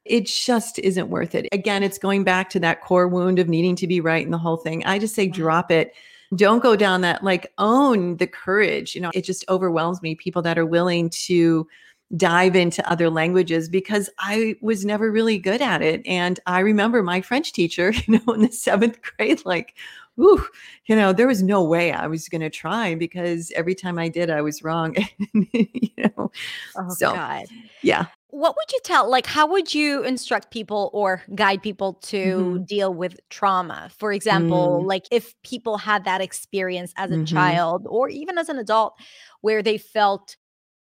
It 0.03 0.25
just 0.25 0.79
isn't 0.79 1.09
worth 1.09 1.35
it. 1.35 1.47
Again, 1.51 1.83
it's 1.83 1.99
going 1.99 2.23
back 2.23 2.49
to 2.51 2.59
that 2.59 2.81
core 2.81 3.07
wound 3.07 3.37
of 3.37 3.47
needing 3.47 3.75
to 3.77 3.87
be 3.87 4.01
right 4.01 4.25
and 4.25 4.33
the 4.33 4.37
whole 4.39 4.57
thing. 4.57 4.83
I 4.85 4.97
just 4.97 5.13
say 5.13 5.27
drop 5.27 5.69
it. 5.71 5.93
Don't 6.35 6.63
go 6.63 6.75
down 6.75 7.01
that 7.01 7.23
like 7.23 7.51
own 7.59 8.17
the 8.17 8.25
courage. 8.25 8.95
You 8.95 9.01
know, 9.01 9.11
it 9.13 9.25
just 9.25 9.45
overwhelms 9.47 10.01
me 10.01 10.15
people 10.15 10.41
that 10.41 10.57
are 10.57 10.65
willing 10.65 11.11
to 11.11 11.67
dive 12.15 12.55
into 12.55 12.87
other 12.89 13.09
languages 13.09 13.69
because 13.69 14.09
I 14.19 14.55
was 14.61 14.85
never 14.85 15.11
really 15.11 15.37
good 15.37 15.61
at 15.61 15.81
it. 15.81 16.01
And 16.05 16.39
I 16.45 16.59
remember 16.59 17.03
my 17.03 17.21
French 17.21 17.53
teacher, 17.53 17.91
you 18.07 18.19
know, 18.25 18.33
in 18.33 18.41
the 18.41 18.51
seventh 18.51 18.99
grade, 19.01 19.41
like, 19.45 19.75
ooh, 20.19 20.45
you 20.85 20.95
know, 20.95 21.13
there 21.13 21.27
was 21.27 21.41
no 21.41 21.63
way 21.63 21.91
I 21.91 22.07
was 22.07 22.27
going 22.27 22.41
to 22.41 22.49
try 22.49 22.95
because 22.95 23.51
every 23.55 23.75
time 23.75 23.97
I 23.97 24.09
did, 24.09 24.29
I 24.29 24.41
was 24.41 24.63
wrong. 24.63 24.95
you 25.33 25.89
know, 25.97 26.31
oh, 26.75 26.89
so 26.89 27.13
God. 27.13 27.45
yeah. 27.81 28.07
What 28.29 28.55
would 28.55 28.71
you 28.71 28.79
tell? 28.85 29.09
Like, 29.09 29.25
how 29.25 29.45
would 29.47 29.73
you 29.73 30.03
instruct 30.03 30.51
people 30.51 30.89
or 30.93 31.21
guide 31.35 31.61
people 31.61 31.95
to 31.95 32.17
mm-hmm. 32.17 32.63
deal 32.63 32.93
with 32.93 33.19
trauma? 33.29 33.89
For 33.97 34.13
example, 34.13 34.81
mm. 34.81 34.87
like 34.87 35.05
if 35.11 35.33
people 35.43 35.77
had 35.77 36.05
that 36.05 36.21
experience 36.21 36.93
as 36.95 37.11
a 37.11 37.15
mm-hmm. 37.15 37.25
child 37.25 37.85
or 37.89 38.07
even 38.07 38.37
as 38.37 38.47
an 38.47 38.57
adult 38.57 38.97
where 39.41 39.61
they 39.61 39.77
felt 39.77 40.37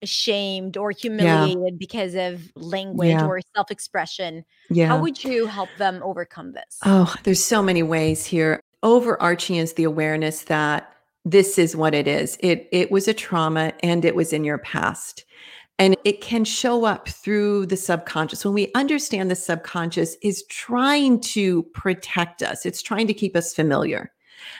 ashamed 0.01 0.77
or 0.77 0.91
humiliated 0.91 1.57
yeah. 1.63 1.77
because 1.77 2.15
of 2.15 2.41
language 2.55 3.09
yeah. 3.09 3.25
or 3.25 3.39
self-expression 3.55 4.43
yeah. 4.69 4.87
how 4.87 4.99
would 4.99 5.23
you 5.23 5.45
help 5.45 5.69
them 5.77 6.01
overcome 6.03 6.53
this? 6.53 6.79
Oh 6.85 7.13
there's 7.23 7.43
so 7.43 7.61
many 7.61 7.83
ways 7.83 8.25
here. 8.25 8.59
Overarching 8.83 9.57
is 9.57 9.73
the 9.73 9.83
awareness 9.83 10.43
that 10.43 10.91
this 11.23 11.57
is 11.57 11.75
what 11.75 11.93
it 11.93 12.07
is. 12.07 12.37
It 12.39 12.67
it 12.71 12.91
was 12.91 13.07
a 13.07 13.13
trauma 13.13 13.73
and 13.83 14.05
it 14.05 14.15
was 14.15 14.33
in 14.33 14.43
your 14.43 14.57
past. 14.57 15.25
And 15.79 15.97
it 16.03 16.21
can 16.21 16.45
show 16.45 16.85
up 16.85 17.09
through 17.09 17.65
the 17.65 17.77
subconscious. 17.77 18.45
When 18.45 18.53
we 18.53 18.71
understand 18.75 19.31
the 19.31 19.35
subconscious 19.35 20.15
is 20.21 20.43
trying 20.47 21.19
to 21.21 21.63
protect 21.73 22.43
us. 22.43 22.67
It's 22.67 22.83
trying 22.83 23.07
to 23.07 23.15
keep 23.15 23.35
us 23.35 23.53
familiar. 23.53 24.11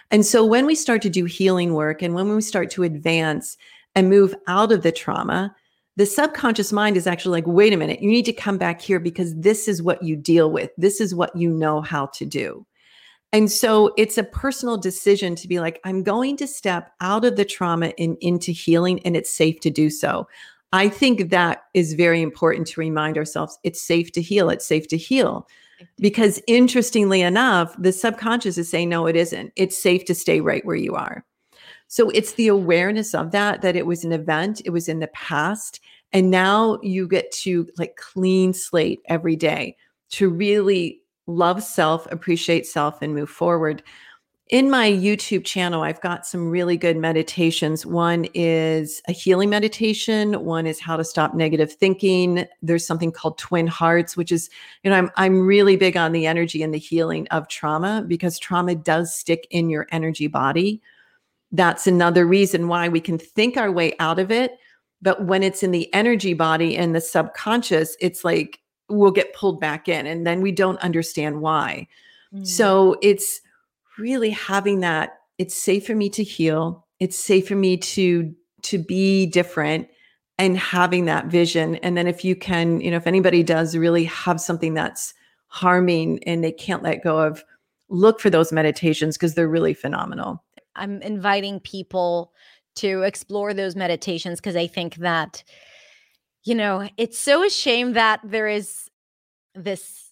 And 0.10 0.26
so 0.26 0.44
when 0.44 0.66
we 0.66 0.74
start 0.74 1.02
to 1.04 1.10
do 1.10 1.26
healing 1.26 1.74
work 1.74 2.02
and 2.02 2.16
when 2.16 2.34
we 2.34 2.42
start 2.42 2.72
to 2.72 2.84
advance 2.84 3.56
and 3.96 4.10
move 4.10 4.34
out 4.48 4.72
of 4.72 4.84
the 4.84 4.92
trauma, 4.92 5.56
the 5.98 6.06
subconscious 6.06 6.72
mind 6.72 6.96
is 6.98 7.08
actually 7.08 7.42
like, 7.42 7.48
wait 7.48 7.74
a 7.74 7.78
minute, 7.78 8.02
you 8.02 8.10
need 8.10 8.26
to 8.26 8.34
come 8.34 8.58
back 8.58 8.82
here 8.82 9.00
because 9.00 9.36
this 9.36 9.68
is 9.68 9.84
what 9.84 10.02
you 10.02 10.16
deal 10.16 10.50
with. 10.52 10.72
This 10.78 11.02
is 11.02 11.14
what 11.14 11.36
you 11.36 11.52
know 11.52 11.82
how 11.82 12.06
to 12.08 12.26
do. 12.26 12.66
And 13.34 13.52
so 13.52 13.94
it's 13.98 14.18
a 14.18 14.24
personal 14.24 14.78
decision 14.78 15.36
to 15.36 15.48
be 15.48 15.60
like, 15.60 15.80
I'm 15.86 16.04
going 16.04 16.38
to 16.38 16.48
step 16.48 16.92
out 17.00 17.24
of 17.24 17.38
the 17.38 17.46
trauma 17.46 17.94
and 17.98 18.18
into 18.20 18.52
healing, 18.52 19.00
and 19.06 19.16
it's 19.16 19.34
safe 19.34 19.60
to 19.62 19.70
do 19.70 19.90
so. 19.90 20.28
I 20.74 20.90
think 20.90 21.30
that 21.30 21.64
is 21.74 21.94
very 21.94 22.22
important 22.22 22.68
to 22.68 22.80
remind 22.80 23.18
ourselves 23.18 23.58
it's 23.64 23.82
safe 23.82 24.12
to 24.14 24.22
heal. 24.22 24.50
It's 24.50 24.66
safe 24.66 24.88
to 24.90 24.98
heal. 24.98 25.48
Because 25.98 26.42
interestingly 26.48 27.22
enough, 27.22 27.76
the 27.78 27.92
subconscious 27.92 28.58
is 28.58 28.70
saying, 28.70 28.90
no, 28.90 29.08
it 29.08 29.16
isn't. 29.16 29.52
It's 29.56 29.82
safe 29.82 30.06
to 30.06 30.16
stay 30.16 30.40
right 30.40 30.66
where 30.66 30.76
you 30.76 30.96
are. 30.96 31.26
So 31.92 32.10
it's 32.12 32.36
the 32.36 32.48
awareness 32.48 33.14
of 33.14 33.32
that, 33.32 33.62
that 33.64 33.76
it 33.76 33.86
was 33.86 34.06
an 34.06 34.14
event, 34.14 34.62
it 34.64 34.70
was 34.70 34.88
in 34.88 35.00
the 35.00 35.08
past. 35.08 35.82
And 36.14 36.32
now 36.32 36.80
you 36.82 37.06
get 37.06 37.30
to 37.44 37.68
like 37.78 37.98
clean 37.98 38.54
slate 38.54 39.02
every 39.10 39.36
day 39.36 39.76
to 40.12 40.30
really 40.30 41.02
love 41.28 41.62
self, 41.62 42.10
appreciate 42.10 42.66
self, 42.66 43.02
and 43.02 43.14
move 43.14 43.30
forward. 43.30 43.84
in 44.52 44.70
my 44.70 44.92
YouTube 44.92 45.46
channel, 45.46 45.82
I've 45.82 46.02
got 46.02 46.26
some 46.26 46.50
really 46.50 46.76
good 46.76 46.98
meditations. 46.98 47.86
One 47.86 48.28
is 48.34 49.02
a 49.08 49.14
healing 49.14 49.50
meditation. 49.50 50.44
One 50.44 50.68
is 50.68 50.78
how 50.78 50.98
to 50.98 51.06
stop 51.06 51.34
negative 51.34 51.72
thinking. 51.72 52.46
There's 52.62 52.86
something 52.86 53.14
called 53.14 53.38
Twin 53.38 53.66
Hearts, 53.66 54.18
which 54.18 54.30
is, 54.30 54.50
you 54.84 54.92
know, 54.92 54.98
I'm 54.98 55.10
I'm 55.16 55.48
really 55.48 55.78
big 55.78 55.96
on 55.96 56.12
the 56.12 56.28
energy 56.28 56.62
and 56.64 56.74
the 56.74 56.78
healing 56.78 57.30
of 57.30 57.48
trauma 57.48 58.04
because 58.06 58.38
trauma 58.38 58.76
does 58.76 59.16
stick 59.16 59.48
in 59.52 59.70
your 59.70 59.88
energy 59.92 60.28
body. 60.28 60.82
That's 61.52 61.88
another 61.88 62.26
reason 62.26 62.68
why 62.68 62.88
we 62.88 63.02
can 63.02 63.18
think 63.18 63.58
our 63.58 63.72
way 63.72 63.94
out 64.00 64.20
of 64.20 64.32
it, 64.32 64.58
but 65.02 65.26
when 65.26 65.44
it's 65.44 65.64
in 65.64 65.72
the 65.72 65.94
energy 65.94 66.34
body 66.34 66.78
and 66.78 66.96
the 66.96 67.02
subconscious, 67.02 67.98
it's 68.00 68.24
like 68.24 68.60
we'll 68.90 69.12
get 69.12 69.34
pulled 69.34 69.60
back 69.60 69.88
in, 69.88 70.06
and 70.06 70.26
then 70.26 70.42
we 70.42 70.52
don't 70.52 70.80
understand 70.80 71.42
why. 71.42 71.88
Mm. 72.34 72.48
So 72.48 72.98
it's 73.02 73.42
really 73.98 74.30
having 74.30 74.80
that 74.82 75.20
it's 75.38 75.56
safe 75.56 75.86
for 75.86 75.96
me 75.96 76.10
to 76.10 76.24
heal 76.24 76.86
it's 77.00 77.18
safe 77.18 77.48
for 77.48 77.56
me 77.56 77.78
to 77.78 78.34
to 78.62 78.78
be 78.78 79.26
different 79.26 79.88
and 80.38 80.58
having 80.58 81.06
that 81.06 81.28
vision 81.28 81.76
and 81.78 81.98
then 81.98 82.08
if 82.08 82.24
you 82.24 82.36
can 82.36 82.82
you 82.82 82.92
know 82.92 82.98
if 82.98 83.08
anybody 83.08 83.44
does 83.44 83.76
really 83.76 84.06
have 84.06 84.40
something 84.40 84.74
that's 84.74 85.14
harming 85.48 86.24
and 86.26 86.44
they 86.44 86.52
can't 86.52 86.84
let 86.84 87.04
go 87.04 87.20
of 87.20 87.44
look 87.90 88.20
for 88.20 88.30
those 88.30 88.52
meditations 88.52 89.18
because 89.18 89.36
they're 89.36 89.48
really 89.48 89.74
phenomenal 89.74 90.44
i'm 90.76 91.02
inviting 91.02 91.60
people 91.60 92.32
to 92.76 93.02
explore 93.02 93.54
those 93.54 93.76
meditations 93.76 94.40
because 94.40 94.56
i 94.56 94.68
think 94.68 94.96
that 94.96 95.44
you 96.44 96.56
know 96.56 96.88
it's 96.98 97.20
so 97.20 97.44
a 97.44 97.50
shame 97.50 97.94
that 97.94 98.20
there 98.24 98.48
is 98.48 98.90
this 99.56 100.12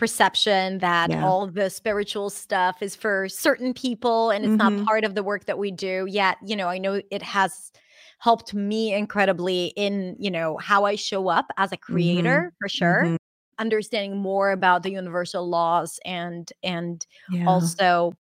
perception 0.00 0.78
that 0.78 1.10
yeah. 1.10 1.22
all 1.22 1.46
the 1.46 1.68
spiritual 1.68 2.30
stuff 2.30 2.80
is 2.80 2.96
for 2.96 3.28
certain 3.28 3.74
people 3.74 4.30
and 4.30 4.46
it's 4.46 4.54
mm-hmm. 4.54 4.78
not 4.78 4.86
part 4.86 5.04
of 5.04 5.14
the 5.14 5.22
work 5.22 5.44
that 5.44 5.58
we 5.58 5.70
do 5.70 6.06
yet 6.08 6.38
you 6.42 6.56
know 6.56 6.68
i 6.68 6.78
know 6.78 7.02
it 7.10 7.20
has 7.20 7.70
helped 8.18 8.54
me 8.54 8.94
incredibly 8.94 9.74
in 9.76 10.16
you 10.18 10.30
know 10.30 10.56
how 10.56 10.86
i 10.86 10.94
show 10.94 11.28
up 11.28 11.50
as 11.58 11.70
a 11.70 11.76
creator 11.76 12.46
mm-hmm. 12.46 12.56
for 12.58 12.66
sure 12.66 13.02
mm-hmm. 13.04 13.16
understanding 13.58 14.16
more 14.16 14.52
about 14.52 14.82
the 14.82 14.90
universal 14.90 15.46
laws 15.46 16.00
and 16.06 16.50
and 16.62 17.06
yeah. 17.30 17.44
also 17.46 18.14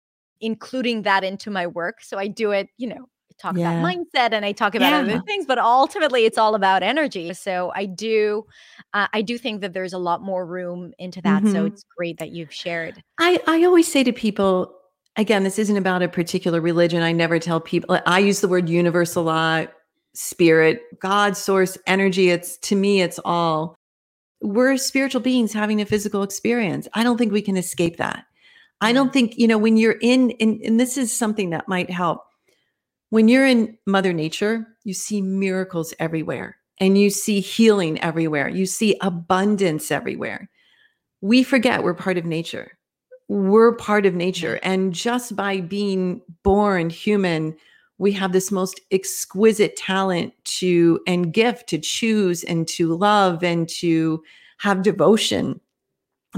including 0.41 1.01
that 1.03 1.23
into 1.23 1.49
my 1.49 1.67
work 1.67 2.01
so 2.01 2.17
i 2.17 2.27
do 2.27 2.51
it 2.51 2.69
you 2.77 2.87
know 2.87 3.07
talk 3.37 3.55
yeah. 3.55 3.79
about 3.79 3.85
mindset 3.85 4.33
and 4.33 4.43
I 4.45 4.51
talk 4.51 4.75
about 4.75 4.89
yeah. 4.89 5.13
other 5.13 5.21
things, 5.21 5.45
but 5.45 5.57
ultimately 5.57 6.25
it's 6.25 6.37
all 6.37 6.55
about 6.55 6.83
energy. 6.83 7.33
So 7.33 7.71
I 7.75 7.85
do, 7.85 8.45
uh, 8.93 9.07
I 9.13 9.21
do 9.21 9.37
think 9.37 9.61
that 9.61 9.73
there's 9.73 9.93
a 9.93 9.97
lot 9.97 10.21
more 10.21 10.45
room 10.45 10.93
into 10.97 11.21
that. 11.21 11.43
Mm-hmm. 11.43 11.53
So 11.53 11.65
it's 11.65 11.83
great 11.95 12.17
that 12.19 12.31
you've 12.31 12.51
shared. 12.51 13.03
I, 13.19 13.39
I 13.47 13.63
always 13.63 13.91
say 13.91 14.03
to 14.03 14.11
people, 14.11 14.73
again, 15.15 15.43
this 15.43 15.59
isn't 15.59 15.77
about 15.77 16.01
a 16.01 16.07
particular 16.07 16.61
religion. 16.61 17.03
I 17.03 17.11
never 17.11 17.39
tell 17.39 17.59
people, 17.59 17.99
I 18.05 18.19
use 18.19 18.41
the 18.41 18.47
word 18.47 18.69
universal 18.69 19.23
lot, 19.23 19.73
spirit, 20.13 20.81
God, 20.99 21.37
source, 21.37 21.77
energy. 21.85 22.29
It's 22.29 22.57
to 22.57 22.75
me, 22.75 23.01
it's 23.01 23.19
all. 23.23 23.75
We're 24.41 24.77
spiritual 24.77 25.21
beings 25.21 25.51
having 25.51 25.81
a 25.81 25.85
physical 25.85 26.21
experience. 26.21 26.87
I 26.93 27.03
don't 27.03 27.17
think 27.17 27.31
we 27.31 27.41
can 27.41 27.57
escape 27.57 27.97
that. 27.97 28.23
I 28.81 28.93
don't 28.93 29.11
think, 29.11 29.37
you 29.37 29.47
know, 29.47 29.57
when 29.57 29.77
you're 29.77 29.97
in, 30.01 30.31
in 30.31 30.61
and 30.63 30.79
this 30.79 30.97
is 30.97 31.11
something 31.11 31.49
that 31.49 31.67
might 31.67 31.89
help 31.89 32.23
when 33.09 33.27
you're 33.27 33.45
in 33.45 33.77
Mother 33.85 34.13
Nature, 34.13 34.67
you 34.83 34.93
see 34.93 35.21
miracles 35.21 35.93
everywhere 35.99 36.57
and 36.79 36.97
you 36.97 37.09
see 37.09 37.39
healing 37.39 38.01
everywhere. 38.01 38.49
You 38.49 38.65
see 38.65 38.97
abundance 39.01 39.91
everywhere. 39.91 40.49
We 41.21 41.43
forget 41.43 41.83
we're 41.83 41.93
part 41.93 42.17
of 42.17 42.25
nature. 42.25 42.77
We're 43.29 43.75
part 43.75 44.05
of 44.05 44.13
nature. 44.13 44.59
And 44.61 44.93
just 44.93 45.35
by 45.35 45.61
being 45.61 46.21
born 46.43 46.89
human, 46.89 47.55
we 47.97 48.11
have 48.13 48.31
this 48.31 48.51
most 48.51 48.79
exquisite 48.91 49.75
talent 49.75 50.33
to 50.45 50.99
and 51.07 51.33
gift 51.33 51.67
to 51.69 51.79
choose 51.79 52.43
and 52.43 52.67
to 52.69 52.95
love 52.95 53.43
and 53.43 53.67
to 53.69 54.21
have 54.59 54.83
devotion. 54.83 55.59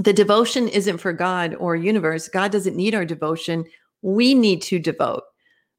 The 0.00 0.12
devotion 0.12 0.68
isn't 0.68 0.98
for 0.98 1.12
God 1.12 1.54
or 1.56 1.76
universe. 1.76 2.28
God 2.28 2.52
doesn't 2.52 2.76
need 2.76 2.94
our 2.94 3.04
devotion. 3.04 3.64
We 4.02 4.34
need 4.34 4.62
to 4.62 4.78
devote 4.78 5.22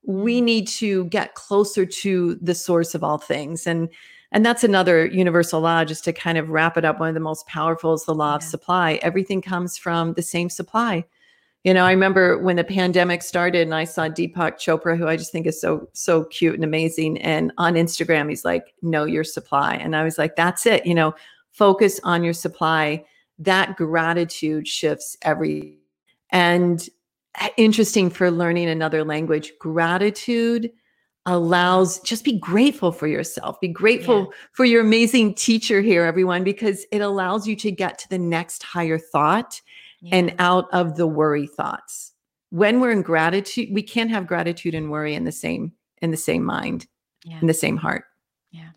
we 0.04 0.38
mm-hmm. 0.38 0.46
need 0.46 0.68
to 0.68 1.06
get 1.06 1.36
closer 1.36 1.86
to 1.86 2.36
the 2.36 2.56
source 2.56 2.96
of 2.96 3.04
all 3.04 3.18
things 3.18 3.68
and 3.68 3.90
and 4.34 4.46
that's 4.46 4.64
another 4.64 5.06
universal 5.08 5.60
law 5.60 5.84
just 5.84 6.06
to 6.06 6.14
kind 6.14 6.38
of 6.38 6.50
wrap 6.50 6.78
it 6.78 6.86
up 6.86 7.00
one 7.00 7.10
of 7.10 7.14
the 7.14 7.20
most 7.20 7.46
powerful 7.48 7.94
is 7.94 8.06
the 8.06 8.16
law 8.16 8.32
yeah. 8.32 8.36
of 8.38 8.44
supply 8.44 8.94
everything 9.02 9.42
comes 9.42 9.78
from 9.78 10.14
the 10.14 10.22
same 10.22 10.50
supply 10.50 11.06
you 11.64 11.74
know 11.74 11.86
i 11.86 11.92
remember 11.92 12.38
when 12.40 12.56
the 12.56 12.64
pandemic 12.64 13.22
started 13.22 13.62
and 13.62 13.76
i 13.76 13.84
saw 13.84 14.08
deepak 14.08 14.56
chopra 14.56 14.98
who 14.98 15.08
i 15.08 15.16
just 15.16 15.32
think 15.32 15.46
is 15.46 15.60
so 15.60 15.88
so 15.94 16.24
cute 16.26 16.56
and 16.56 16.64
amazing 16.64 17.22
and 17.22 17.52
on 17.58 17.76
instagram 17.76 18.30
he's 18.30 18.46
like 18.46 18.74
know 18.82 19.06
your 19.06 19.24
supply 19.24 19.76
and 19.76 19.96
i 19.96 20.04
was 20.04 20.18
like 20.18 20.36
that's 20.36 20.66
it 20.66 20.86
you 20.86 20.96
know 20.96 21.14
focus 21.52 22.00
on 22.04 22.24
your 22.24 22.34
supply 22.34 23.04
that 23.42 23.76
gratitude 23.76 24.68
shifts 24.68 25.18
every 25.22 25.78
and 26.32 26.88
eh, 27.40 27.50
interesting 27.58 28.10
for 28.10 28.32
learning 28.32 28.70
another 28.70 29.04
language. 29.04 29.52
Gratitude 29.60 30.72
allows 31.26 32.00
just 32.00 32.24
be 32.24 32.40
grateful 32.40 32.92
for 32.92 33.08
yourself. 33.08 33.60
Be 33.60 33.68
grateful 33.68 34.20
yeah. 34.20 34.38
for 34.54 34.66
your 34.66 34.82
amazing 34.82 35.36
teacher 35.36 35.82
here, 35.82 36.04
everyone, 36.04 36.44
because 36.44 36.86
it 36.92 37.00
allows 37.00 37.48
you 37.48 37.56
to 37.58 37.72
get 37.72 38.00
to 38.00 38.10
the 38.10 38.18
next 38.18 38.64
higher 38.64 38.98
thought 38.98 39.62
yeah. 40.02 40.16
and 40.16 40.36
out 40.40 40.66
of 40.72 40.96
the 40.98 41.08
worry 41.08 41.48
thoughts. 41.48 42.14
When 42.50 42.80
we're 42.80 42.92
in 42.92 43.02
gratitude, 43.02 43.70
we 43.72 43.84
can't 43.84 44.10
have 44.10 44.28
gratitude 44.28 44.76
and 44.76 44.92
worry 44.92 45.14
in 45.14 45.26
the 45.26 45.32
same 45.32 45.74
in 46.02 46.12
the 46.12 46.18
same 46.18 46.44
mind, 46.44 46.88
yeah. 47.24 47.40
in 47.40 47.48
the 47.48 47.54
same 47.54 47.78
heart. 47.78 48.06
Yeah. 48.50 48.70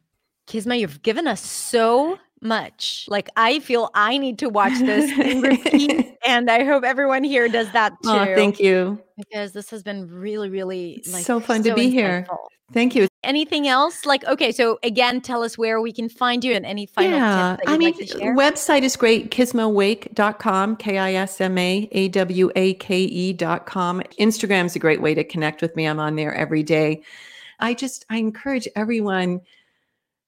Kisma, 0.47 0.79
you've 0.79 1.03
given 1.03 1.27
us 1.27 1.41
so 1.41 2.19
much. 2.45 3.07
Like 3.09 3.29
I 3.37 3.59
feel 3.61 3.91
I 3.95 4.19
need 4.19 4.39
to 4.41 4.49
watch 4.49 4.79
this 4.79 5.11
and 5.19 5.43
repeat, 5.43 6.17
and 6.27 6.51
I 6.51 6.65
hope 6.65 6.85
everyone 6.85 7.25
here 7.25 7.49
does 7.49 7.73
that 7.73 7.93
too. 8.03 8.11
Oh, 8.11 8.25
thank 8.35 8.61
you. 8.61 9.01
Because 9.17 9.53
this 9.53 9.71
has 9.71 9.83
been 9.83 10.09
really, 10.09 10.51
really 10.51 11.03
like 11.11 11.25
so 11.25 11.41
fun 11.41 11.65
so 11.65 11.71
to 11.71 11.75
be 11.75 11.87
insightful. 11.87 11.93
here. 11.93 12.27
Thank 12.73 12.95
you. 12.95 13.09
Anything 13.23 13.69
else? 13.69 14.07
Like, 14.07 14.25
okay, 14.25 14.51
so 14.51 14.79
again, 14.83 15.21
tell 15.21 15.43
us 15.43 15.59
where 15.59 15.81
we 15.81 15.93
can 15.93 16.09
find 16.09 16.43
you 16.43 16.55
and 16.55 16.65
any 16.67 16.87
final 16.87 17.19
yeah, 17.19 17.57
I 17.67 17.77
mean, 17.77 17.95
like 17.99 18.11
uh, 18.15 18.33
website 18.35 18.83
is 18.83 18.97
great, 18.97 19.31
kismaawake.com, 19.31 20.77
K-I-S-M-A-A-W-A-K-E 20.77 21.33
dot 23.35 23.67
com. 23.67 24.03
Instagram 24.19 24.65
is 24.65 24.75
a 24.75 24.79
great 24.79 25.03
way 25.03 25.15
to 25.15 25.23
connect 25.25 25.63
with 25.63 25.77
me. 25.77 25.87
I'm 25.87 26.01
on 26.01 26.17
there 26.17 26.35
every 26.35 26.63
day. 26.63 27.03
I 27.61 27.75
just, 27.75 28.07
I 28.11 28.17
encourage 28.17 28.67
everyone– 28.75 29.41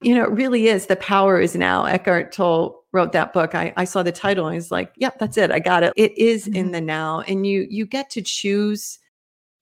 you 0.03 0.15
know, 0.15 0.25
it 0.25 0.31
really 0.31 0.69
is 0.69 0.87
the 0.87 0.97
power 0.97 1.41
is 1.41 1.57
now. 1.57 1.85
Eckhart 1.85 2.33
Tolle 2.33 2.85
wrote 2.93 3.13
that 3.13 3.33
book. 3.33 3.55
I, 3.55 3.73
I 3.77 3.85
saw 3.85 4.03
the 4.03 4.13
title 4.13 4.47
and 4.47 4.55
I 4.55 4.57
was 4.57 4.71
like, 4.71 4.93
yep, 4.97 5.19
that's 5.19 5.37
it. 5.37 5.51
I 5.51 5.59
got 5.59 5.83
it. 5.83 5.93
It 5.97 6.17
is 6.19 6.45
mm-hmm. 6.45 6.57
in 6.57 6.71
the 6.73 6.81
now. 6.81 7.21
And 7.21 7.47
you 7.47 7.67
you 7.71 7.87
get 7.87 8.11
to 8.11 8.23
choose 8.23 8.99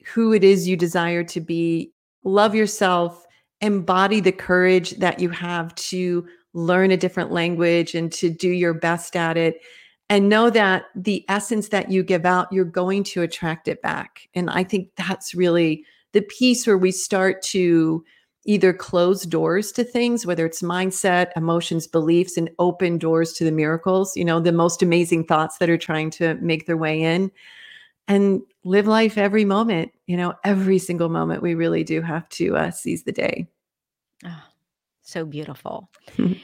who 0.07 0.33
it 0.33 0.45
is 0.45 0.69
you 0.69 0.77
desire 0.77 1.25
to 1.25 1.41
be. 1.41 1.93
Love 2.25 2.55
yourself, 2.55 3.27
embody 3.61 4.21
the 4.21 4.33
courage 4.33 4.93
that 4.93 5.21
you 5.21 5.29
have 5.31 5.75
to 5.75 6.27
learn 6.53 6.91
a 6.91 6.97
different 6.97 7.33
language 7.33 7.95
and 7.95 8.13
to 8.13 8.31
do 8.31 8.49
your 8.49 8.75
best 8.75 9.17
at 9.17 9.37
it. 9.37 9.61
And 10.11 10.29
know 10.29 10.51
that 10.51 10.85
the 10.95 11.25
essence 11.29 11.69
that 11.69 11.91
you 11.91 12.03
give 12.03 12.27
out, 12.27 12.53
you're 12.53 12.65
going 12.65 13.05
to 13.05 13.23
attract 13.23 13.69
it 13.69 13.81
back. 13.83 14.29
And 14.35 14.51
I 14.51 14.63
think 14.63 14.91
that's 14.97 15.35
really 15.35 15.85
the 16.13 16.23
piece 16.23 16.67
where 16.67 16.79
we 16.79 16.93
start 16.93 17.43
to 17.43 18.05
either 18.45 18.73
close 18.73 19.23
doors 19.25 19.73
to 19.73 19.85
things, 19.85 20.27
whether 20.27 20.45
it's 20.45 20.63
mindset, 20.63 21.31
emotions, 21.37 21.87
beliefs, 21.87 22.37
and 22.37 22.51
open 22.59 22.99
doors 22.99 23.33
to 23.35 23.45
the 23.45 23.53
miracles, 23.53 24.17
you 24.17 24.25
know, 24.25 24.41
the 24.41 24.53
most 24.53 24.83
amazing 24.83 25.25
thoughts 25.25 25.59
that 25.59 25.71
are 25.71 25.79
trying 25.79 26.11
to 26.11 26.35
make 26.37 26.67
their 26.67 26.77
way 26.77 27.01
in 27.01 27.31
and 28.07 28.43
live 28.65 28.87
life 28.87 29.17
every 29.17 29.45
moment, 29.45 29.93
you 30.07 30.17
know, 30.17 30.35
every 30.45 30.79
single 30.79 31.09
moment. 31.09 31.43
We 31.43 31.55
really 31.55 31.85
do 31.85 32.03
have 32.03 32.29
to 32.31 32.57
uh, 32.57 32.71
seize 32.71 33.05
the 33.05 33.13
day. 33.13 33.47
Oh, 34.25 34.43
so 35.03 35.25
beautiful. 35.25 35.89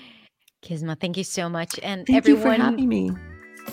Kisma, 0.62 0.96
thank 0.96 1.16
you 1.16 1.24
so 1.24 1.48
much. 1.48 1.78
And 1.82 2.06
thank 2.06 2.16
everyone, 2.16 2.42
you 2.42 2.56
for 2.56 2.62
having 2.62 2.88
me. 2.88 3.10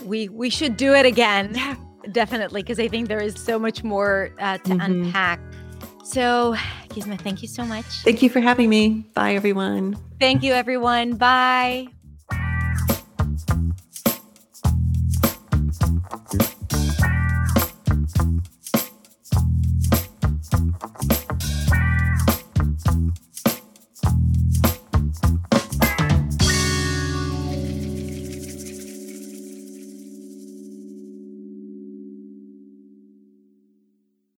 We 0.05 0.30
we 0.30 0.49
should 0.49 0.78
do 0.78 0.93
it 0.93 1.05
again. 1.05 1.51
Yeah. 1.53 1.75
Definitely, 2.11 2.63
because 2.63 2.80
I 2.80 2.88
think 2.88 3.09
there 3.09 3.21
is 3.21 3.36
so 3.36 3.59
much 3.59 3.84
more 3.84 4.32
uh, 4.39 4.57
to 4.59 4.69
mm-hmm. 4.69 4.80
unpack. 4.80 5.41
So, 6.08 6.55
Kisma, 6.89 7.18
thank 7.18 7.41
you 7.41 7.49
so 7.49 7.66
much. 7.66 7.84
Thank 8.03 8.22
you 8.22 8.30
for 8.30 8.39
having 8.39 8.70
me. 8.70 9.03
Bye, 9.14 9.36
everyone. 9.36 9.97
Thank 10.22 10.41
you, 10.41 10.53
everyone. 10.53 11.18
Bye. 11.18 11.89